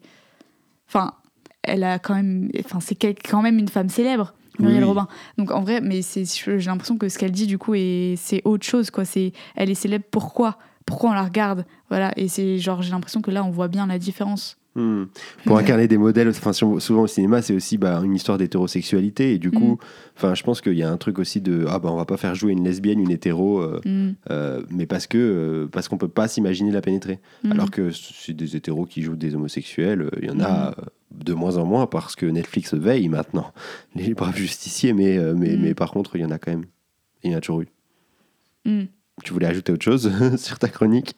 enfin 0.88 1.14
elle 1.64 1.84
a 1.84 1.98
quand 2.00 2.14
même 2.16 2.50
enfin 2.64 2.80
c'est 2.80 2.96
quand 2.96 3.42
même 3.42 3.58
une 3.58 3.68
femme 3.68 3.90
célèbre 3.90 4.36
Muriel 4.60 4.84
Oui. 4.84 4.88
Robin 4.90 5.08
donc 5.38 5.52
en 5.52 5.62
vrai 5.62 5.82
mais 5.82 6.02
c'est 6.02 6.24
j'ai 6.26 6.70
l'impression 6.70 6.98
que 6.98 7.10
ce 7.10 7.18
qu'elle 7.18 7.32
dit 7.32 7.48
du 7.48 7.58
coup 7.58 7.74
est 7.76 8.14
c'est 8.18 8.42
autre 8.46 8.66
chose 8.66 8.90
quoi 8.92 9.04
c'est 9.06 9.34
elle 9.56 9.70
est 9.72 9.76
célèbre 9.76 10.06
pourquoi? 10.12 10.58
Pourquoi 10.86 11.12
on 11.12 11.14
la 11.14 11.24
regarde 11.24 11.66
voilà 11.90 12.12
et 12.18 12.28
c'est 12.28 12.58
genre 12.60 12.82
j'ai 12.82 12.92
l'impression 12.92 13.22
que 13.22 13.32
là 13.32 13.44
on 13.44 13.50
voit 13.52 13.68
bien 13.68 13.88
la 13.88 14.00
différence 14.00 14.58
Hmm. 14.78 15.06
Pour 15.46 15.58
incarner 15.58 15.88
des 15.88 15.98
modèles, 15.98 16.28
enfin, 16.28 16.52
sou- 16.52 16.82
souvent 16.82 17.04
au 17.04 17.08
cinéma, 17.08 17.42
c'est 17.42 17.54
aussi 17.56 17.78
bah, 17.78 18.02
une 18.04 18.14
histoire 18.14 18.38
d'hétérosexualité. 18.38 19.32
Et 19.34 19.38
du 19.40 19.48
Mm. 19.48 19.52
coup, 19.54 19.78
enfin, 20.18 20.36
je 20.36 20.44
pense 20.44 20.60
qu'il 20.60 20.74
y 20.74 20.84
a 20.84 20.92
un 20.92 20.98
truc 20.98 21.18
aussi 21.18 21.40
de 21.40 21.66
ah 21.70 21.80
bah 21.80 21.88
on 21.94 21.96
va 21.96 22.04
pas 22.04 22.18
faire 22.18 22.36
jouer 22.36 22.52
une 22.52 22.66
lesbienne, 22.66 23.00
une 23.00 23.10
hétéro, 23.10 23.62
euh, 23.62 23.80
Mm. 23.86 24.16
euh, 24.32 24.64
mais 24.70 24.86
parce 24.86 25.08
que 25.08 25.18
euh, 25.18 25.68
parce 25.72 25.88
qu'on 25.88 25.98
peut 25.98 26.10
pas 26.10 26.28
s'imaginer 26.28 26.72
la 26.74 26.82
pénétrer. 26.82 27.20
Alors 27.50 27.72
que 27.72 27.92
c'est 27.92 28.34
des 28.34 28.58
hétéros 28.58 28.86
qui 28.86 29.02
jouent 29.02 29.16
des 29.16 29.34
homosexuels, 29.34 30.10
il 30.22 30.28
y 30.28 30.30
en 30.30 30.42
a 30.42 30.76
de 31.14 31.34
moins 31.34 31.56
en 31.56 31.66
moins 31.66 31.88
parce 31.88 32.18
que 32.18 32.26
Netflix 32.26 32.74
veille 32.74 33.08
maintenant 33.08 33.54
les 33.96 34.14
braves 34.14 34.36
justiciers, 34.36 34.92
mais 34.92 35.18
mais, 35.36 35.56
mais 35.56 35.74
par 35.74 35.92
contre 35.92 36.18
il 36.18 36.22
y 36.22 36.26
en 36.26 36.32
a 36.32 36.38
quand 36.38 36.52
même, 36.52 36.66
il 37.24 37.32
y 37.32 37.34
en 37.34 37.38
a 37.38 37.40
toujours 37.40 37.62
eu. 37.62 38.88
Tu 39.24 39.34
voulais 39.34 39.48
ajouter 39.48 39.72
autre 39.72 39.84
chose 39.84 40.12
sur 40.38 40.60
ta 40.60 40.68
chronique? 40.68 41.16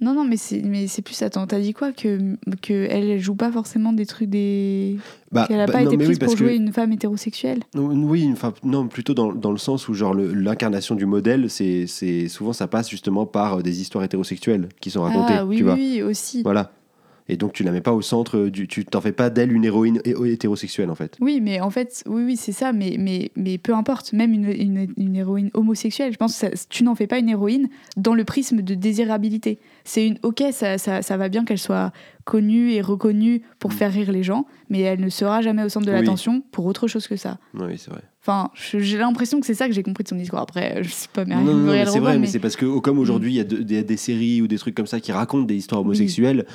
Non 0.00 0.12
non 0.12 0.24
mais 0.24 0.36
c'est 0.36 0.60
mais 0.60 0.88
c'est 0.88 1.02
plus 1.02 1.22
attends 1.22 1.46
t'as 1.46 1.60
dit 1.60 1.72
quoi? 1.72 1.92
Que 1.92 2.36
que 2.60 2.86
elle, 2.90 3.18
joue 3.20 3.36
pas 3.36 3.50
forcément 3.50 3.92
des 3.92 4.06
trucs 4.06 4.28
des 4.28 4.98
bah, 5.32 5.46
qu'elle 5.48 5.60
a 5.60 5.66
bah, 5.66 5.74
pas 5.74 5.82
non, 5.82 5.86
été 5.92 5.96
prise 5.96 6.08
oui, 6.10 6.18
pour 6.18 6.32
que- 6.34 6.38
jouer 6.38 6.56
une 6.56 6.72
femme 6.72 6.92
hétérosexuelle? 6.92 7.60
Oui, 7.74 8.28
enfin, 8.32 8.52
non, 8.64 8.88
plutôt 8.88 9.14
dans, 9.14 9.32
dans 9.32 9.52
le 9.52 9.56
sens 9.56 9.88
où 9.88 9.94
genre 9.94 10.12
l'incarnation 10.14 10.94
du 10.96 11.06
modèle, 11.06 11.48
c'est 11.48 11.86
c'est- 11.86 12.28
souvent 12.28 12.52
ça 12.52 12.66
passe 12.66 12.90
justement 12.90 13.24
par 13.24 13.58
euh, 13.58 13.62
des 13.62 13.80
histoires 13.80 14.04
hétérosexuelles 14.04 14.68
qui 14.80 14.90
sont 14.90 15.02
racontées, 15.02 15.34
ah 15.38 15.46
oui 15.46 15.56
tu 15.58 15.62
oui, 15.62 15.68
vois. 15.68 15.74
oui 15.76 16.02
aussi 16.02 16.42
Voilà. 16.42 16.72
Et 17.28 17.36
donc 17.38 17.54
tu 17.54 17.62
la 17.62 17.72
mets 17.72 17.80
pas 17.80 17.92
au 17.94 18.02
centre, 18.02 18.48
du, 18.48 18.68
tu 18.68 18.84
t'en 18.84 19.00
fais 19.00 19.12
pas 19.12 19.30
d'elle 19.30 19.50
une 19.52 19.64
héroïne 19.64 20.00
hé- 20.04 20.14
hétérosexuelle 20.30 20.90
en 20.90 20.94
fait. 20.94 21.16
Oui, 21.20 21.40
mais 21.40 21.58
en 21.60 21.70
fait, 21.70 22.02
oui, 22.06 22.22
oui, 22.24 22.36
c'est 22.36 22.52
ça, 22.52 22.72
mais, 22.74 22.96
mais, 22.98 23.30
mais 23.34 23.56
peu 23.56 23.74
importe, 23.74 24.12
même 24.12 24.34
une, 24.34 24.50
une, 24.50 24.92
une 24.98 25.16
héroïne 25.16 25.50
homosexuelle, 25.54 26.12
je 26.12 26.18
pense 26.18 26.38
que 26.38 26.38
ça- 26.56 26.66
tu 26.68 26.84
n'en 26.84 26.94
fais 26.94 27.06
pas 27.06 27.18
une 27.18 27.30
héroïne 27.30 27.68
dans 27.96 28.14
le 28.14 28.24
prisme 28.24 28.60
de 28.60 28.74
désirabilité. 28.74 29.58
C'est 29.84 30.06
une, 30.06 30.18
ok, 30.22 30.42
ça, 30.52 30.76
ça, 30.76 31.00
ça 31.00 31.16
va 31.16 31.28
bien 31.30 31.46
qu'elle 31.46 31.58
soit 31.58 31.92
connue 32.24 32.72
et 32.72 32.80
reconnue 32.82 33.40
pour 33.58 33.72
faire 33.72 33.92
rire 33.92 34.12
les 34.12 34.22
gens, 34.22 34.46
mais 34.68 34.80
elle 34.80 35.00
ne 35.00 35.08
sera 35.08 35.40
jamais 35.40 35.64
au 35.64 35.68
centre 35.70 35.86
de 35.86 35.92
Mm. 35.92 35.94
Oui. 35.94 36.00
l'attention 36.00 36.42
pour 36.52 36.66
autre 36.66 36.88
chose 36.88 37.06
que 37.08 37.16
ça. 37.16 37.38
Oui, 37.54 37.78
c'est 37.78 37.90
vrai. 37.90 38.02
Enfin, 38.26 38.48
j'ai 38.54 38.96
l'impression 38.96 39.38
que 39.38 39.44
c'est 39.44 39.52
ça 39.52 39.68
que 39.68 39.74
j'ai 39.74 39.82
compris 39.82 40.02
de 40.02 40.08
son 40.08 40.16
discours. 40.16 40.38
Après, 40.38 40.82
je 40.82 40.88
sais 40.88 41.08
pas, 41.12 41.26
mais 41.26 41.34
Non, 41.34 41.42
non, 41.42 41.72
mais 41.72 41.84
c'est 41.84 41.98
vrai, 41.98 42.14
mais, 42.14 42.20
mais 42.20 42.26
c'est 42.26 42.38
parce 42.38 42.56
que 42.56 42.78
comme 42.78 42.98
aujourd'hui 42.98 43.32
il 43.32 43.36
y 43.36 43.40
a 43.40 43.44
de- 43.44 43.82
des, 43.82 43.96
séries 43.98 44.40
ou 44.40 44.46
des 44.46 44.56
trucs 44.56 44.74
comme 44.74 44.86
ça 44.86 44.98
qui 44.98 45.12
racontent 45.12 45.44
des 45.44 45.56
histoires 45.56 45.82
homosexuelles, 45.82 46.46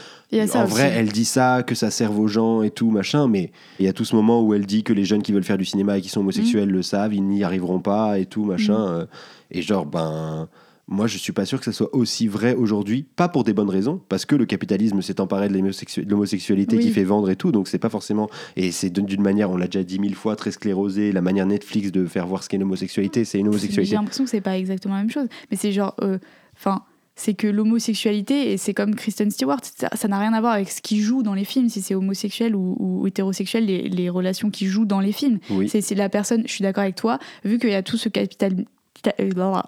ça 0.47 0.63
en 0.63 0.65
vrai 0.65 0.87
aussi. 0.87 0.97
elle 0.97 1.09
dit 1.09 1.25
ça, 1.25 1.61
que 1.61 1.75
ça 1.75 1.91
serve 1.91 2.17
aux 2.19 2.27
gens 2.27 2.63
et 2.63 2.71
tout, 2.71 2.89
machin, 2.89 3.27
mais 3.27 3.51
il 3.79 3.85
y 3.85 3.87
a 3.87 3.93
tout 3.93 4.03
ce 4.03 4.15
moment 4.15 4.41
où 4.41 4.55
elle 4.55 4.65
dit 4.65 4.81
que 4.81 4.93
les 4.93 5.05
jeunes 5.05 5.21
qui 5.21 5.31
veulent 5.31 5.43
faire 5.43 5.59
du 5.59 5.65
cinéma 5.65 5.99
et 5.99 6.01
qui 6.01 6.09
sont 6.09 6.21
homosexuels 6.21 6.69
le 6.69 6.81
savent, 6.81 7.13
ils 7.13 7.23
n'y 7.23 7.43
arriveront 7.43 7.81
pas 7.81 8.17
et 8.17 8.25
tout, 8.25 8.45
machin. 8.45 8.87
euh, 8.87 9.05
et 9.51 9.61
genre, 9.61 9.85
ben... 9.85 10.47
Moi, 10.91 11.05
je 11.07 11.17
suis 11.19 11.31
pas 11.33 11.45
sûr 11.45 11.59
que 11.59 11.65
ça 11.65 11.71
soit 11.71 11.93
aussi 11.95 12.27
vrai 12.27 12.55
aujourd'hui, 12.55 13.05
pas 13.15 13.29
pour 13.29 13.43
des 13.43 13.53
bonnes 13.53 13.69
raisons, 13.69 14.01
parce 14.09 14.25
que 14.25 14.35
le 14.35 14.45
capitalisme 14.45 15.01
s'est 15.03 15.21
emparé 15.21 15.47
de 15.47 15.53
l'homosexu- 15.53 16.03
de 16.03 16.09
l'homosexualité 16.09 16.77
Oui. 16.77 16.83
qui 16.83 16.89
fait 16.89 17.03
vendre 17.03 17.29
et 17.29 17.35
tout, 17.35 17.51
donc 17.51 17.67
c'est 17.67 17.77
pas 17.77 17.89
forcément. 17.89 18.27
Et 18.55 18.71
c'est 18.71 18.89
d'une- 18.89 19.21
manière, 19.21 19.51
on 19.51 19.57
l'a 19.57 19.67
déjà 19.67 19.83
dit 19.83 19.99
mille 19.99 20.15
fois, 20.15 20.35
très 20.35 20.51
sclérosée, 20.51 21.11
la 21.11 21.21
manière 21.21 21.45
Netflix 21.45 21.91
de 21.91 22.05
faire 22.07 22.25
voir 22.25 22.41
ce 22.43 22.49
qu'est 22.49 22.57
une 22.57 22.63
homosexualité, 22.63 23.23
c'est 23.23 23.37
une 23.37 23.45
J'ai 23.45 23.49
homosexualité. 23.49 23.95
l'impression 23.95 24.23
que 24.23 24.29
c'est 24.31 24.41
pas 24.41 24.57
exactement 24.57 24.95
la 24.95 25.01
même 25.01 25.11
chose. 25.11 25.27
Mais 25.51 25.57
c'est 25.57 25.71
genre. 25.71 25.93
euh, 26.01 26.17
Enfin. 26.57 26.81
c'est 27.15 27.33
que 27.33 27.47
l'homosexualité, 27.47 28.53
et 28.53 28.57
c'est 28.57 28.73
comme 28.73 28.95
Kristen 28.95 29.29
Stewart, 29.29 29.59
ça 29.93 30.07
n'a 30.07 30.19
rien 30.19 30.31
à 30.33 30.39
voir 30.39 30.53
avec 30.53 30.69
ce 30.69 30.81
qui 30.81 31.01
joue 31.01 31.21
dans 31.21 31.33
les 31.33 31.43
films, 31.43 31.67
si 31.69 31.81
c'est 31.81 31.93
homosexuel 31.93 32.55
ou, 32.55 32.75
ou 32.79 33.07
hétérosexuel, 33.07 33.65
les, 33.65 33.89
les 33.89 34.09
relations 34.09 34.49
qui 34.49 34.67
jouent 34.67 34.85
dans 34.85 35.01
les 35.01 35.11
films. 35.11 35.39
Oui. 35.49 35.67
C'est 35.69 35.95
la 35.95 36.07
personne, 36.09 36.43
je 36.47 36.51
suis 36.53 36.63
d'accord 36.63 36.83
avec 36.83 36.95
toi, 36.95 37.19
vu 37.43 37.59
qu'il 37.59 37.71
y 37.71 37.75
a 37.75 37.83
tout 37.83 37.97
ce 37.97 38.07
capital 38.09 38.65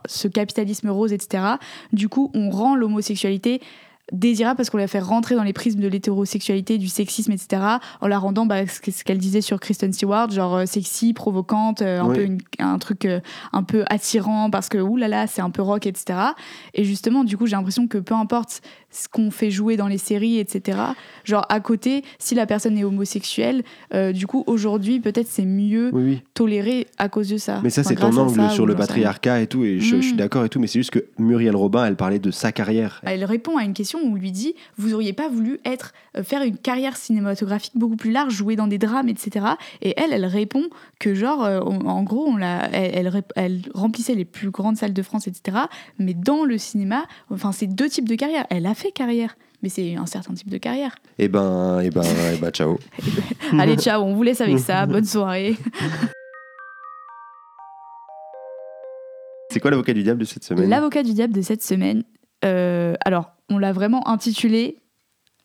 ce 0.07 0.27
capitalisme 0.27 0.89
rose, 0.89 1.13
etc. 1.13 1.43
Du 1.93 2.09
coup, 2.09 2.31
on 2.33 2.49
rend 2.49 2.75
l'homosexualité 2.75 3.61
désirable 4.11 4.57
parce 4.57 4.69
qu'on 4.69 4.77
la 4.77 4.87
fait 4.89 4.99
rentrer 4.99 5.35
dans 5.35 5.43
les 5.43 5.53
prismes 5.53 5.79
de 5.79 5.87
l'hétérosexualité, 5.87 6.77
du 6.77 6.89
sexisme, 6.89 7.31
etc. 7.31 7.61
En 8.01 8.07
la 8.07 8.19
rendant, 8.19 8.45
bah, 8.45 8.67
ce 8.67 8.81
que- 8.81 8.91
ce 8.91 9.05
qu'elle 9.05 9.19
disait 9.19 9.39
sur 9.39 9.57
Kristen 9.61 9.93
Stewart, 9.93 10.29
genre 10.31 10.55
euh, 10.55 10.65
sexy, 10.65 11.13
provocante, 11.13 11.81
euh, 11.81 12.01
un 12.01 12.09
Oui. 12.09 12.15
peu 12.17 12.23
une- 12.25 12.39
un 12.59 12.77
truc 12.77 13.05
euh, 13.05 13.21
un 13.53 13.63
peu 13.63 13.85
attirant 13.89 14.49
parce 14.49 14.67
que 14.67 14.79
oulala, 14.79 15.27
c'est 15.27 15.41
un 15.41 15.49
peu 15.49 15.61
rock, 15.61 15.85
etc. 15.85 16.19
Et 16.73 16.83
justement, 16.83 17.23
du 17.23 17.37
coup, 17.37 17.45
j'ai 17.45 17.55
l'impression 17.55 17.87
que 17.87 17.99
peu 17.99 18.13
importe 18.15 18.61
ce 18.91 19.07
qu'on 19.07 19.31
fait 19.31 19.51
jouer 19.51 19.77
dans 19.77 19.87
les 19.87 19.97
séries, 19.97 20.37
etc. 20.39 20.77
Genre 21.23 21.45
à 21.49 21.59
côté, 21.59 22.03
si 22.19 22.35
la 22.35 22.45
personne 22.45 22.77
est 22.77 22.83
homosexuelle, 22.83 23.63
euh, 23.93 24.11
du 24.11 24.27
coup, 24.27 24.43
aujourd'hui, 24.47 24.99
peut-être 24.99 25.27
c'est 25.29 25.45
mieux 25.45 25.89
Oui, 25.93 26.03
oui. 26.03 26.21
toléré 26.33 26.87
à 26.97 27.09
cause 27.09 27.29
de 27.29 27.37
ça. 27.37 27.61
Mais 27.63 27.69
ça, 27.69 27.81
Enfin, 27.81 27.89
c'est 27.89 27.95
ton 27.95 28.15
angle 28.17 28.35
ça, 28.35 28.49
sur 28.49 28.65
le 28.65 28.75
patriarcat 28.75 29.41
et 29.41 29.47
tout, 29.47 29.63
et 29.63 29.79
je, 29.79 29.95
je 29.97 30.01
suis 30.01 30.13
Mm. 30.13 30.17
d'accord 30.17 30.45
et 30.45 30.49
tout, 30.49 30.59
mais 30.59 30.67
c'est 30.67 30.79
juste 30.79 30.91
que 30.91 31.05
Muriel 31.17 31.55
Robin, 31.55 31.85
elle 31.85 31.95
parlait 31.95 32.19
de 32.19 32.31
sa 32.31 32.51
carrière. 32.51 33.01
Elle 33.03 33.23
répond 33.25 33.57
à 33.57 33.63
une 33.63 33.73
question 33.73 33.99
où 34.03 34.11
on 34.11 34.15
lui 34.15 34.31
dit 34.31 34.53
Vous 34.77 34.93
auriez 34.93 35.13
pas 35.13 35.29
voulu 35.29 35.59
être 35.65 35.93
euh, 36.17 36.23
faire 36.23 36.41
une 36.43 36.57
carrière 36.57 36.97
cinématographique 36.97 37.73
beaucoup 37.75 37.95
plus 37.95 38.11
large, 38.11 38.33
jouer 38.33 38.55
dans 38.55 38.67
des 38.67 38.77
drames, 38.77 39.07
etc. 39.09 39.45
Et 39.81 39.93
elle, 39.97 40.11
elle 40.13 40.25
répond 40.25 40.63
que, 40.99 41.13
genre, 41.13 41.43
euh, 41.43 41.59
on- 41.65 41.85
en 41.87 42.03
gros, 42.03 42.25
on 42.27 42.35
l'a, 42.37 42.67
elle, 42.71 43.11
elle 43.35 43.61
remplissait 43.73 44.15
les 44.15 44.25
plus 44.25 44.49
grandes 44.49 44.77
salles 44.77 44.93
de 44.93 45.01
France, 45.01 45.27
etc. 45.27 45.57
Mais 45.99 46.13
dans 46.13 46.43
le 46.43 46.57
cinéma, 46.57 47.05
enfin, 47.29 47.51
c'est 47.51 47.67
deux 47.67 47.89
types 47.89 48.07
de 48.09 48.15
carrière. 48.15 48.45
Elle 48.49 48.65
a 48.65 48.73
fait 48.81 48.91
carrière, 48.91 49.35
mais 49.61 49.69
c'est 49.69 49.95
un 49.95 50.05
certain 50.05 50.33
type 50.33 50.49
de 50.49 50.57
carrière. 50.57 50.95
Et 51.19 51.27
ben, 51.27 51.79
et 51.81 51.89
ben, 51.89 52.03
et 52.03 52.37
ben, 52.37 52.49
ciao. 52.51 52.79
Allez, 53.59 53.77
ciao, 53.77 54.01
on 54.01 54.13
vous 54.13 54.23
laisse 54.23 54.41
avec 54.41 54.59
ça. 54.59 54.85
Bonne 54.85 55.05
soirée. 55.05 55.55
C'est 59.49 59.59
quoi 59.59 59.71
l'avocat 59.71 59.93
du 59.93 60.03
diable 60.03 60.19
de 60.19 60.25
cette 60.25 60.43
semaine? 60.43 60.69
L'avocat 60.69 61.03
du 61.03 61.13
diable 61.13 61.33
de 61.33 61.41
cette 61.41 61.61
semaine. 61.61 62.03
euh, 62.45 62.95
alors, 63.05 63.31
on 63.49 63.57
l'a 63.57 63.73
vraiment 63.73 64.07
intitulé 64.07 64.77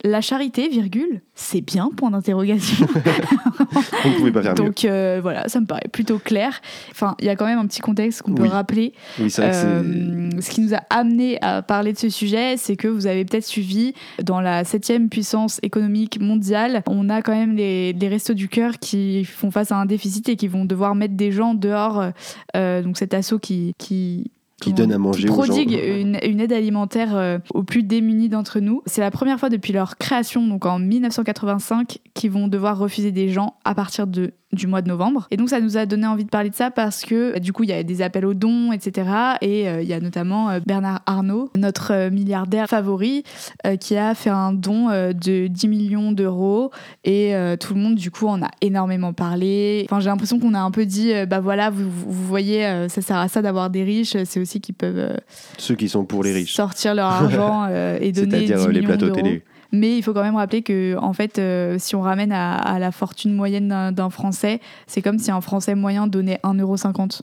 la 0.05 0.21
charité, 0.21 0.69
virgule, 0.69 1.23
c'est 1.35 1.63
bien, 1.63 1.91
point 1.97 2.11
d'interrogation. 2.11 2.87
On 4.05 4.09
ne 4.11 4.15
pouvait 4.17 4.33
pas 4.33 4.43
faire 4.43 4.53
mieux. 4.53 4.67
Donc 4.67 4.85
euh, 4.85 5.21
voilà, 5.23 5.49
ça 5.49 5.61
me 5.61 5.67
paraît 5.67 5.89
plutôt 5.91 6.19
clair. 6.19 6.61
Enfin, 6.91 7.17
il 7.19 7.27
y 7.27 7.29
a 7.29 7.37
quand 7.37 7.47
même 7.47 7.59
un 7.59 7.67
petit 7.67 7.81
contexte 7.81 8.23
qu'on 8.23 8.35
peut 8.35 8.47
rappeler. 8.47 8.93
Oui, 9.19 9.33
que 9.33 9.41
Euh, 9.41 10.31
ce 10.41 10.51
qui 10.51 10.61
nous 10.61 10.75
a 10.75 10.83
amené 10.91 11.39
à 11.43 11.63
parler 11.63 11.93
de 11.93 11.99
ce 11.99 12.09
sujet, 12.09 12.57
c'est 12.57 12.77
que 12.77 12.89
vous 12.89 13.07
avez 13.07 13.25
peut-être 13.25 13.47
suivi 13.47 13.95
dans 14.23 14.41
la 14.41 14.65
septième 14.65 15.09
puissance 15.09 15.61
économique 15.63 16.21
mondiale, 16.21 16.83
on 16.87 17.09
a 17.09 17.23
quand 17.23 17.35
même 17.35 17.57
les, 17.57 17.93
les 17.93 18.09
restos 18.09 18.35
du 18.35 18.49
cœur 18.49 18.79
qui 18.79 19.25
font 19.25 19.51
face 19.51 19.73
à 19.73 19.77
un 19.77 19.87
déficit 19.87 20.29
et 20.29 20.37
qui 20.37 20.49
vont 20.49 20.65
devoir 20.65 20.95
mettre 20.95 21.15
des 21.15 21.33
gens 21.33 21.55
dehors. 21.55 22.11
Euh, 22.55 22.83
donc 22.83 22.99
cet 22.99 23.15
assaut 23.15 23.39
qui, 23.39 23.75
qui 23.79 24.31
Qui 24.61 24.73
donne 24.73 24.90
à 24.90 24.99
manger 24.99 25.25
qui 25.25 25.29
aux 25.29 25.42
gens. 25.42 25.53
prodigue 25.53 25.73
une, 25.73 26.19
une 26.23 26.40
aide 26.40 26.53
alimentaire 26.53 27.14
euh, 27.14 27.38
aux 27.53 27.62
plus 27.62 27.83
démunis 27.83 28.31
d'entre 28.31 28.61
nous. 28.61 28.83
C'est 28.87 29.03
la 29.03 29.11
première 29.11 29.38
fois 29.38 29.51
depuis 29.51 29.75
leur 29.75 29.99
création, 29.99 30.47
donc 30.47 30.64
en 30.64 30.79
1985, 30.79 31.99
qu'ils 32.14 32.31
vont 32.31 32.49
devoir 32.49 32.79
refuser 32.79 33.12
des 33.12 33.29
gens 33.29 33.57
à 33.64 33.75
partir 33.75 34.07
de 34.07 34.33
du 34.57 34.66
mois 34.66 34.83
de 34.83 34.88
novembre. 34.88 35.29
Et 35.31 35.37
donc 35.37 35.49
ça 35.51 35.61
nous 35.61 35.77
a 35.77 35.87
donné 35.87 36.07
envie 36.07 36.25
de 36.25 36.31
parler 36.31 36.51
de 36.51 36.55
ça 36.55 36.71
parce 36.71 37.05
que 37.05 37.33
bah, 37.35 37.38
du 37.38 37.53
coup 37.53 37.62
il 37.62 37.71
y 37.71 37.73
a 37.73 37.83
des 37.83 38.03
appels 38.03 38.27
aux 38.27 38.35
dons, 38.35 38.73
etc. 38.73 39.09
Et 39.40 39.69
euh, 39.69 39.83
il 39.83 39.88
y 39.88 39.92
a 39.92 40.01
notamment 40.01 40.51
euh, 40.51 40.61
Bernard 40.66 41.03
Arnault, 41.07 41.51
notre 41.57 41.92
euh, 41.92 42.11
milliardaire 42.11 42.69
favori, 42.69 43.23
euh, 43.66 43.77
qui 43.77 43.97
a 43.97 44.14
fait 44.14 44.31
un 44.31 44.53
don 44.53 44.90
euh, 44.90 45.12
de 45.12 45.47
10 45.47 45.69
millions 45.69 46.12
d'euros. 46.12 46.71
Et 47.05 47.35
euh, 47.35 47.57
tout 47.57 47.75
le 47.75 47.81
monde 47.81 47.95
du 47.95 48.11
coup 48.11 48.27
en 48.27 48.42
a 48.42 48.49
énormément 48.61 49.12
parlé. 49.12 49.87
Enfin 49.88 50.01
j'ai 50.01 50.09
l'impression 50.09 50.38
qu'on 50.38 50.55
a 50.55 50.61
un 50.61 50.71
peu 50.71 50.87
dit, 50.87 51.12
euh, 51.12 51.27
bah 51.27 51.40
voilà, 51.40 51.71
vous, 51.71 51.88
voyez, 52.11 52.66
euh, 52.66 52.88
ça 52.88 53.03
sert 53.03 53.19
à 53.19 53.29
ça 53.29 53.42
d'avoir 53.42 53.71
des 53.71 53.85
riches. 53.85 54.16
C'est 54.25 54.40
aussi 54.40 54.61
qu'ils 54.61 54.75
peuvent 54.75 54.99
euh, 54.99 55.16
Ceux 55.59 55.75
qui 55.75 55.88
sont 55.88 56.05
pour 56.05 56.23
les 56.25 56.33
riches. 56.33 56.55
sortir 56.55 56.95
leur 56.95 57.07
argent 57.07 57.66
euh, 57.69 57.99
et 58.01 58.12
donner 58.12 58.40
10 58.40 58.47
C'est-à-dire 58.47 58.66
euh, 58.66 58.73
les 58.73 58.81
millions 58.81 58.88
plateaux 58.88 59.11
télé. 59.11 59.42
Mais 59.72 59.96
il 59.96 60.02
faut 60.02 60.12
quand 60.12 60.22
même 60.22 60.37
rappeler 60.37 60.62
que, 60.62 60.96
en 60.98 61.12
fait, 61.12 61.38
euh, 61.38 61.76
si 61.79 61.94
on 61.96 62.00
ramène 62.02 62.33
à, 62.33 62.55
à 62.57 62.79
la 62.79 62.92
fortune 62.92 63.33
moyenne 63.35 63.68
d'un- 63.92 64.11
Français, 64.11 64.61
c'est 64.87 65.02
comme 65.02 65.18
si 65.18 65.31
un 65.31 65.40
Français 65.40 65.74
moyen 65.74 66.07
donnait 66.07 66.38
1,50€ 66.44 67.22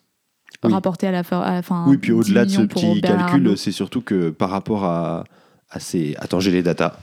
Oui. 0.63 0.71
rapporté 0.73 1.07
à 1.07 1.11
la 1.11 1.23
fin. 1.23 1.39
à 1.41 1.53
la 1.53 1.61
fin, 1.61 1.85
Oui, 1.87 1.97
puis 1.97 2.11
10 2.13 2.19
au-delà 2.19 2.45
de 2.45 2.49
ce 2.51 2.61
petit 2.61 3.01
calcul, 3.01 3.57
c'est 3.57 3.71
surtout 3.71 4.01
que 4.01 4.29
par 4.29 4.49
rapport 4.49 4.83
à, 4.83 5.23
à 5.71 5.79
ces. 5.79 6.15
Attends, 6.19 6.39
j'ai 6.39 6.51
les 6.51 6.63
datas. 6.63 6.97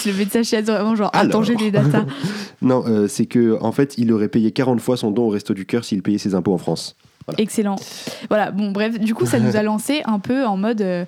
Le 0.06 0.12
message 0.12 0.54
est 0.54 0.62
vraiment 0.62 0.94
genre, 0.94 1.10
Alors. 1.12 1.26
attends, 1.26 1.42
j'ai 1.42 1.56
des 1.56 1.70
datas. 1.70 2.04
Non, 2.62 2.84
euh, 2.86 3.08
c'est 3.08 3.24
que 3.24 3.58
en 3.62 3.72
fait, 3.72 3.94
il 3.96 4.12
aurait 4.12 4.28
payé 4.28 4.52
40 4.52 4.80
fois 4.82 4.98
son 4.98 5.10
don 5.10 5.22
au 5.24 5.28
Resto 5.30 5.54
du 5.54 5.64
Cœur 5.64 5.82
s'il 5.82 6.02
payait 6.02 6.18
ses 6.18 6.34
impôts 6.34 6.52
en 6.52 6.58
France. 6.58 6.94
Excellent. 7.38 7.76
Voilà, 8.28 8.50
bon, 8.50 8.70
bref, 8.70 8.98
du 9.00 9.14
coup, 9.14 9.24
ça 9.24 9.38
nous 9.40 9.56
a 9.56 9.62
lancé 9.62 10.02
un 10.04 10.18
peu 10.18 10.44
en 10.44 10.58
mode 10.58 10.82
euh, 10.82 11.06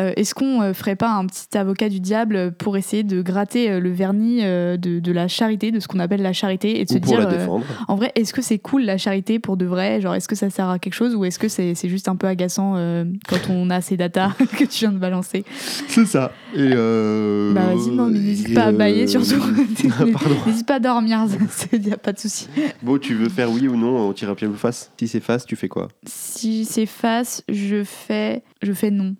euh, 0.00 0.12
est-ce 0.16 0.34
qu'on 0.34 0.62
euh, 0.62 0.72
ferait 0.72 0.96
pas 0.96 1.10
un 1.10 1.26
petit 1.26 1.56
avocat 1.56 1.88
du 1.88 2.00
diable 2.00 2.52
pour 2.52 2.76
essayer 2.76 3.02
de 3.02 3.20
gratter 3.22 3.70
euh, 3.70 3.80
le 3.80 3.90
vernis 3.90 4.42
de, 4.42 4.76
de 5.00 5.12
la 5.12 5.28
charité, 5.28 5.70
de 5.70 5.80
ce 5.80 5.88
qu'on 5.88 5.98
appelle 5.98 6.22
la 6.22 6.32
charité, 6.32 6.80
et 6.80 6.84
de 6.84 6.90
Ou 6.92 6.94
se 6.94 6.98
pour 6.98 7.08
dire. 7.16 7.20
la 7.20 7.26
euh, 7.34 7.38
défendre. 7.38 7.64
En 7.88 7.96
vrai, 7.96 8.12
est-ce 8.14 8.32
que 8.32 8.42
c'est 8.42 8.58
cool 8.58 8.82
la 8.84 8.98
charité 8.98 9.38
pour 9.38 9.56
de 9.56 9.64
vrai? 9.66 10.00
Genre, 10.00 10.14
est-ce 10.14 10.28
que 10.28 10.34
ça 10.34 10.50
sert 10.50 10.68
à 10.68 10.78
quelque 10.78 10.94
chose 10.94 11.14
ou 11.14 11.24
est-ce 11.24 11.38
que 11.38 11.48
c'est 11.48 11.74
juste 11.88 12.08
un 12.08 12.16
peu 12.16 12.26
agaçant 12.26 12.74
euh, 12.76 13.04
quand 13.28 13.50
on 13.50 13.68
a 13.70 13.80
ces 13.80 13.96
datas 13.96 14.30
que 14.58 14.64
tu 14.64 14.80
viens 14.80 14.92
de 14.92 14.98
balancer? 14.98 15.44
C'est 15.88 16.06
ça. 16.06 16.32
Et 16.54 16.68
Bah 16.70 17.66
vas-y, 17.74 17.90
non, 17.90 18.06
mais 18.08 18.18
n'hésite 18.18 18.54
pas 18.54 18.64
à 18.64 18.72
bailler 18.72 19.06
surtout. 19.06 19.34
Pardon. 20.12 20.36
n'hésite 20.46 20.66
pas 20.66 20.74
à 20.76 20.80
dormir, 20.80 21.26
il 21.72 21.80
n'y 21.80 21.92
a 21.92 21.96
pas 21.96 22.12
de 22.12 22.18
souci. 22.18 22.48
Bon, 22.82 22.98
tu 22.98 23.14
veux 23.14 23.28
faire 23.28 23.50
oui 23.50 23.68
ou 23.68 23.76
non 23.76 24.08
On 24.08 24.12
tire 24.12 24.30
un 24.30 24.34
pied 24.34 24.46
ou 24.46 24.54
face? 24.54 24.90
Si 24.98 25.08
c'est 25.08 25.20
face, 25.20 25.44
tu 25.46 25.56
fais 25.56 25.68
quoi? 25.68 25.88
Si 26.06 26.64
c'est 26.64 26.86
face, 26.86 27.42
je 27.48 27.82
fais, 27.84 28.42
je 28.62 28.72
fais 28.72 28.90
non. 28.90 29.14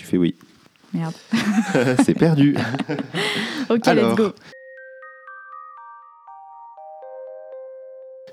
Tu 0.00 0.06
fais 0.06 0.16
oui. 0.16 0.34
Merde. 0.94 1.12
c'est 2.04 2.14
perdu. 2.14 2.56
Ok, 3.68 3.86
Alors. 3.86 4.08
let's 4.08 4.16
go. 4.16 4.32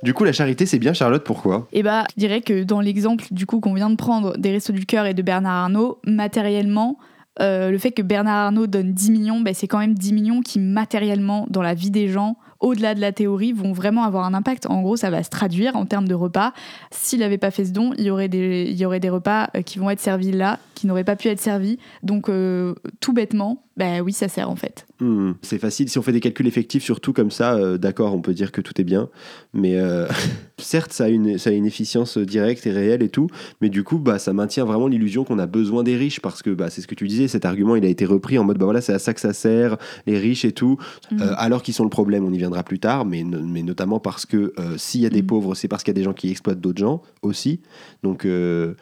Du 0.02 0.14
coup, 0.14 0.24
la 0.24 0.32
charité, 0.32 0.66
c'est 0.66 0.80
bien, 0.80 0.94
Charlotte, 0.94 1.26
pourquoi? 1.26 1.68
Et 1.74 1.84
bah, 1.84 2.06
je 2.16 2.22
dirais 2.22 2.40
que 2.40 2.64
dans 2.64 2.80
l'exemple 2.80 3.26
du 3.32 3.46
coup 3.46 3.60
qu'on 3.60 3.74
vient 3.74 3.90
de 3.90 3.98
prendre 3.98 4.38
des 4.38 4.52
Restos 4.52 4.72
du 4.72 4.86
Cœur 4.86 5.06
et 5.08 5.14
de 5.14 5.22
Bernard 5.22 5.64
Arnault, 5.64 6.00
matériellement, 6.06 6.98
euh, 7.42 7.70
le 7.70 7.78
fait 7.78 7.92
que 7.92 8.02
Bernard 8.02 8.46
Arnault 8.46 8.66
donne 8.66 8.94
10 8.94 9.12
millions, 9.12 9.42
bah, 9.42 9.54
c'est 9.54 9.68
quand 9.68 9.80
même 9.80 9.94
10 9.94 10.14
millions 10.14 10.42
qui 10.42 10.60
matériellement, 10.60 11.48
dans 11.50 11.62
la 11.62 11.74
vie 11.74 11.92
des 11.92 12.08
gens, 12.08 12.38
au-delà 12.60 12.96
de 12.96 13.02
la 13.02 13.12
théorie, 13.12 13.54
vont 13.54 13.74
vraiment 13.74 14.04
avoir 14.04 14.26
un 14.26 14.34
impact. 14.34 14.66
En 14.68 14.82
gros, 14.82 14.98
ça 14.98 15.10
va 15.10 15.24
se 15.24 15.30
traduire 15.30 15.76
en 15.76 15.86
termes 15.86 16.08
de 16.08 16.14
repas. 16.14 16.54
S'il 16.92 17.20
n'avait 17.20 17.38
pas 17.38 17.52
fait 17.52 17.66
ce 17.66 17.72
don, 17.72 17.94
il 17.98 18.06
y 18.06 18.10
aurait 18.10 18.30
des, 18.30 18.68
il 18.70 18.78
y 18.78 18.86
aurait 18.86 19.00
des 19.00 19.10
repas 19.10 19.50
euh, 19.56 19.62
qui 19.62 19.80
vont 19.80 19.90
être 19.90 20.00
servis 20.00 20.32
là, 20.32 20.60
qui 20.76 20.88
n'auraient 20.88 21.04
pas 21.04 21.16
pu 21.16 21.28
être 21.28 21.40
servis. 21.42 21.78
Donc, 22.04 22.30
euh, 22.30 22.74
tout 23.00 23.14
bêtement, 23.14 23.64
bah 23.78 24.02
oui, 24.04 24.12
ça 24.12 24.28
sert 24.28 24.50
en 24.50 24.56
fait. 24.56 24.88
Hmm, 25.00 25.34
C'est 25.44 25.60
facile. 25.60 25.88
Si 25.88 26.00
on 26.00 26.02
fait 26.02 26.12
des 26.12 26.20
calculs 26.20 26.48
effectifs, 26.48 26.84
surtout 26.84 27.14
comme 27.14 27.30
ça, 27.30 27.54
euh, 27.54 27.78
d'accord, 27.78 28.16
on 28.16 28.22
peut 28.22 28.34
dire 28.34 28.52
que 28.52 28.60
tout 28.60 28.74
est 28.82 28.84
bien. 28.84 29.10
Mais 29.54 29.78
euh, 29.78 30.08
certes, 30.58 30.92
ça 30.92 31.06
a, 31.06 31.10
une, 31.10 31.38
ça 31.38 31.52
a 31.52 31.54
une 31.54 31.68
efficience 31.68 32.18
directe 32.18 32.66
et 32.66 32.72
réelle 32.72 33.04
et 33.04 33.10
tout. 33.10 33.28
Mais 33.62 33.70
du 33.70 33.84
coup, 33.84 34.00
bah, 34.00 34.18
ça 34.18 34.34
maintient 34.34 34.66
vraiment 34.66 34.88
l'illusion 34.88 35.24
qu'on 35.24 35.38
a 35.38 35.46
besoin 35.46 35.84
des 35.84 35.96
riches. 35.96 36.20
Parce 36.22 36.42
que 36.42 36.50
bah, 36.50 36.72
c'est 36.72 36.82
ce 36.82 36.88
que 36.88 36.96
tu 36.96 37.08
disais, 37.08 37.28
cet 37.28 37.46
argument, 37.46 37.76
il 37.76 37.86
a 37.86 37.88
été 37.88 38.06
repris 38.06 38.40
en 38.40 38.44
mode, 38.44 38.58
bah 38.58 38.66
voilà, 38.66 38.82
c'est 38.82 38.94
à 38.94 39.00
ça 39.00 39.14
que 39.14 39.20
ça 39.20 39.34
sert, 39.34 39.78
les 40.08 40.18
riches 40.18 40.44
et 40.44 40.52
tout. 40.54 40.78
Euh, 41.12 41.34
alors 41.38 41.62
qu'ils 41.62 41.76
sont 41.76 41.84
le 41.84 41.92
problème, 41.92 42.26
on 42.26 42.34
y 42.34 42.40
viendra 42.48 42.64
plus 42.64 42.80
tard. 42.80 43.06
Mais, 43.06 43.24
no- 43.24 43.42
mais 43.42 43.64
notamment 43.64 44.00
parce 44.00 44.26
que 44.26 44.54
euh, 44.60 44.78
s'il 44.78 45.02
y 45.02 45.06
a 45.06 45.10
des 45.10 45.22
Mhm. 45.22 45.28
pauvres, 45.28 45.56
c'est 45.56 45.68
parce 45.68 45.84
qu'il 45.84 45.92
y 45.92 45.96
a 45.96 46.00
des 46.00 46.04
gens 46.04 46.14
qui 46.14 46.30
exploitent 46.30 46.60
d'autres 46.62 46.80
gens 46.80 47.02
aussi. 47.22 47.62
Donc. 48.04 48.26
euh, 48.26 48.74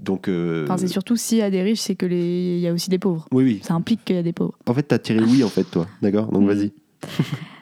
donc 0.00 0.28
euh, 0.28 0.64
Enfin, 0.64 0.76
c'est 0.76 0.88
surtout 0.88 1.14
s'il 1.16 1.38
y 1.38 1.42
a 1.42 1.50
des 1.50 1.62
riches, 1.62 1.78
c'est 1.80 1.94
que 1.94 2.04
les... 2.04 2.56
il 2.56 2.60
y 2.60 2.66
a 2.68 2.72
aussi 2.72 2.90
des 2.90 2.98
pauvres. 2.98 3.26
oui, 3.32 3.44
oui. 3.44 3.60
Ça 3.62 3.74
implique 3.74 4.04
qu'il 4.04 4.16
y 4.16 4.18
a 4.18 4.22
des 4.24 4.32
pauvres. 4.32 4.58
En 4.66 4.74
fait, 4.74 4.82
t'as 4.82 4.98
tiré 4.98 5.20
oui, 5.20 5.44
en 5.44 5.48
fait, 5.48 5.64
toi. 5.64 5.86
D'accord? 6.02 6.26
Donc 6.32 6.42
Mhm. 6.42 6.48
vas-y. 6.48 6.72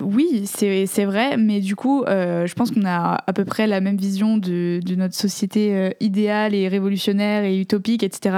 Oui, 0.00 0.42
c'est 0.46 0.86
c'est 0.86 1.04
vrai, 1.04 1.36
mais 1.36 1.60
du 1.60 1.76
coup, 1.76 2.02
euh, 2.04 2.46
je 2.46 2.54
pense 2.54 2.72
qu'on 2.72 2.84
a 2.84 3.22
à 3.24 3.32
peu 3.32 3.44
près 3.44 3.68
la 3.68 3.80
même 3.80 3.96
vision 3.96 4.36
de, 4.36 4.80
de 4.84 4.94
notre 4.96 5.14
société 5.14 5.74
euh, 5.76 5.90
idéale 6.00 6.54
et 6.54 6.66
révolutionnaire 6.66 7.44
et 7.44 7.56
utopique, 7.60 8.02
etc. 8.02 8.36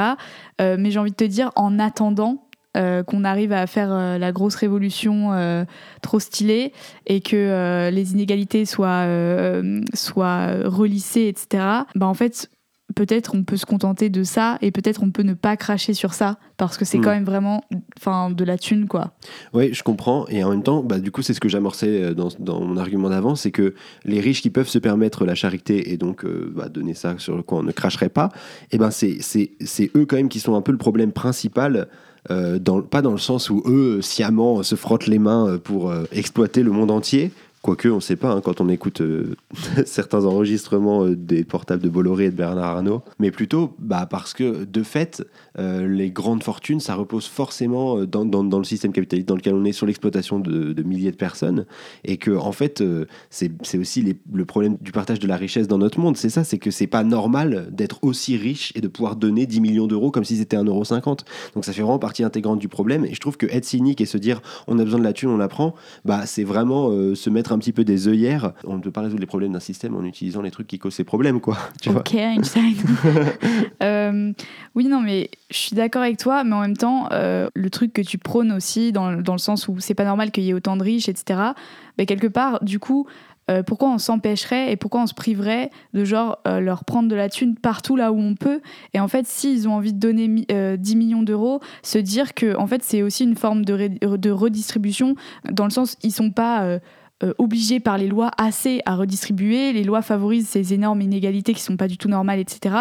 Mais 0.60 0.90
j'ai 0.90 0.98
envie 0.98 1.10
de 1.10 1.16
te 1.16 1.24
dire, 1.24 1.50
en 1.56 1.78
attendant 1.78 2.43
euh, 2.76 3.02
qu'on 3.02 3.24
arrive 3.24 3.52
à 3.52 3.66
faire 3.66 3.92
euh, 3.92 4.18
la 4.18 4.32
grosse 4.32 4.56
révolution 4.56 5.32
euh, 5.32 5.64
trop 6.02 6.18
stylée 6.18 6.72
et 7.06 7.20
que 7.20 7.90
les 7.90 8.12
inégalités 8.12 8.64
soient, 8.64 9.06
soient 9.94 10.46
relissées, 10.64 11.28
etc., 11.28 11.64
bah 11.94 12.06
en 12.06 12.14
fait, 12.14 12.50
peut-être 12.94 13.34
on 13.34 13.42
peut 13.44 13.56
se 13.56 13.66
contenter 13.66 14.10
de 14.10 14.22
ça 14.22 14.58
et 14.60 14.70
peut-être 14.70 15.02
on 15.02 15.10
peut 15.10 15.22
ne 15.22 15.34
pas 15.34 15.56
cracher 15.56 15.94
sur 15.94 16.14
ça 16.14 16.38
parce 16.56 16.76
que 16.76 16.84
c'est 16.84 16.98
Mm. 16.98 17.02
quand 17.02 17.10
même 17.10 17.24
vraiment 17.24 17.64
enfin, 17.98 18.30
de 18.30 18.44
la 18.44 18.58
thune, 18.58 18.86
quoi. 18.86 19.12
Oui, 19.52 19.72
je 19.72 19.82
comprends. 19.82 20.26
Et 20.28 20.44
en 20.44 20.50
même 20.50 20.62
temps, 20.62 20.82
bah, 20.82 20.98
du 20.98 21.10
coup, 21.10 21.22
c'est 21.22 21.34
ce 21.34 21.40
que 21.40 21.48
j'amorçais 21.48 22.14
dans, 22.14 22.28
dans 22.38 22.60
mon 22.60 22.76
argument 22.76 23.08
d'avant, 23.08 23.34
c'est 23.36 23.50
que 23.50 23.74
les 24.04 24.20
riches 24.20 24.42
qui 24.42 24.50
peuvent 24.50 24.68
se 24.68 24.78
permettre 24.78 25.24
la 25.24 25.34
charité 25.34 25.92
et 25.92 25.96
donc 25.96 26.24
euh, 26.24 26.52
bah, 26.54 26.68
donner 26.68 26.94
ça 26.94 27.18
sur 27.18 27.36
le 27.36 27.42
quoi 27.42 27.58
on 27.58 27.62
ne 27.62 27.72
cracherait 27.72 28.08
pas, 28.08 28.30
et 28.70 28.78
ben 28.78 28.90
c'est 28.90 29.90
eux 29.96 30.06
quand 30.06 30.16
même 30.16 30.28
qui 30.28 30.40
sont 30.40 30.54
un 30.54 30.62
peu 30.62 30.72
le 30.72 30.78
problème 30.78 31.12
principal. 31.12 31.88
Euh, 32.30 32.58
dans, 32.58 32.80
pas 32.80 33.02
dans 33.02 33.12
le 33.12 33.18
sens 33.18 33.50
où 33.50 33.62
eux, 33.66 34.00
sciemment, 34.00 34.62
se 34.62 34.74
frottent 34.76 35.06
les 35.06 35.18
mains 35.18 35.46
euh, 35.48 35.58
pour 35.58 35.90
euh, 35.90 36.04
exploiter 36.12 36.62
le 36.62 36.70
monde 36.70 36.90
entier. 36.90 37.32
Quoique, 37.64 37.88
on 37.88 37.94
ne 37.94 38.00
sait 38.00 38.16
pas 38.16 38.30
hein, 38.30 38.42
quand 38.44 38.60
on 38.60 38.68
écoute 38.68 39.00
euh, 39.00 39.36
certains 39.86 40.26
enregistrements 40.26 41.06
euh, 41.06 41.16
des 41.16 41.44
portables 41.44 41.82
de 41.82 41.88
Bolloré 41.88 42.26
et 42.26 42.30
de 42.30 42.36
Bernard 42.36 42.76
Arnault. 42.76 43.00
Mais 43.18 43.30
plutôt 43.30 43.74
bah, 43.78 44.04
parce 44.04 44.34
que, 44.34 44.66
de 44.66 44.82
fait, 44.82 45.26
euh, 45.58 45.88
les 45.88 46.10
grandes 46.10 46.42
fortunes, 46.42 46.80
ça 46.80 46.94
repose 46.94 47.24
forcément 47.24 48.04
dans, 48.04 48.26
dans- 48.26 48.58
le 48.58 48.64
système 48.64 48.92
capitaliste 48.92 49.26
dans 49.26 49.34
lequel 49.34 49.54
on 49.54 49.64
est 49.64 49.72
sur 49.72 49.86
l'exploitation 49.86 50.40
de, 50.40 50.82
milliers 50.82 51.10
de 51.10 51.16
personnes. 51.16 51.64
Et 52.04 52.18
que, 52.18 52.32
en 52.32 52.52
fait, 52.52 52.84
c'est 53.30 53.78
aussi 53.78 54.14
le 54.30 54.44
problème 54.44 54.76
du 54.82 54.92
partage 54.92 55.18
de 55.18 55.26
la 55.26 55.36
richesse 55.36 55.66
dans 55.66 55.78
notre 55.78 55.98
monde. 55.98 56.18
C'est 56.18 56.28
ça, 56.28 56.44
c'est 56.44 56.58
que 56.58 56.70
c'est 56.70 56.86
pas 56.86 57.02
normal 57.02 57.68
d'être 57.72 58.04
aussi 58.04 58.36
riche 58.36 58.72
et 58.74 58.82
de 58.82 58.88
pouvoir 58.88 59.16
donner 59.16 59.46
10 59.46 59.62
millions 59.62 59.86
d'euros 59.86 60.10
comme 60.10 60.24
si 60.24 60.36
c'était 60.36 60.58
1,50€. 60.58 61.20
Donc 61.54 61.64
ça 61.64 61.72
fait 61.72 61.80
vraiment 61.80 61.98
partie 61.98 62.24
intégrante 62.24 62.58
du 62.58 62.68
problème. 62.68 63.06
Et 63.06 63.14
je 63.14 63.20
trouve 63.20 63.38
que 63.38 63.46
être 63.46 63.64
cynique 63.64 64.02
et 64.02 64.06
se 64.06 64.18
dire 64.18 64.42
on 64.66 64.78
a 64.78 64.84
besoin 64.84 64.98
de 64.98 65.04
la 65.04 65.14
thune, 65.14 65.30
on 65.30 65.38
la 65.38 65.48
prend, 65.48 65.74
bah, 66.04 66.26
c'est 66.26 66.44
vraiment 66.44 66.90
se 67.14 67.30
mettre 67.30 67.53
un 67.54 67.58
petit 67.58 67.72
peu 67.72 67.84
des 67.84 68.08
œillères. 68.08 68.52
On 68.64 68.76
ne 68.76 68.82
peut 68.82 68.90
pas 68.90 69.00
résoudre 69.00 69.20
les 69.20 69.26
problèmes 69.26 69.52
d'un 69.52 69.60
système 69.60 69.94
en 69.94 70.04
utilisant 70.04 70.42
les 70.42 70.50
trucs 70.50 70.66
qui 70.66 70.78
causent 70.78 70.94
ces 70.94 71.04
problèmes, 71.04 71.40
quoi. 71.40 71.56
Tu 71.80 71.90
vois 71.90 72.00
ok, 72.00 72.14
Einstein. 72.14 72.74
Euh, 73.82 74.32
oui, 74.74 74.86
non, 74.86 75.00
mais 75.00 75.30
je 75.50 75.56
suis 75.56 75.76
d'accord 75.76 76.02
avec 76.02 76.16
toi, 76.16 76.42
mais 76.42 76.54
en 76.54 76.60
même 76.60 76.76
temps, 76.76 77.08
euh, 77.12 77.48
le 77.54 77.70
truc 77.70 77.92
que 77.92 78.00
tu 78.00 78.16
prônes 78.16 78.52
aussi, 78.52 78.92
dans, 78.92 79.12
dans 79.12 79.32
le 79.32 79.38
sens 79.38 79.68
où 79.68 79.78
c'est 79.78 79.94
pas 79.94 80.04
normal 80.04 80.30
qu'il 80.30 80.44
y 80.44 80.50
ait 80.50 80.54
autant 80.54 80.76
de 80.76 80.82
riches, 80.82 81.08
etc., 81.08 81.40
bah, 81.98 82.06
quelque 82.06 82.26
part, 82.26 82.64
du 82.64 82.78
coup, 82.78 83.06
euh, 83.50 83.62
pourquoi 83.62 83.90
on 83.90 83.98
s'empêcherait 83.98 84.72
et 84.72 84.76
pourquoi 84.76 85.02
on 85.02 85.06
se 85.06 85.14
priverait 85.14 85.70
de 85.92 86.04
genre 86.04 86.38
euh, 86.46 86.60
leur 86.60 86.84
prendre 86.84 87.10
de 87.10 87.14
la 87.14 87.28
thune 87.28 87.56
partout 87.56 87.94
là 87.94 88.10
où 88.10 88.18
on 88.18 88.34
peut? 88.34 88.60
Et 88.94 89.00
en 89.00 89.08
fait 89.08 89.26
s'ils 89.26 89.68
ont 89.68 89.74
envie 89.74 89.92
de 89.92 89.98
donner 89.98 90.46
euh, 90.50 90.76
10 90.76 90.96
millions 90.96 91.22
d'euros 91.22 91.60
se 91.82 91.98
dire 91.98 92.32
que 92.32 92.56
en 92.56 92.66
fait 92.66 92.82
c'est 92.82 93.02
aussi 93.02 93.24
une 93.24 93.36
forme 93.36 93.64
de, 93.64 94.30
redistribution 94.30 95.14
dans 95.50 95.64
le 95.64 95.70
sens 95.70 95.98
ils 96.02 96.12
sont 96.12 96.30
pas 96.30 96.78
obligés 97.38 97.80
par 97.80 97.98
les 97.98 98.08
lois 98.08 98.30
assez 98.38 98.80
à 98.86 98.96
redistribuer. 98.96 99.72
Les 99.72 99.84
lois 99.84 100.02
favorisent 100.02 100.48
ces 100.48 100.74
énormes 100.74 101.00
inégalités 101.00 101.54
qui 101.54 101.62
sont 101.62 101.76
pas 101.76 101.88
du 101.88 101.98
tout 101.98 102.08
normales, 102.08 102.38
etc. 102.38 102.74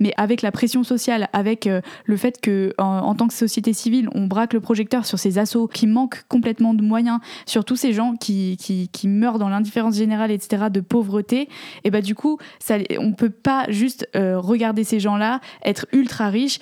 Mais 0.00 0.12
avec 0.16 0.42
la 0.42 0.52
pression 0.52 0.84
sociale, 0.84 1.28
avec 1.32 1.68
le 2.04 2.16
fait 2.16 2.40
que 2.40 2.74
en, 2.78 3.14
tant 3.14 3.28
que 3.28 3.34
société 3.34 3.72
civile, 3.72 4.08
on 4.14 4.26
braque 4.26 4.52
le 4.52 4.60
projecteur 4.60 5.06
sur 5.06 5.18
ces 5.18 5.38
assauts 5.38 5.66
qui 5.66 5.86
manquent 5.86 6.22
complètement 6.28 6.74
de 6.74 6.82
moyens, 6.82 7.20
sur 7.46 7.64
tous 7.64 7.76
ces 7.76 7.92
gens 7.92 8.14
qui, 8.16 8.56
qui, 8.56 8.88
qui 8.88 9.08
meurent 9.08 9.38
dans 9.38 9.48
l'indifférence 9.48 9.96
générale, 9.96 10.30
etc., 10.30 10.66
de 10.70 10.80
pauvreté, 10.80 11.48
et 11.84 11.90
bah 11.90 12.00
du 12.00 12.14
coup, 12.14 12.38
ça, 12.58 12.76
on 12.98 13.12
peut 13.12 13.30
pas 13.30 13.64
juste 13.68 14.08
regarder 14.14 14.84
ces 14.84 15.00
gens-là 15.00 15.40
être 15.64 15.86
ultra 15.92 16.28
riches 16.28 16.58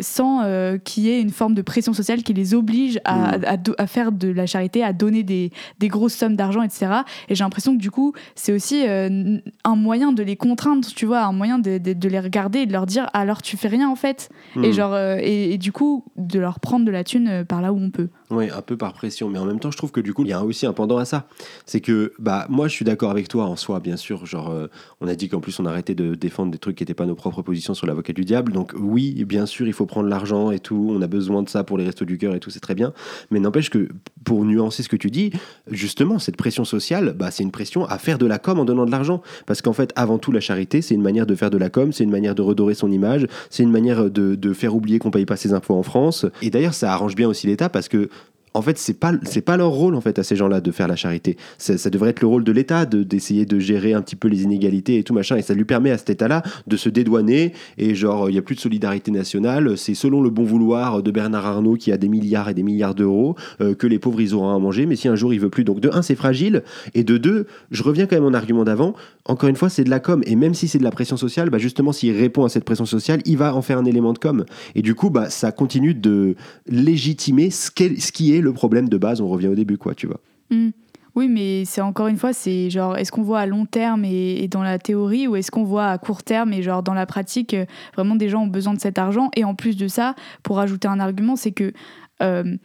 sans 0.00 0.42
qu'il 0.84 1.04
y 1.04 1.10
ait 1.10 1.20
une 1.20 1.30
forme 1.30 1.54
de 1.54 1.62
pression 1.62 1.92
sociale 1.92 2.22
qui 2.22 2.34
les 2.34 2.54
oblige 2.54 3.00
à, 3.04 3.38
mm. 3.38 3.74
à, 3.78 3.86
faire 3.86 4.12
de 4.12 4.28
la 4.28 4.46
charité, 4.46 4.82
à 4.82 4.92
donner 4.92 5.22
des, 5.22 5.50
des 5.78 5.88
grosses 5.88 6.14
sommes 6.14 6.36
d'argent, 6.36 6.62
etc. 6.66 7.02
Et 7.28 7.34
j'ai 7.34 7.44
l'impression 7.44 7.74
que 7.76 7.80
du 7.80 7.90
coup, 7.90 8.12
c'est 8.34 8.52
aussi 8.52 8.84
euh, 8.86 9.38
un 9.64 9.76
moyen 9.76 10.12
de 10.12 10.22
les 10.22 10.36
contraindre, 10.36 10.86
tu 10.86 11.06
vois, 11.06 11.22
un 11.22 11.32
moyen 11.32 11.58
de, 11.58 11.78
de, 11.78 12.08
les 12.08 12.20
regarder 12.20 12.60
et 12.60 12.66
de 12.66 12.72
leur 12.72 12.86
dire 12.86 13.08
alors 13.12 13.42
tu 13.42 13.56
fais 13.56 13.68
rien 13.68 13.88
en 13.88 13.96
fait. 13.96 14.28
Et, 14.56 14.68
mm. 14.68 14.72
genre, 14.72 14.92
euh, 14.94 15.18
et, 15.20 15.58
du 15.58 15.72
coup, 15.72 16.04
de 16.16 16.38
leur 16.38 16.60
prendre 16.60 16.84
de 16.84 16.90
la 16.90 17.04
thune 17.04 17.28
euh, 17.28 17.44
par 17.44 17.62
là 17.62 17.72
où 17.72 17.78
on 17.78 17.90
peut. 17.90 18.08
Oui, 18.30 18.50
un 18.50 18.62
peu 18.62 18.76
par 18.76 18.92
pression, 18.92 19.28
mais 19.28 19.38
en 19.38 19.44
même 19.44 19.60
temps, 19.60 19.70
je 19.70 19.76
trouve 19.76 19.92
que 19.92 20.00
du 20.00 20.12
coup, 20.12 20.22
il 20.22 20.30
y 20.30 20.32
a 20.32 20.44
aussi 20.44 20.66
un 20.66 20.72
pendant 20.72 20.98
à 20.98 21.04
ça. 21.04 21.28
C'est 21.64 21.80
que, 21.80 22.12
bah, 22.18 22.46
moi, 22.48 22.66
je 22.66 22.72
suis 22.72 22.84
d'accord 22.84 23.10
avec 23.10 23.28
toi 23.28 23.44
en 23.44 23.56
soi, 23.56 23.78
bien 23.80 23.96
sûr. 23.96 24.26
Genre, 24.26 24.52
on 25.00 25.06
a 25.06 25.14
dit 25.14 25.28
qu'en 25.28 25.40
plus, 25.40 25.58
on 25.60 25.66
arrêtait 25.66 25.94
de 25.94 26.14
défendre 26.14 26.50
des 26.50 26.58
trucs 26.58 26.76
qui 26.76 26.82
n'étaient 26.82 26.94
pas 26.94 27.06
nos 27.06 27.14
propres 27.14 27.42
positions 27.42 27.74
sur 27.74 27.86
l'avocat 27.86 28.12
du 28.12 28.24
diable. 28.24 28.52
Donc, 28.52 28.72
oui, 28.76 29.24
bien 29.24 29.46
sûr, 29.46 29.66
il 29.66 29.72
faut 29.72 29.86
prendre 29.86 30.08
l'argent 30.08 30.50
et 30.50 30.58
tout. 30.58 30.92
On 30.92 31.00
a 31.02 31.06
besoin 31.06 31.42
de 31.42 31.48
ça 31.48 31.62
pour 31.64 31.78
les 31.78 31.84
restos 31.84 32.04
du 32.04 32.18
cœur 32.18 32.34
et 32.34 32.40
tout, 32.40 32.50
c'est 32.50 32.60
très 32.60 32.74
bien. 32.74 32.92
Mais 33.30 33.38
n'empêche 33.38 33.70
que, 33.70 33.88
pour 34.24 34.44
nuancer 34.44 34.82
ce 34.82 34.88
que 34.88 34.96
tu 34.96 35.10
dis, 35.10 35.30
justement, 35.70 36.18
cette 36.18 36.36
pression 36.36 36.64
sociale, 36.64 37.14
bah, 37.16 37.30
c'est 37.30 37.44
une 37.44 37.52
pression 37.52 37.84
à 37.84 37.98
faire 37.98 38.18
de 38.18 38.26
la 38.26 38.38
com 38.38 38.58
en 38.58 38.64
donnant 38.64 38.86
de 38.86 38.90
l'argent. 38.90 39.22
Parce 39.46 39.62
qu'en 39.62 39.72
fait, 39.72 39.92
avant 39.94 40.18
tout, 40.18 40.32
la 40.32 40.40
charité, 40.40 40.82
c'est 40.82 40.94
une 40.94 41.02
manière 41.02 41.26
de 41.26 41.34
faire 41.34 41.50
de 41.50 41.58
la 41.58 41.70
com, 41.70 41.92
c'est 41.92 42.04
une 42.04 42.10
manière 42.10 42.34
de 42.34 42.42
redorer 42.42 42.74
son 42.74 42.90
image, 42.90 43.26
c'est 43.50 43.62
une 43.62 43.70
manière 43.70 44.10
de, 44.10 44.34
de 44.34 44.52
faire 44.52 44.74
oublier 44.74 44.98
qu'on 44.98 45.10
paye 45.10 45.26
pas 45.26 45.36
ses 45.36 45.52
impôts 45.52 45.74
en 45.74 45.82
France. 45.84 46.26
Et 46.42 46.50
d'ailleurs, 46.50 46.74
ça 46.74 46.92
arrange 46.92 47.14
bien 47.14 47.28
aussi 47.28 47.46
l'État 47.46 47.68
parce 47.68 47.88
que 47.88 48.08
en 48.56 48.62
fait, 48.62 48.78
c'est 48.78 48.98
pas 48.98 49.12
c'est 49.22 49.42
pas 49.42 49.58
leur 49.58 49.70
rôle 49.70 49.94
en 49.94 50.00
fait 50.00 50.18
à 50.18 50.22
ces 50.22 50.34
gens-là 50.34 50.62
de 50.62 50.70
faire 50.70 50.88
la 50.88 50.96
charité. 50.96 51.36
Ça, 51.58 51.90
devrait 51.90 52.10
être 52.10 52.22
le 52.22 52.26
rôle 52.26 52.42
de 52.42 52.52
l'État 52.52 52.86
de 52.86 53.02
d'essayer 53.02 53.44
de 53.44 53.58
gérer 53.58 53.92
un 53.92 54.00
petit 54.00 54.16
peu 54.16 54.28
les 54.28 54.44
inégalités 54.44 54.96
et 54.96 55.02
tout 55.02 55.12
machin. 55.12 55.36
Et 55.36 55.42
ça 55.42 55.52
lui 55.52 55.66
permet 55.66 55.90
à 55.90 55.98
cet 55.98 56.08
État-là 56.08 56.42
de 56.66 56.76
se 56.76 56.88
dédouaner 56.88 57.52
et 57.76 57.94
genre 57.94 58.30
il 58.30 58.34
y 58.34 58.38
a 58.38 58.42
plus 58.42 58.54
de 58.54 58.60
solidarité 58.60 59.10
nationale. 59.10 59.76
C'est 59.76 59.94
selon 59.94 60.22
le 60.22 60.30
bon 60.30 60.44
vouloir 60.44 61.02
de 61.02 61.10
Bernard 61.10 61.44
Arnault 61.44 61.74
qui 61.74 61.92
a 61.92 61.98
des 61.98 62.08
milliards 62.08 62.48
et 62.48 62.54
des 62.54 62.62
milliards 62.62 62.94
d'euros 62.94 63.36
euh, 63.60 63.74
que 63.74 63.86
les 63.86 63.98
pauvres 63.98 64.22
ils 64.22 64.34
auront 64.34 64.54
à 64.54 64.58
manger. 64.58 64.86
Mais 64.86 64.96
si 64.96 65.06
un 65.06 65.16
jour 65.16 65.34
il 65.34 65.40
veut 65.40 65.50
plus, 65.50 65.64
donc 65.64 65.80
de 65.80 65.90
un 65.92 66.00
c'est 66.00 66.14
fragile 66.14 66.62
et 66.94 67.04
de 67.04 67.18
deux, 67.18 67.46
je 67.70 67.82
reviens 67.82 68.06
quand 68.06 68.16
même 68.16 68.24
mon 68.24 68.34
argument 68.34 68.64
d'avant. 68.64 68.94
Encore 69.26 69.50
une 69.50 69.56
fois, 69.56 69.68
c'est 69.68 69.84
de 69.84 69.90
la 69.90 70.00
com 70.00 70.22
et 70.24 70.34
même 70.34 70.54
si 70.54 70.66
c'est 70.66 70.78
de 70.78 70.84
la 70.84 70.90
pression 70.90 71.18
sociale, 71.18 71.50
bah 71.50 71.58
justement 71.58 71.92
s'il 71.92 72.16
répond 72.16 72.44
à 72.44 72.48
cette 72.48 72.64
pression 72.64 72.86
sociale, 72.86 73.20
il 73.26 73.36
va 73.36 73.54
en 73.54 73.60
faire 73.60 73.76
un 73.76 73.84
élément 73.84 74.14
de 74.14 74.18
com. 74.18 74.46
Et 74.74 74.80
du 74.80 74.94
coup, 74.94 75.10
bah 75.10 75.28
ça 75.28 75.52
continue 75.52 75.92
de 75.92 76.36
légitimer 76.66 77.50
ce, 77.50 77.70
ce 77.76 78.12
qui 78.12 78.34
est 78.34 78.40
le 78.40 78.45
problème 78.52 78.88
de 78.88 78.98
base, 78.98 79.20
on 79.20 79.28
revient 79.28 79.48
au 79.48 79.54
début, 79.54 79.78
quoi, 79.78 79.94
tu 79.94 80.06
vois. 80.06 80.20
Hmm. 80.50 80.70
Oui, 81.16 81.28
mais 81.28 81.64
c'est 81.64 81.80
encore 81.80 82.08
une 82.08 82.18
fois, 82.18 82.34
c'est 82.34 82.68
genre, 82.68 82.98
est-ce 82.98 83.10
qu'on 83.10 83.22
voit 83.22 83.40
à 83.40 83.46
long 83.46 83.64
terme 83.64 84.04
et, 84.04 84.46
dans 84.48 84.62
la 84.62 84.78
théorie, 84.78 85.26
ou 85.26 85.34
est-ce 85.34 85.50
qu'on 85.50 85.64
voit 85.64 85.86
à 85.86 85.96
court 85.96 86.22
terme 86.22 86.52
et 86.52 86.62
genre 86.62 86.82
dans 86.82 86.92
la 86.92 87.06
pratique, 87.06 87.54
euh, 87.54 87.64
vraiment 87.94 88.16
des 88.16 88.28
gens 88.28 88.42
ont 88.42 88.48
besoin 88.48 88.74
de 88.74 88.80
cet 88.80 88.98
argent? 88.98 89.30
Et 89.34 89.42
en 89.42 89.54
plus 89.54 89.78
de 89.78 89.88
ça, 89.88 90.14
pour 90.42 90.60
ajouter 90.60 90.88
un 90.88 91.00
argument, 91.00 91.34
c'est 91.34 91.52
que 91.52 91.72
euh, 92.20 92.56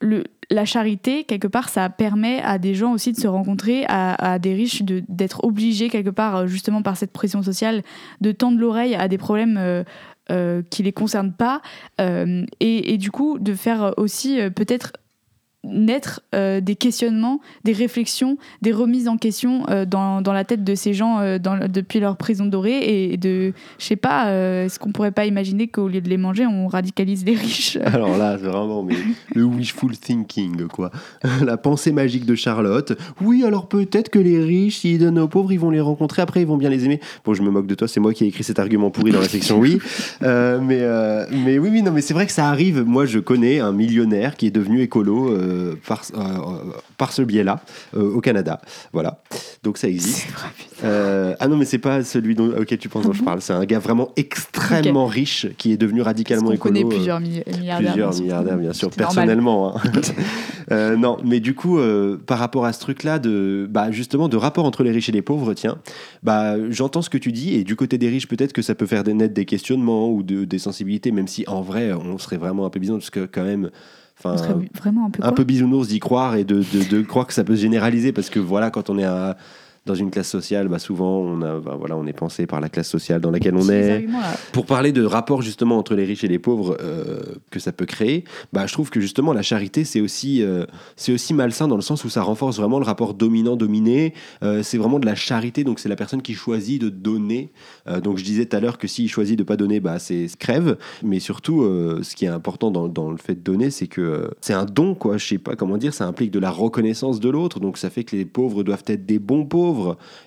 le, 0.00 0.24
la 0.50 0.64
charité, 0.64 1.22
quelque 1.22 1.46
part, 1.46 1.68
ça 1.68 1.88
permet 1.90 2.42
à 2.42 2.58
des 2.58 2.74
gens 2.74 2.92
aussi 2.92 3.12
de 3.12 3.20
se 3.20 3.28
rencontrer, 3.28 3.84
à, 3.86 4.40
des 4.40 4.52
riches 4.52 4.82
d'être 4.82 5.44
obligés, 5.44 5.88
quelque 5.88 6.10
part, 6.10 6.38
euh, 6.38 6.46
justement 6.48 6.82
par 6.82 6.96
cette 6.96 7.12
pression 7.12 7.40
sociale, 7.44 7.84
de 8.20 8.32
tendre 8.32 8.58
l'oreille 8.58 8.96
à 8.96 9.06
des 9.06 9.18
problèmes 9.18 9.84
qui 10.70 10.82
les 10.82 10.92
concernent 10.92 11.34
pas, 11.34 11.60
et, 11.98 12.94
et, 12.94 12.96
du 12.96 13.10
coup 13.10 13.38
de 13.38 13.52
faire 13.54 13.92
aussi 13.98 14.38
peut-être 14.56 14.92
naître 15.64 16.22
euh, 16.34 16.60
des 16.60 16.74
questionnements, 16.74 17.40
des 17.64 17.72
réflexions, 17.72 18.36
des 18.62 18.72
remises 18.72 19.06
en 19.06 19.16
question 19.16 19.64
euh, 19.70 19.84
dans, 19.84 20.20
dans, 20.20 20.32
la 20.32 20.44
tête 20.44 20.64
de 20.64 20.74
ces 20.74 20.92
gens 20.92 21.20
euh, 21.20 21.38
dans, 21.38 21.68
depuis 21.68 22.00
leur 22.00 22.16
prison 22.16 22.46
dorée 22.46 23.12
et 23.12 23.16
de, 23.16 23.52
je 23.78 23.84
sais 23.84 23.96
pas, 23.96 24.32
est-ce 24.32 24.78
qu'on 24.78 24.90
pourrait 24.90 25.12
pas 25.12 25.26
imaginer 25.26 25.68
qu'au 25.68 25.88
lieu 25.88 26.00
de 26.00 26.08
les 26.08 26.16
manger, 26.16 26.46
on 26.46 26.66
radicalise 26.66 27.24
les 27.24 27.34
riches? 27.34 27.78
Alors 27.84 28.16
là, 28.18 28.36
c'est 28.40 28.48
vraiment 28.48 28.82
mais, 28.82 28.96
le 29.34 29.44
wishful 29.44 29.96
thinking, 29.96 30.66
quoi. 30.66 30.90
la 31.44 31.56
pensée 31.56 31.92
magique 31.92 32.26
de 32.26 32.34
Charlotte. 32.34 32.92
Oui, 33.20 33.44
alors 33.44 33.68
peut-être 33.68 34.08
que 34.08 34.18
les 34.18 34.42
riches, 34.42 34.78
s'ils 34.78 34.98
donnent 34.98 35.18
aux 35.18 35.28
pauvres, 35.28 35.52
ils 35.52 35.60
vont 35.60 35.70
les 35.70 35.80
rencontrer, 35.80 36.22
après 36.22 36.40
ils 36.40 36.46
vont 36.46 36.56
bien 36.56 36.70
les 36.70 36.84
aimer. 36.84 37.00
Bon, 37.24 37.34
je 37.34 37.42
me 37.42 37.50
moque 37.50 37.66
de 37.66 37.74
toi, 37.74 37.86
c'est 37.86 38.00
moi 38.00 38.12
qui 38.12 38.24
ai 38.24 38.28
écrit 38.28 38.42
cet 38.42 38.58
argument 38.58 38.90
pourri 38.90 39.12
dans 39.12 39.20
la 39.20 39.28
section 39.28 39.58
oui. 39.58 39.78
mais, 40.20 40.82
mais 41.30 41.58
oui, 41.58 41.68
oui, 41.70 41.82
non, 41.82 41.92
mais 41.92 42.00
c'est 42.00 42.14
vrai 42.14 42.26
que 42.26 42.32
ça 42.32 42.48
arrive. 42.48 42.82
Moi, 42.82 43.06
je 43.06 43.20
connais 43.20 43.60
un 43.60 43.72
millionnaire 43.72 44.36
qui 44.36 44.46
est 44.46 44.50
devenu 44.50 44.80
écolo 44.80 45.30
euh, 45.52 45.74
par, 45.86 46.02
euh, 46.14 46.72
par, 46.98 47.12
ce 47.12 47.22
biais-là 47.22 47.60
euh, 47.94 48.14
au 48.14 48.20
Canada. 48.20 48.60
Voilà. 48.92 49.22
Donc 49.62 49.78
ça 49.78 49.88
existe. 49.88 50.26
ah 50.82 51.48
non, 51.48 51.56
mais 51.56 51.64
c'est 51.64 51.78
pas 51.78 52.02
celui 52.04 52.34
dont, 52.34 52.52
auquel 52.58 52.78
tu 52.78 52.88
penses 52.88 53.04
dont 53.04 53.12
je 53.12 53.22
parle. 53.22 53.40
C'est 53.40 53.52
un 53.52 53.64
gars 53.64 53.78
vraiment 53.78 54.10
extrêmement 54.16 55.06
riche 55.06 55.46
qui 55.58 55.72
est 55.72 55.76
devenu 55.76 56.02
radicalement 56.02 56.52
écolo. 56.52 56.74
On 56.74 56.80
connaît 56.80 56.96
plusieurs 56.96 57.20
milliardaires. 57.20 57.92
Plusieurs 57.92 58.14
milliardaires, 58.14 58.56
bien 58.56 58.72
sûr, 58.72 58.90
personnellement. 58.90 59.76
Hein. 59.76 60.96
non, 60.96 61.18
mais 61.24 61.40
du 61.40 61.54
coup, 61.54 61.78
par 62.26 62.38
rapport 62.38 62.64
à 62.64 62.72
ce 62.72 62.80
truc-là, 62.80 63.18
de, 63.18 63.66
bah, 63.70 63.90
justement, 63.90 64.28
de 64.28 64.36
rapport 64.36 64.64
entre 64.64 64.82
les 64.82 64.90
riches 64.90 65.08
et 65.08 65.12
les 65.12 65.22
pauvres, 65.22 65.54
tiens, 65.54 65.78
bah, 66.22 66.56
j'entends 66.70 67.02
ce 67.02 67.10
que 67.10 67.18
tu 67.18 67.32
dis, 67.32 67.54
et 67.54 67.64
du 67.64 67.76
côté 67.76 67.98
des 67.98 68.08
riches, 68.08 68.28
peut-être 68.28 68.52
que 68.52 68.62
ça 68.62 68.74
peut 68.74 68.86
faire 68.86 69.04
naître 69.04 69.34
des 69.34 69.44
questionnements 69.44 70.10
ou 70.10 70.22
de, 70.22 70.44
des 70.44 70.58
sensibilités, 70.58 71.12
même 71.12 71.28
si 71.28 71.44
en 71.46 71.62
vrai, 71.62 71.92
on 71.92 72.18
serait 72.18 72.36
vraiment 72.36 72.66
un 72.66 72.70
peu 72.70 72.80
bizarre, 72.80 72.98
parce 72.98 73.10
que 73.10 73.26
quand 73.26 73.44
même, 73.44 73.70
vraiment 74.24 75.06
un 75.06 75.10
peu, 75.10 75.22
un 75.22 75.32
peu 75.32 75.44
bisounours 75.44 75.88
d'y 75.88 75.98
croire 75.98 76.36
et 76.36 76.44
de, 76.44 76.56
de, 76.56 76.88
de, 76.88 77.02
croire 77.02 77.26
que 77.26 77.32
ça 77.32 77.44
peut 77.44 77.56
se 77.56 77.62
généraliser 77.62 78.12
parce 78.12 78.30
que 78.30 78.38
voilà, 78.38 78.70
quand 78.70 78.90
on 78.90 78.98
est 78.98 79.04
à, 79.04 79.36
dans 79.84 79.96
une 79.96 80.12
classe 80.12 80.28
sociale, 80.28 80.68
bah 80.68 80.78
souvent 80.78 81.18
on, 81.18 81.42
a, 81.42 81.58
bah 81.58 81.74
voilà, 81.76 81.96
on 81.96 82.06
est 82.06 82.12
pensé 82.12 82.46
par 82.46 82.60
la 82.60 82.68
classe 82.68 82.88
sociale 82.88 83.20
dans 83.20 83.32
laquelle 83.32 83.56
on 83.56 83.68
est. 83.68 84.06
Pour 84.52 84.64
parler 84.64 84.92
de 84.92 85.04
rapport 85.04 85.42
justement 85.42 85.76
entre 85.76 85.96
les 85.96 86.04
riches 86.04 86.22
et 86.22 86.28
les 86.28 86.38
pauvres 86.38 86.76
euh, 86.80 87.20
que 87.50 87.58
ça 87.58 87.72
peut 87.72 87.84
créer, 87.84 88.22
bah, 88.52 88.66
je 88.68 88.72
trouve 88.72 88.90
que 88.90 89.00
justement 89.00 89.32
la 89.32 89.42
charité 89.42 89.82
c'est 89.82 90.00
aussi, 90.00 90.42
euh, 90.42 90.66
c'est 90.94 91.12
aussi 91.12 91.34
malsain 91.34 91.66
dans 91.66 91.74
le 91.74 91.82
sens 91.82 92.04
où 92.04 92.10
ça 92.10 92.22
renforce 92.22 92.58
vraiment 92.58 92.78
le 92.78 92.84
rapport 92.84 93.14
dominant-dominé. 93.14 94.14
Euh, 94.44 94.62
c'est 94.62 94.78
vraiment 94.78 95.00
de 95.00 95.06
la 95.06 95.16
charité, 95.16 95.64
donc 95.64 95.80
c'est 95.80 95.88
la 95.88 95.96
personne 95.96 96.22
qui 96.22 96.34
choisit 96.34 96.80
de 96.80 96.88
donner. 96.88 97.50
donc 98.02 98.18
je 98.18 98.24
disais 98.24 98.46
tout 98.46 98.56
à 98.56 98.60
l'heure 98.60 98.78
que 98.78 98.86
s'il 98.86 99.08
choisit 99.08 99.36
de 99.36 99.42
pas 99.42 99.56
donner, 99.56 99.80
bah, 99.80 99.98
c'est 99.98 100.28
crève. 100.38 100.76
Mais 101.02 101.18
surtout, 101.18 101.62
ce 102.02 102.14
qui 102.14 102.24
est 102.24 102.28
important 102.28 102.70
dans, 102.70 102.88
dans, 102.88 103.10
le 103.10 103.16
fait 103.16 103.34
de 103.34 103.40
donner, 103.40 103.70
c'est 103.70 103.88
que 103.88 104.30
c'est 104.40 104.52
un 104.52 104.64
don, 104.64 104.94
quoi. 104.94 105.16
Je 105.16 105.26
sais 105.26 105.38
pas 105.38 105.56
comment 105.56 105.76
dire, 105.76 105.92
ça 105.92 106.06
implique 106.06 106.30
de 106.30 106.38
la 106.38 106.50
reconnaissance 106.50 107.18
de 107.18 107.28
l'autre. 107.28 107.58
Donc 107.58 107.78
ça 107.78 107.90
fait 107.90 108.04
que 108.04 108.14
les 108.14 108.24
pauvres 108.24 108.62
doivent 108.62 108.84
être 108.86 109.06
des 109.06 109.18
bons 109.18 109.44
pauvres 109.44 109.71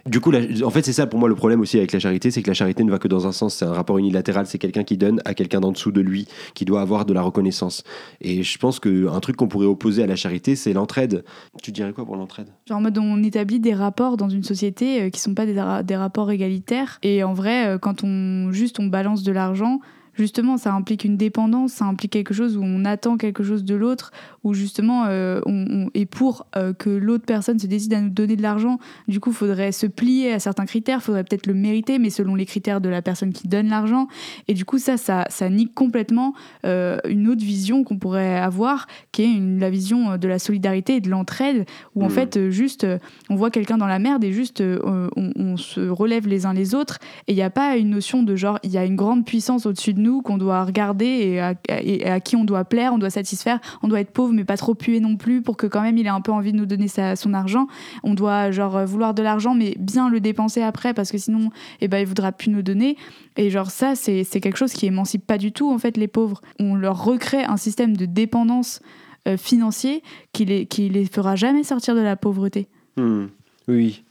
du 0.05 0.19
coup, 0.19 0.31
en 0.63 0.69
fait, 0.69 0.83
c'est 0.83 0.93
ça 0.93 1.07
pour 1.07 1.19
moi 1.19 1.29
le 1.29 1.35
problème 1.35 1.61
aussi 1.61 1.77
avec 1.77 1.91
la 1.91 1.99
charité, 1.99 2.31
c'est 2.31 2.41
que 2.41 2.47
la 2.47 2.53
charité 2.53 2.83
ne 2.83 2.91
va 2.91 2.99
que 2.99 3.07
dans 3.07 3.27
un 3.27 3.31
sens, 3.31 3.55
c'est 3.55 3.65
un 3.65 3.73
rapport 3.73 3.97
unilatéral, 3.97 4.45
c'est 4.45 4.57
quelqu'un 4.57 4.83
qui 4.83 4.97
donne 4.97 5.21
à 5.25 5.33
quelqu'un 5.33 5.59
d'en 5.59 5.71
dessous 5.71 5.91
de 5.91 6.01
lui, 6.01 6.27
qui 6.53 6.65
doit 6.65 6.81
avoir 6.81 7.05
de 7.05 7.13
la 7.13 7.21
reconnaissance. 7.21 7.83
Et 8.21 8.43
je 8.43 8.57
pense 8.57 8.79
qu'un 8.79 9.19
truc 9.19 9.35
qu'on 9.35 9.47
pourrait 9.47 9.65
opposer 9.65 10.03
à 10.03 10.07
la 10.07 10.15
charité, 10.15 10.55
c'est 10.55 10.73
l'entraide. 10.73 11.23
Tu 11.61 11.71
dirais 11.71 11.93
quoi 11.93 12.05
pour 12.05 12.15
l'entraide? 12.15 12.47
Genre 12.67 12.77
en 12.77 12.81
mode 12.81 12.97
on 12.97 13.23
établit 13.23 13.59
des 13.59 13.73
rapports 13.73 14.17
dans 14.17 14.29
une 14.29 14.43
société 14.43 15.01
euh, 15.01 15.09
qui 15.09 15.19
sont 15.19 15.33
pas 15.33 15.45
des, 15.45 15.61
des 15.83 15.95
rapports 15.95 16.31
égalitaires. 16.31 16.99
Et 17.03 17.23
en 17.23 17.33
vrai, 17.33 17.67
euh, 17.67 17.77
quand 17.77 18.03
on 18.03 18.51
juste 18.51 18.79
on 18.79 18.87
balance 18.87 19.23
de 19.23 19.31
l'argent, 19.31 19.79
justement, 20.17 20.57
ça 20.57 20.73
implique 20.73 21.03
une 21.03 21.17
dépendance, 21.17 21.73
ça 21.73 21.85
implique 21.85 22.11
quelque 22.11 22.33
chose 22.33 22.57
où 22.57 22.63
on 22.63 22.85
attend 22.85 23.17
quelque 23.17 23.43
chose 23.43 23.63
de 23.63 23.75
l'autre, 23.75 24.11
où 24.43 24.53
justement, 24.53 25.05
euh, 25.07 25.41
on, 25.45 25.89
et 25.93 26.05
pour 26.05 26.45
euh, 26.55 26.73
que 26.73 26.89
l'autre 26.89 27.25
personne 27.25 27.59
se 27.59 27.67
décide 27.67 27.93
à 27.93 28.01
nous 28.01 28.09
donner 28.09 28.35
de 28.35 28.41
l'argent, 28.41 28.79
du 29.07 29.19
coup, 29.19 29.31
il 29.31 29.35
faudrait 29.35 29.71
se 29.71 29.87
plier 29.87 30.33
à 30.33 30.39
certains 30.39 30.65
critères, 30.65 30.99
il 31.01 31.03
faudrait 31.03 31.23
peut-être 31.23 31.47
le 31.47 31.53
mériter, 31.53 31.99
mais 31.99 32.09
selon 32.09 32.35
les 32.35 32.45
critères 32.45 32.81
de 32.81 32.89
la 32.89 33.01
personne 33.01 33.33
qui 33.33 33.47
donne 33.47 33.69
l'argent. 33.69 34.07
Et 34.47 34.53
du 34.53 34.65
coup, 34.65 34.77
ça, 34.77 34.97
ça, 34.97 35.25
ça 35.29 35.49
nique 35.49 35.73
complètement 35.73 36.33
euh, 36.65 36.97
une 37.07 37.27
autre 37.27 37.43
vision 37.43 37.83
qu'on 37.83 37.97
pourrait 37.97 38.37
avoir, 38.37 38.87
qui 39.11 39.23
est 39.23 39.31
une, 39.31 39.59
la 39.59 39.69
vision 39.69 40.17
de 40.17 40.27
la 40.27 40.39
solidarité 40.39 40.95
et 40.95 41.01
de 41.01 41.09
l'entraide, 41.09 41.65
où 41.95 42.03
en 42.03 42.07
mmh. 42.07 42.11
fait, 42.11 42.49
juste, 42.49 42.87
on 43.29 43.35
voit 43.35 43.51
quelqu'un 43.51 43.77
dans 43.77 43.87
la 43.87 43.99
merde 43.99 44.23
et 44.23 44.31
juste, 44.31 44.61
on, 44.61 45.09
on, 45.15 45.57
se 45.57 45.79
relève 45.79 46.27
les 46.27 46.45
uns 46.45 46.53
les 46.53 46.75
autres, 46.75 46.99
et 47.27 47.33
il 47.33 47.35
n'y 47.35 47.41
a 47.41 47.49
pas 47.49 47.77
une 47.77 47.89
notion 47.89 48.23
de 48.23 48.35
genre, 48.35 48.59
il 48.63 48.71
y 48.71 48.77
a 48.77 48.85
une 48.85 48.95
grande 48.95 49.25
puissance 49.25 49.65
au-dessus 49.65 49.93
de 49.93 50.01
nous 50.01 50.04
qu'on 50.21 50.37
doit 50.37 50.63
regarder 50.63 51.05
et 51.05 52.07
à, 52.09 52.19
qui 52.19 52.35
on 52.35 52.43
doit 52.43 52.65
plaire, 52.65 52.93
on 52.93 52.97
doit 52.97 53.09
satisfaire, 53.09 53.59
on 53.81 53.87
doit 53.87 53.99
être 53.99 54.11
pauvre 54.11 54.33
mais 54.33 54.43
pas 54.43 54.57
trop 54.57 54.75
puer 54.75 54.99
non 54.99 55.17
plus 55.17 55.41
pour 55.41 55.57
que 55.57 55.67
quand 55.67 55.81
même 55.81 55.97
il 55.97 56.05
ait 56.05 56.09
un 56.09 56.21
peu 56.21 56.31
envie 56.31 56.51
de 56.51 56.57
nous 56.57 56.65
donner 56.65 56.87
son 56.87 57.33
argent. 57.33 57.67
On 58.03 58.13
doit 58.13 58.51
genre 58.51 58.85
vouloir 58.85 59.13
de 59.13 59.23
l'argent 59.23 59.55
mais 59.55 59.75
bien 59.79 60.09
le 60.09 60.19
dépenser 60.19 60.61
après 60.61 60.93
parce 60.93 61.11
que 61.11 61.17
sinon 61.17 61.49
eh 61.81 61.87
ben, 61.87 61.99
il 61.99 62.05
voudra 62.05 62.31
plus 62.31 62.49
nous 62.49 62.61
donner. 62.61 62.97
Et 63.37 63.49
genre 63.49 63.71
ça 63.71 63.95
c'est 63.95 64.25
quelque 64.25 64.57
chose 64.57 64.73
qui 64.73 64.85
émancipe 64.85 65.25
pas 65.25 65.37
du 65.37 65.51
tout 65.51 65.71
en 65.71 65.77
fait 65.77 65.97
les 65.97 66.07
pauvres. 66.07 66.41
On 66.59 66.75
leur 66.75 67.03
recrée 67.03 67.43
un 67.43 67.57
système 67.57 67.97
de 67.97 68.05
dépendance 68.05 68.81
euh, 69.27 69.37
financier 69.37 70.03
qui 70.33 70.45
les, 70.45 70.67
qui 70.67 70.87
les 70.87 71.05
fera 71.05 71.35
jamais 71.35 71.63
sortir 71.63 71.95
de 71.95 72.01
la 72.01 72.15
pauvreté. 72.15 72.67
Hmm. 72.95 73.25
Oui. 73.67 74.03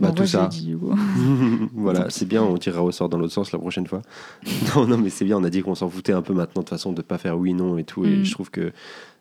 Bah, 0.00 0.10
tout 0.12 0.26
ça. 0.26 0.46
dit, 0.48 0.74
voilà, 1.74 2.10
c'est 2.10 2.26
bien, 2.26 2.42
on 2.42 2.56
tirera 2.58 2.82
au 2.82 2.90
sort 2.92 3.08
dans 3.08 3.18
l'autre 3.18 3.32
sens 3.32 3.52
la 3.52 3.58
prochaine 3.58 3.86
fois. 3.86 4.02
non, 4.76 4.86
non, 4.86 4.98
mais 4.98 5.10
c'est 5.10 5.24
bien, 5.24 5.36
on 5.38 5.44
a 5.44 5.50
dit 5.50 5.62
qu'on 5.62 5.74
s'en 5.74 5.88
foutait 5.88 6.12
un 6.12 6.22
peu 6.22 6.32
maintenant 6.34 6.62
de 6.62 6.68
façon 6.68 6.92
de 6.92 7.02
pas 7.02 7.18
faire 7.18 7.38
oui, 7.38 7.54
non 7.54 7.78
et 7.78 7.84
tout. 7.84 8.04
Et 8.04 8.16
Mm. 8.16 8.24
je 8.24 8.32
trouve 8.32 8.50
que 8.50 8.72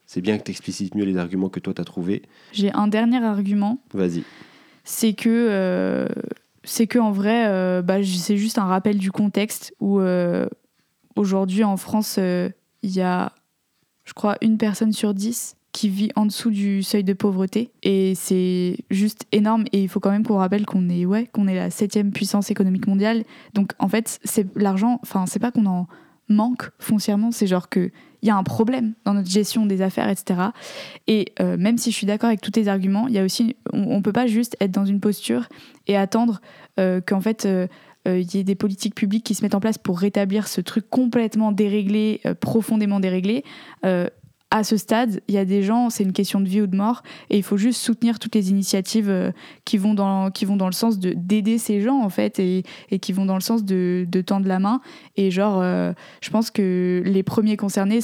c'est 0.05 0.21
bien 0.21 0.37
que 0.37 0.43
tu 0.43 0.51
explicites 0.51 0.95
mieux 0.95 1.05
les 1.05 1.17
arguments 1.17 1.49
que 1.49 1.59
toi 1.59 1.73
t'as 1.73 1.83
trouvé. 1.85 2.23
J'ai 2.51 2.71
un 2.73 2.87
dernier 2.87 3.23
argument. 3.23 3.79
Vas-y. 3.93 4.23
c'est 4.83 5.13
que 5.13 5.29
euh, 5.29 6.07
c'est 6.65 6.87
que 6.87 6.99
en 6.99 7.11
vrai 7.11 7.45
euh, 7.47 7.81
bah, 7.81 8.03
c'est 8.03 8.37
juste 8.37 8.57
un 8.57 8.65
rappel 8.65 8.97
du 8.97 9.11
contexte 9.11 9.73
où 9.79 9.99
euh, 9.99 10.47
aujourd'hui 11.15 11.63
en 11.63 11.77
France 11.77 12.17
euh, 12.19 12.49
il 12.81 12.91
y 12.91 13.01
a 13.01 13.31
je 14.03 14.13
crois 14.13 14.35
une 14.41 14.57
personne 14.57 14.91
sur 14.91 15.13
dix 15.13 15.55
qui 15.73 15.89
vit 15.89 16.11
en 16.15 16.25
dessous 16.25 16.51
du 16.51 16.83
seuil 16.83 17.03
de 17.03 17.13
pauvreté. 17.13 17.71
Et 17.81 18.13
c'est 18.15 18.77
juste 18.89 19.25
énorme. 19.31 19.65
Et 19.73 19.83
il 19.83 19.89
faut 19.89 19.99
quand 19.99 20.11
même 20.11 20.25
qu'on 20.25 20.37
rappelle 20.37 20.65
qu'on 20.65 20.87
est 20.89 21.05
ouais 21.05 21.27
qu'on 21.31 21.47
est 21.47 21.55
la 21.55 21.69
septième 21.69 22.11
puissance 22.11 22.51
économique 22.51 22.87
mondiale. 22.87 23.23
Donc 23.53 23.73
en 23.79 23.89
fait 23.89 24.19
c'est 24.23 24.47
l'argent 24.55 24.99
enfin 25.03 25.25
c'est 25.25 25.39
pas 25.39 25.51
qu'on 25.51 25.65
en 25.65 25.87
manque 26.29 26.69
foncièrement 26.79 27.31
c'est 27.31 27.47
genre 27.47 27.67
que 27.67 27.91
il 28.21 28.27
y 28.27 28.29
a 28.29 28.37
un 28.37 28.43
problème 28.43 28.93
dans 29.03 29.13
notre 29.13 29.29
gestion 29.29 29.65
des 29.65 29.81
affaires 29.81 30.07
etc 30.07 30.39
et 31.07 31.33
euh, 31.41 31.57
même 31.57 31.77
si 31.77 31.91
je 31.91 31.97
suis 31.97 32.07
d'accord 32.07 32.29
avec 32.29 32.39
tous 32.39 32.51
tes 32.51 32.69
arguments, 32.69 33.09
il 33.09 33.13
y 33.13 33.19
a 33.19 33.25
aussi, 33.25 33.57
on, 33.73 33.95
on 33.95 34.01
peut 34.01 34.13
pas 34.13 34.27
juste 34.27 34.55
être 34.61 34.71
dans 34.71 34.85
une 34.85 35.01
posture 35.01 35.49
et 35.87 35.97
attendre 35.97 36.39
euh, 36.79 37.01
qu'en 37.05 37.21
fait 37.21 37.45
euh, 37.45 37.67
euh, 38.07 38.19
il 38.19 38.35
y 38.35 38.39
ait 38.39 38.43
des 38.43 38.55
politiques 38.55 38.95
publiques 38.95 39.23
qui 39.23 39.35
se 39.35 39.43
mettent 39.43 39.55
en 39.55 39.59
place 39.59 39.77
pour 39.77 39.99
rétablir 39.99 40.47
ce 40.47 40.61
truc 40.61 40.89
complètement 40.89 41.51
déréglé, 41.51 42.21
profondément 42.41 42.99
déréglé. 42.99 43.43
Euh, 44.53 44.59
à 44.59 44.63
ce 44.63 44.77
stade, 44.77 45.21
il 45.27 45.35
y 45.35 45.37
a 45.37 45.45
des 45.45 45.63
gens, 45.63 45.89
c'est 45.89 46.03
une 46.03 46.13
question 46.13 46.39
de 46.39 46.47
vie 46.47 46.61
ou 46.61 46.67
de 46.67 46.75
mort, 46.75 47.03
et 47.29 47.37
il 47.37 47.43
faut 47.43 47.57
juste 47.57 47.81
soutenir 47.81 48.19
toutes 48.19 48.35
les 48.35 48.49
initiatives 48.49 49.09
euh, 49.09 49.31
qui 49.65 49.77
vont 49.77 49.93
dans 49.93 50.31
qui 50.31 50.45
vont 50.45 50.55
dans 50.55 50.67
le 50.67 50.73
sens 50.73 50.99
de 50.99 51.13
d'aider 51.15 51.57
ces 51.57 51.81
gens 51.81 52.01
en 52.01 52.09
fait, 52.09 52.39
et, 52.39 52.63
et 52.89 52.99
qui 52.99 53.13
vont 53.13 53.25
dans 53.25 53.35
le 53.35 53.41
sens 53.41 53.65
de, 53.65 54.05
de 54.07 54.21
tendre 54.21 54.47
la 54.47 54.59
main. 54.59 54.79
Et 55.15 55.31
genre, 55.31 55.59
euh, 55.61 55.93
je 56.21 56.29
pense 56.29 56.51
que 56.51 57.01
les 57.05 57.23
premiers 57.23 57.57
concernés 57.57 57.99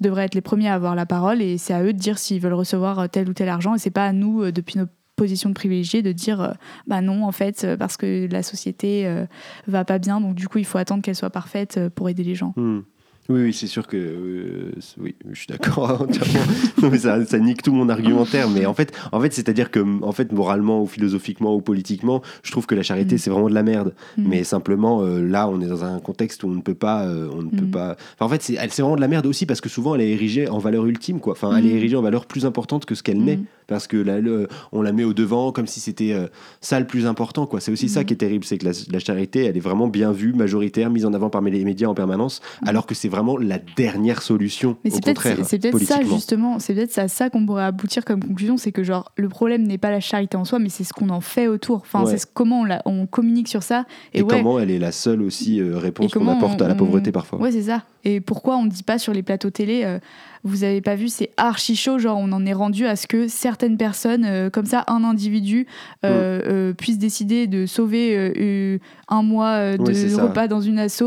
devraient 0.00 0.24
être 0.24 0.34
les 0.34 0.40
premiers 0.40 0.68
à 0.68 0.74
avoir 0.74 0.94
la 0.94 1.06
parole 1.06 1.40
et 1.40 1.58
c'est 1.58 1.74
à 1.74 1.82
eux 1.82 1.92
de 1.92 1.98
dire 1.98 2.18
s'ils 2.18 2.40
veulent 2.40 2.52
recevoir 2.52 3.08
tel 3.08 3.28
ou 3.28 3.32
tel 3.32 3.48
argent 3.48 3.74
et 3.74 3.78
c'est 3.78 3.90
pas 3.90 4.06
à 4.06 4.12
nous, 4.12 4.42
euh, 4.42 4.52
depuis 4.52 4.78
nos 4.78 4.86
positions 5.16 5.50
de 5.50 5.54
privilégiés, 5.54 6.02
de 6.02 6.12
dire 6.12 6.40
euh, 6.40 6.52
bah 6.86 7.00
non, 7.00 7.24
en 7.24 7.32
fait, 7.32 7.64
euh, 7.64 7.76
parce 7.76 7.96
que 7.96 8.28
la 8.30 8.42
société 8.42 9.06
euh, 9.06 9.26
va 9.66 9.84
pas 9.84 9.98
bien, 9.98 10.20
donc 10.20 10.34
du 10.34 10.48
coup, 10.48 10.58
il 10.58 10.64
faut 10.64 10.78
attendre 10.78 11.02
qu'elle 11.02 11.16
soit 11.16 11.30
parfaite 11.30 11.76
euh, 11.76 11.90
pour 11.90 12.08
aider 12.08 12.24
les 12.24 12.34
gens. 12.34 12.54
Hmm. 12.56 12.80
Oui, 13.28 13.40
oui, 13.44 13.52
c'est 13.52 13.68
sûr 13.68 13.86
que. 13.86 13.96
euh, 13.96 14.72
oui, 15.00 15.14
je 15.30 15.38
suis 15.38 15.46
d'accord 15.46 16.02
entièrement. 16.08 16.96
Ça, 16.98 17.24
ça 17.24 17.38
nique 17.38 17.62
tout 17.62 17.72
mon 17.72 17.88
argumentaire. 17.88 18.48
Mais 18.50 18.66
en 18.66 18.74
fait, 18.74 18.92
en 19.12 19.20
fait 19.20 19.32
c'est-à-dire 19.32 19.70
que, 19.70 19.78
en 20.02 20.10
fait, 20.12 20.32
moralement 20.32 20.82
ou 20.82 20.86
philosophiquement 20.86 21.54
ou 21.54 21.60
politiquement, 21.60 22.20
je 22.42 22.50
trouve 22.50 22.66
que 22.66 22.74
la 22.74 22.82
charité, 22.82 23.14
Mm. 23.14 23.18
c'est 23.18 23.30
vraiment 23.30 23.48
de 23.48 23.54
la 23.54 23.62
merde. 23.62 23.94
Mm. 24.18 24.28
Mais 24.28 24.42
simplement, 24.44 25.02
euh, 25.02 25.20
là, 25.24 25.48
on 25.48 25.60
est 25.60 25.66
dans 25.68 25.84
un 25.84 26.00
contexte 26.00 26.42
où 26.42 26.48
on 26.48 26.54
ne 26.54 26.60
peut 26.60 26.74
pas. 26.74 27.06
euh, 27.06 27.28
on 27.32 27.42
ne 27.42 27.50
peut 27.50 27.64
Mm. 27.66 27.70
pas... 27.70 27.96
Enfin, 28.16 28.26
en 28.26 28.28
fait, 28.28 28.42
c'est 28.42 28.54
elle- 28.54 28.72
c'est 28.72 28.82
vraiment 28.82 28.96
de 28.96 29.00
la 29.00 29.08
merde 29.08 29.26
aussi 29.26 29.46
parce 29.46 29.60
que 29.60 29.68
souvent, 29.68 29.94
elle 29.94 30.00
est 30.00 30.10
érigée 30.10 30.48
en 30.48 30.58
valeur 30.58 30.84
ultime. 30.86 31.20
Quoi. 31.20 31.34
Enfin, 31.34 31.56
elle 31.56 31.66
est 31.66 31.70
érigée 31.76 31.96
en 31.96 32.02
valeur 32.02 32.26
plus 32.26 32.44
importante 32.44 32.86
que 32.86 32.96
ce 32.96 33.04
qu'elle 33.04 33.22
n'est. 33.22 33.38
Parce 33.68 33.86
que 33.86 33.96
là, 33.96 34.20
le- 34.20 34.48
on 34.72 34.82
la 34.82 34.92
met 34.92 35.04
au 35.04 35.14
devant 35.14 35.52
comme 35.52 35.68
si 35.68 35.78
c'était 35.80 36.14
ça 36.60 36.78
le 36.80 36.86
plus 36.86 37.06
important. 37.06 37.46
quoi. 37.46 37.60
C'est 37.60 37.70
aussi 37.72 37.88
ça 37.88 38.02
qui 38.04 38.12
est 38.14 38.16
terrible 38.16 38.44
c'est 38.44 38.58
que 38.58 38.64
la, 38.66 38.72
la 38.90 38.98
charité, 38.98 39.44
elle 39.44 39.56
est 39.56 39.60
vraiment 39.60 39.86
bien 39.86 40.10
vue, 40.12 40.32
majoritaire, 40.34 40.90
mise 40.90 41.06
en 41.06 41.14
avant 41.14 41.30
par 41.30 41.40
les 41.40 41.64
médias 41.64 41.86
en 41.88 41.94
permanence, 41.94 42.40
alors 42.66 42.84
que 42.86 42.94
c'est 42.94 43.08
vraiment 43.12 43.36
la 43.36 43.58
dernière 43.76 44.20
solution. 44.22 44.76
Mais 44.84 44.90
c'est 44.90 45.04
peut-être 45.04 45.22
c'est- 45.22 45.84
ça 45.84 46.02
justement, 46.02 46.58
c'est 46.58 46.74
peut-être 46.74 47.08
ça 47.08 47.30
qu'on 47.30 47.46
pourrait 47.46 47.62
aboutir 47.64 48.04
comme 48.04 48.20
conclusion, 48.24 48.56
c'est 48.56 48.72
que 48.72 48.82
genre 48.82 49.12
le 49.16 49.28
problème 49.28 49.62
n'est 49.62 49.78
pas 49.78 49.90
la 49.92 50.00
charité 50.00 50.36
en 50.36 50.44
soi, 50.44 50.58
mais 50.58 50.68
c'est 50.70 50.82
ce 50.82 50.92
qu'on 50.92 51.10
en 51.10 51.20
fait 51.20 51.46
autour. 51.46 51.76
Enfin, 51.82 52.02
Ouais. 52.04 52.10
c'est 52.10 52.18
ce- 52.18 52.26
comment 52.32 52.62
on, 52.62 52.64
la- 52.64 52.82
on 52.86 53.06
communique 53.06 53.46
sur 53.48 53.62
ça. 53.62 53.84
Et, 54.14 54.18
Et, 54.18 54.22
ouais, 54.22 54.28
comment 54.38 54.58
elle 54.58 54.70
est 54.70 54.78
la 54.80 54.90
seule 54.92 55.22
aussi 55.22 55.60
euh, 55.60 55.78
réponse 55.78 56.12
qu'on 56.12 56.26
apporte 56.28 56.60
à 56.60 56.66
la 56.68 56.74
pauvreté 56.74 57.12
parfois. 57.12 57.38
Ouais, 57.38 57.52
c'est 57.52 57.62
ça. 57.62 57.82
Et 58.04 58.20
pourquoi 58.20 58.56
on 58.56 58.64
ne 58.64 58.70
dit 58.70 58.82
pas 58.82 58.98
sur 58.98 59.12
les 59.12 59.22
plateaux 59.22 59.50
télé, 59.50 59.82
euh, 59.84 59.98
vous 60.44 60.64
avez 60.64 60.80
pas 60.80 60.94
vu, 60.96 61.08
c'est 61.08 61.30
archi 61.36 61.76
chaud, 61.76 61.98
genre 61.98 62.18
on 62.18 62.32
en 62.32 62.44
est 62.44 62.52
rendu 62.52 62.84
à 62.86 62.96
ce 62.96 63.06
que 63.06 63.28
certaines 63.28 63.76
personnes, 63.76 64.24
euh, 64.24 64.50
comme 64.50 64.66
ça, 64.66 64.84
un 64.88 65.04
individu, 65.04 65.66
euh, 66.04 66.38
Mm. 66.38 66.42
euh, 66.50 66.72
puisse 66.74 66.98
décider 66.98 67.46
de 67.46 67.66
sauver 67.66 68.14
euh, 68.16 68.78
un 69.08 69.22
mois 69.22 69.76
de 69.76 69.82
Ouais, 69.82 69.94
c'est 69.94 70.08
ça. 70.08 70.22
repas 70.24 70.48
dans 70.48 70.60
une 70.60 70.78
asso, 70.80 71.04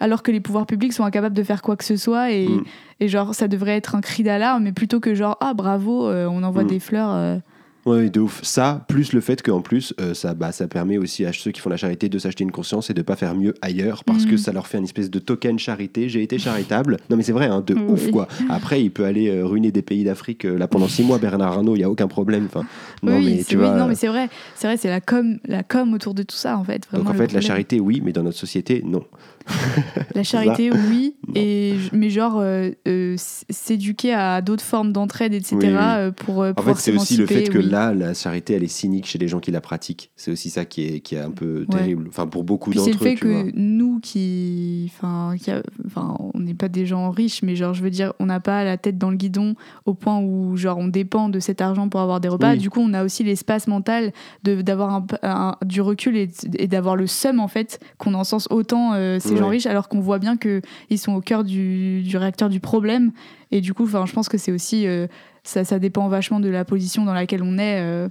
alors 0.00 0.22
que 0.22 0.30
les 0.32 0.40
pouvoirs 0.40 0.66
publics 0.66 0.92
sont 0.94 1.04
incapables 1.04 1.34
de 1.36 1.42
faire 1.42 1.60
quoi 1.62 1.76
que 1.76 1.84
ce 1.84 1.96
soit. 1.96 2.30
Et, 2.32 2.48
Mm. 2.48 2.64
et 3.00 3.08
genre, 3.08 3.34
ça 3.34 3.48
devrait 3.48 3.76
être 3.76 3.94
un 3.96 4.00
cri 4.00 4.22
d'alarme, 4.22 4.64
mais 4.64 4.72
plutôt 4.72 5.00
que 5.00 5.14
genre, 5.14 5.36
ah 5.40 5.52
bravo, 5.54 6.08
on 6.10 6.42
envoie 6.42 6.64
Mm. 6.64 6.68
des 6.68 6.80
fleurs. 6.80 7.40
Ouais, 7.86 8.10
de 8.10 8.20
ouf. 8.20 8.40
Ça, 8.42 8.84
plus 8.88 9.14
le 9.14 9.20
fait 9.22 9.40
qu'en 9.42 9.62
plus, 9.62 9.94
euh, 10.00 10.12
ça, 10.12 10.34
bah, 10.34 10.52
ça 10.52 10.68
permet 10.68 10.98
aussi 10.98 11.24
à 11.24 11.32
ceux 11.32 11.50
qui 11.50 11.60
font 11.60 11.70
la 11.70 11.78
charité 11.78 12.10
de 12.10 12.18
s'acheter 12.18 12.44
une 12.44 12.50
conscience 12.52 12.90
et 12.90 12.94
de 12.94 13.00
pas 13.00 13.16
faire 13.16 13.34
mieux 13.34 13.54
ailleurs 13.62 14.04
parce 14.04 14.24
Mhm. 14.24 14.30
que 14.32 14.36
ça 14.36 14.52
leur 14.52 14.66
fait 14.66 14.76
une 14.78 14.84
espèce 14.84 15.10
de 15.10 15.18
token 15.18 15.58
charité. 15.58 16.08
J'ai 16.10 16.22
été 16.22 16.38
charitable. 16.38 16.98
Non, 17.08 17.16
mais 17.16 17.22
c'est 17.22 17.32
vrai, 17.32 17.46
hein, 17.46 17.62
de 17.66 17.72
Oui. 17.74 17.80
ouf 17.88 18.10
quoi. 18.10 18.28
Après, 18.50 18.82
il 18.82 18.90
peut 18.90 19.04
aller 19.06 19.28
euh, 19.30 19.46
ruiner 19.46 19.72
des 19.72 19.80
pays 19.82 20.04
d'Afrique 20.04 20.44
euh, 20.44 20.58
là 20.58 20.68
pendant 20.68 20.88
six 20.88 21.02
mois, 21.04 21.18
Bernard 21.18 21.52
Arnault, 21.52 21.74
il 21.74 21.80
y 21.80 21.84
a 21.84 21.90
aucun 21.90 22.06
problème. 22.08 22.44
Enfin, 22.46 22.66
non, 23.02 23.16
oui, 23.16 23.36
mais 23.38 23.44
tu 23.44 23.56
oui, 23.56 23.64
vois. 23.64 23.74
non, 23.76 23.86
mais 23.88 23.94
c'est 23.94 24.08
vrai, 24.08 24.28
c'est 24.54 24.66
vrai, 24.66 24.76
c'est 24.76 24.88
la 24.90 25.00
com, 25.00 25.38
la 25.46 25.62
com 25.62 25.94
autour 25.94 26.12
de 26.12 26.22
tout 26.22 26.36
ça 26.36 26.58
en 26.58 26.64
fait. 26.64 26.80
donc 26.80 27.04
vraiment 27.04 27.10
en 27.10 27.12
le 27.14 27.18
fait, 27.18 27.32
la 27.32 27.40
charité, 27.40 27.80
oui, 27.80 28.02
mais 28.04 28.12
dans 28.12 28.22
notre 28.22 28.36
société, 28.38 28.82
non. 28.84 29.04
La 30.14 30.22
charité, 30.24 30.70
oui, 30.72 31.14
et, 31.34 31.76
mais 31.92 32.10
genre 32.10 32.38
euh, 32.38 32.70
euh, 32.88 33.14
s'éduquer 33.16 34.12
à 34.12 34.40
d'autres 34.42 34.64
formes 34.64 34.92
d'entraide, 34.92 35.32
etc. 35.34 35.56
Oui, 35.56 35.66
oui. 35.68 35.74
euh, 35.78 36.12
pour 36.12 36.38
En 36.38 36.54
fait, 36.62 36.74
c'est 36.76 36.92
aussi 36.94 37.16
le 37.16 37.26
fait 37.26 37.44
que 37.44 37.58
oui. 37.58 37.68
là, 37.68 37.94
la 37.94 38.12
charité, 38.14 38.54
elle 38.54 38.64
est 38.64 38.68
cynique 38.68 39.06
chez 39.06 39.18
les 39.18 39.28
gens 39.28 39.40
qui 39.40 39.50
la 39.50 39.60
pratiquent. 39.60 40.10
C'est 40.16 40.30
aussi 40.30 40.50
ça 40.50 40.64
qui 40.64 40.82
est, 40.86 41.00
qui 41.00 41.14
est 41.14 41.20
un 41.20 41.30
peu 41.30 41.60
Ouais. 41.68 41.76
terrible. 41.76 42.06
Enfin, 42.08 42.26
pour 42.26 42.44
beaucoup 42.44 42.72
c'est 42.72 42.78
d'entre 42.78 42.90
le 42.90 42.94
eux, 42.96 42.98
fait 42.98 43.14
tu 43.14 43.28
vois. 43.28 43.42
que 43.44 43.50
nous 43.54 44.00
qui, 44.00 44.90
enfin, 44.94 45.34
qui 45.40 45.50
a- 45.50 45.62
enfin, 45.86 46.16
on 46.34 46.38
n'est 46.40 46.54
pas 46.54 46.68
des 46.68 46.86
gens 46.86 47.10
riches, 47.10 47.42
mais 47.42 47.54
genre 47.56 47.74
je 47.74 47.82
veux 47.82 47.90
dire, 47.90 48.12
on 48.18 48.26
n'a 48.26 48.40
pas 48.40 48.64
la 48.64 48.76
tête 48.76 48.98
dans 48.98 49.10
le 49.10 49.16
guidon 49.16 49.54
au 49.86 49.94
point 49.94 50.18
où 50.20 50.56
genre 50.56 50.78
on 50.78 50.88
dépend 50.88 51.28
de 51.28 51.38
cet 51.40 51.60
argent 51.60 51.88
pour 51.88 52.00
avoir 52.00 52.20
des 52.20 52.28
repas. 52.28 52.56
Du 52.56 52.70
coup, 52.70 52.80
on 52.80 52.92
a 52.94 53.04
aussi 53.04 53.24
l'espace 53.24 53.66
mental 53.68 54.12
d'avoir 54.44 54.94
un, 54.94 55.06
un- 55.22 55.56
du 55.64 55.80
recul 55.80 56.16
et, 56.16 56.28
et 56.58 56.66
d'avoir 56.66 56.96
le 56.96 57.06
seum 57.06 57.40
en 57.40 57.48
fait 57.48 57.78
qu'on 57.98 58.14
encense 58.14 58.48
autant 58.50 58.92
euh, 58.94 59.18
ces 59.30 59.36
gens 59.38 59.44
Ouais. 59.46 59.50
riches, 59.56 59.66
alors 59.66 59.88
qu'on 59.88 60.00
voit 60.00 60.18
bien 60.18 60.36
que 60.36 60.60
ils 60.90 60.98
sont 60.98 61.14
au 61.14 61.20
cœur 61.20 61.44
du, 61.44 62.02
du 62.02 62.16
réacteur 62.16 62.48
du 62.48 62.60
problème. 62.60 63.12
Et 63.50 63.60
du 63.60 63.72
coup, 63.74 63.86
je 63.86 64.12
pense 64.12 64.28
que 64.28 64.38
c'est 64.38 64.52
aussi 64.52 64.86
euh, 64.86 65.06
ça, 65.44 65.64
ça 65.64 65.78
dépend 65.78 66.08
vachement 66.08 66.40
de 66.40 66.48
la 66.48 66.64
position 66.64 67.04
dans 67.04 67.14
laquelle 67.14 67.42
on 67.42 67.58
est. 67.58 67.80
euh, 67.80 68.08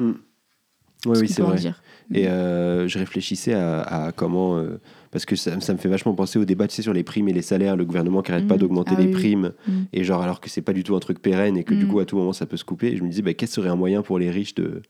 Oui, 0.00 0.14
ce 1.14 1.20
oui, 1.20 1.28
c'est 1.28 1.42
vrai. 1.42 1.56
dire. 1.58 1.82
Et 2.12 2.26
euh, 2.26 2.88
je 2.88 2.98
réfléchissais 2.98 3.52
à, 3.52 3.80
à 3.82 4.12
comment. 4.12 4.60
parce 5.10 5.24
que 5.26 5.36
ça, 5.36 5.60
ça 5.60 5.72
me 5.72 5.78
fait 5.78 5.88
vachement 5.88 6.14
penser 6.14 6.38
au 6.38 6.44
débat 6.44 6.66
tu 6.66 6.74
sais, 6.74 6.82
sur 6.82 6.92
les 6.92 7.02
primes 7.04 7.28
et 7.28 7.32
les 7.32 7.42
salaires, 7.42 7.76
le 7.76 7.84
gouvernement 7.84 8.22
qui 8.22 8.32
arrête 8.32 8.46
pas 8.48 8.54
Mm. 8.56 8.58
d'augmenter 8.58 8.92
Ah 8.96 9.00
les 9.00 9.06
oui, 9.06 9.12
primes, 9.12 9.52
Mm. 9.66 9.72
et 9.92 10.04
genre 10.04 10.22
alors 10.22 10.40
que 10.40 10.48
c'est 10.50 10.62
pas 10.62 10.72
du 10.72 10.82
tout 10.84 10.96
un 10.96 11.00
truc 11.00 11.20
pérenne 11.20 11.56
et 11.56 11.64
que 11.64 11.74
du 11.74 11.86
coup 11.86 11.98
à 12.00 12.04
tout 12.04 12.16
moment 12.16 12.32
ça 12.32 12.46
peut 12.46 12.56
se 12.56 12.64
couper. 12.64 12.88
Et 12.88 12.96
je 12.96 13.02
me 13.04 13.08
disais, 13.10 13.22
bah, 13.22 13.34
quel 13.34 13.48
serait 13.48 13.68
un 13.68 13.76
moyen 13.76 14.02
pour 14.02 14.18
les 14.18 14.30
riches 14.30 14.54
de, 14.54 14.82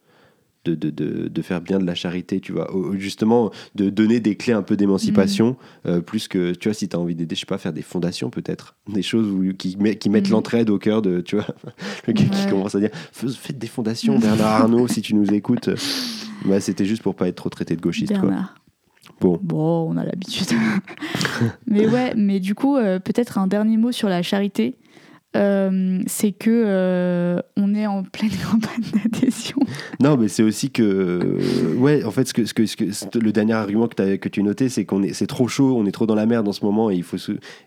de, 0.65 0.75
de, 0.75 0.91
de, 0.91 1.29
de 1.29 1.43
faire 1.43 1.61
bien 1.61 1.79
de 1.79 1.85
la 1.87 1.95
charité, 1.95 2.41
tu 2.41 2.53
vois 2.53 2.71
Justement, 2.97 3.51
de 3.75 3.89
donner 3.91 4.21
des 4.21 4.37
clés 4.37 4.53
un 4.53 4.63
peu 4.63 4.77
d'émancipation, 4.77 5.57
Mm. 5.85 5.89
euh, 5.89 6.01
plus 6.01 6.29
que, 6.29 6.53
tu 6.53 6.69
vois, 6.69 6.75
si 6.75 6.89
tu 6.89 6.97
as 6.97 6.99
envie 6.99 7.15
d'aider, 7.15 7.35
je 7.35 7.41
sais 7.41 7.47
pas, 7.47 7.59
faire 7.59 7.73
des 7.73 7.83
fondations 7.83 8.29
peut-être, 8.31 8.77
des 8.93 9.03
choses 9.03 9.29
où- 9.31 9.55
qui, 9.55 9.77
met- 9.79 9.97
qui 9.97 10.11
mettent 10.11 10.29
Mm. 10.29 10.33
l'entraide 10.33 10.71
au 10.71 10.79
cœur 10.79 11.01
de, 11.03 11.21
tu 11.21 11.37
vois, 11.37 11.47
le 12.07 12.13
gars 12.13 12.25
qui 12.25 12.47
commence 12.49 12.75
à 12.75 12.81
dire, 12.81 12.91
Fais- 13.13 13.29
faites 13.29 13.59
des 13.59 13.67
fondations, 13.69 14.19
Bernard 14.19 14.63
Arnault, 14.63 14.89
si 14.89 15.01
tu 15.01 15.15
nous 15.15 15.33
écoutes. 15.33 15.71
Bah, 16.45 16.61
c'était 16.61 16.85
juste 16.85 17.03
pour 17.03 17.15
pas 17.15 17.29
être 17.29 17.37
trop 17.37 17.49
traité 17.49 17.75
de 17.77 17.81
gauchiste, 17.81 18.13
quoi. 18.13 18.29
Bernard. 18.29 18.55
Bon. 19.21 19.39
Bon, 19.43 19.89
on 19.91 19.97
a 19.97 20.05
l'habitude. 20.05 20.47
mais 21.67 21.87
ouais, 21.89 22.15
mais 22.17 22.41
du 22.41 22.55
coup, 22.55 22.77
euh, 22.77 22.99
peut-être 22.99 23.39
un 23.39 23.47
dernier 23.47 23.77
mot 23.77 23.91
sur 23.93 24.09
la 24.09 24.23
charité. 24.23 24.77
Euh, 25.37 26.01
c'est 26.07 26.33
que 26.33 26.51
euh, 26.51 27.41
on 27.57 27.75
est 27.75 27.87
en 27.87 28.03
pleine 28.03 28.31
campagne 28.51 28.83
d'adhésion. 29.05 29.59
Non, 30.01 30.17
mais 30.17 30.29
c'est 30.29 30.43
aussi 30.43 30.71
que, 30.71 30.83
euh, 30.83 31.75
ouais, 31.77 32.03
en 32.05 32.11
fait, 32.11 32.27
ce 32.27 32.33
que, 32.33 32.47
ce 32.47 32.55
que, 32.55 32.65
ce 32.65 32.77
que- 32.77 32.91
c'est- 32.93 33.15
le 33.15 33.31
dernier 33.31 33.53
argument 33.53 33.89
que, 33.89 34.29
tu 34.31 34.43
notais, 34.43 34.71
c'est 34.71 34.87
qu'on 34.87 35.03
est, 35.03 35.13
c'est 35.13 35.27
trop 35.27 35.47
chaud, 35.47 35.77
on 35.77 35.85
est 35.85 35.93
trop 35.93 36.07
dans 36.07 36.15
la 36.15 36.25
merde 36.25 36.49
en 36.49 36.53
ce 36.53 36.65
moment, 36.65 36.91
et 36.91 36.95
il 36.97 37.03
faut 37.03 37.19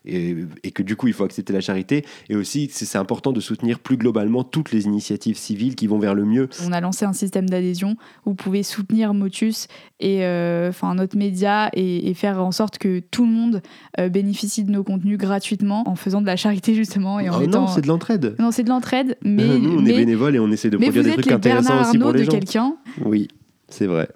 et, 0.05 0.36
et 0.64 0.72
que 0.72 0.82
du 0.82 0.95
coup, 0.95 1.07
il 1.07 1.14
faut 1.14 1.24
accepter 1.24 1.53
la 1.53 1.62
charité. 1.62 2.03
Et 2.30 2.36
aussi, 2.36 2.68
c'est 2.72 2.86
c'est 2.86 2.97
important 2.97 3.32
de 3.32 3.39
soutenir 3.39 3.80
plus 3.80 3.97
globalement 3.97 4.43
toutes 4.43 4.72
les 4.72 4.86
initiatives 4.86 5.38
civiles 5.38 5.76
qui 5.76 5.86
vont 5.86 5.99
vers 5.99 6.16
le 6.16 6.26
mieux. 6.26 6.49
On 6.68 6.72
a 6.72 6.82
lancé 6.82 7.05
un 7.05 7.14
système 7.14 7.47
d'adhésion 7.47 7.91
où 8.26 8.32
vous 8.32 8.36
pouvez 8.36 8.64
soutenir 8.64 9.14
Motus 9.14 9.68
et 10.02 10.26
euh, 10.26 10.70
enfin 10.70 10.95
notre 10.95 11.18
média 11.18 11.70
et, 11.74 12.10
et 12.10 12.14
faire 12.14 12.43
en 12.43 12.52
sorte 12.52 12.78
que 12.78 12.99
tout 12.99 13.26
le 13.26 13.32
monde 13.32 13.62
euh, 13.99 14.10
bénéficie 14.10 14.64
de 14.64 14.72
nos 14.72 14.84
contenus 14.84 15.18
gratuitement 15.18 15.88
en 15.88 15.95
faisant 15.95 16.22
de 16.22 16.26
la 16.26 16.36
charité 16.36 16.74
justement 16.76 17.20
et 17.20 17.30
en 17.30 17.38
Oh 17.39 17.41
étant 17.41 17.62
non, 17.62 17.68
c'est 17.68 17.82
de 17.82 17.88
l'entraide. 17.88 18.36
Non, 18.39 18.52
c'est 18.52 18.64
de 18.64 18.70
l'entraide, 18.70 19.18
mais 19.24 19.45
Nous, 19.60 19.78
on 19.78 19.82
mais, 19.82 19.91
est 19.91 19.97
bénévoles 19.97 20.36
et 20.36 20.39
on 20.39 20.52
essaie 20.52 20.70
de 20.70 20.78
mais 20.78 20.86
produire 20.91 21.04
des 21.04 21.22
trucs 21.22 21.32
intéressants 21.32 21.68
Bernard 21.70 21.89
aussi 21.89 21.97
pour 21.97 22.08
Arnault 22.08 22.18
les 22.20 22.26
de 22.26 22.32
gens. 22.32 22.38
quelqu'un. 22.38 22.76
Oui, 23.06 23.28
c'est 23.70 23.88
vrai. 23.88 24.10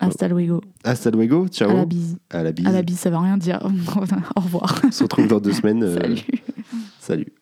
Hasta 0.00 0.26
luego. 0.28 0.60
Hasta 0.82 1.10
luego, 1.10 1.46
ciao. 1.48 1.70
À 1.70 1.74
la 1.74 1.84
bise. 1.84 2.16
À 2.30 2.42
la 2.42 2.52
bise. 2.52 2.66
À 2.66 2.72
la 2.72 2.82
bise, 2.82 2.98
ça 2.98 3.10
va 3.10 3.20
rien 3.20 3.36
dire. 3.36 3.60
Au 4.36 4.40
revoir. 4.40 4.80
On 4.84 4.90
se 4.90 5.02
retrouve 5.04 5.28
dans 5.28 5.40
deux 5.40 5.52
semaines. 5.52 5.82
euh, 5.84 5.96
Salut. 6.00 6.20
Salut. 6.98 7.32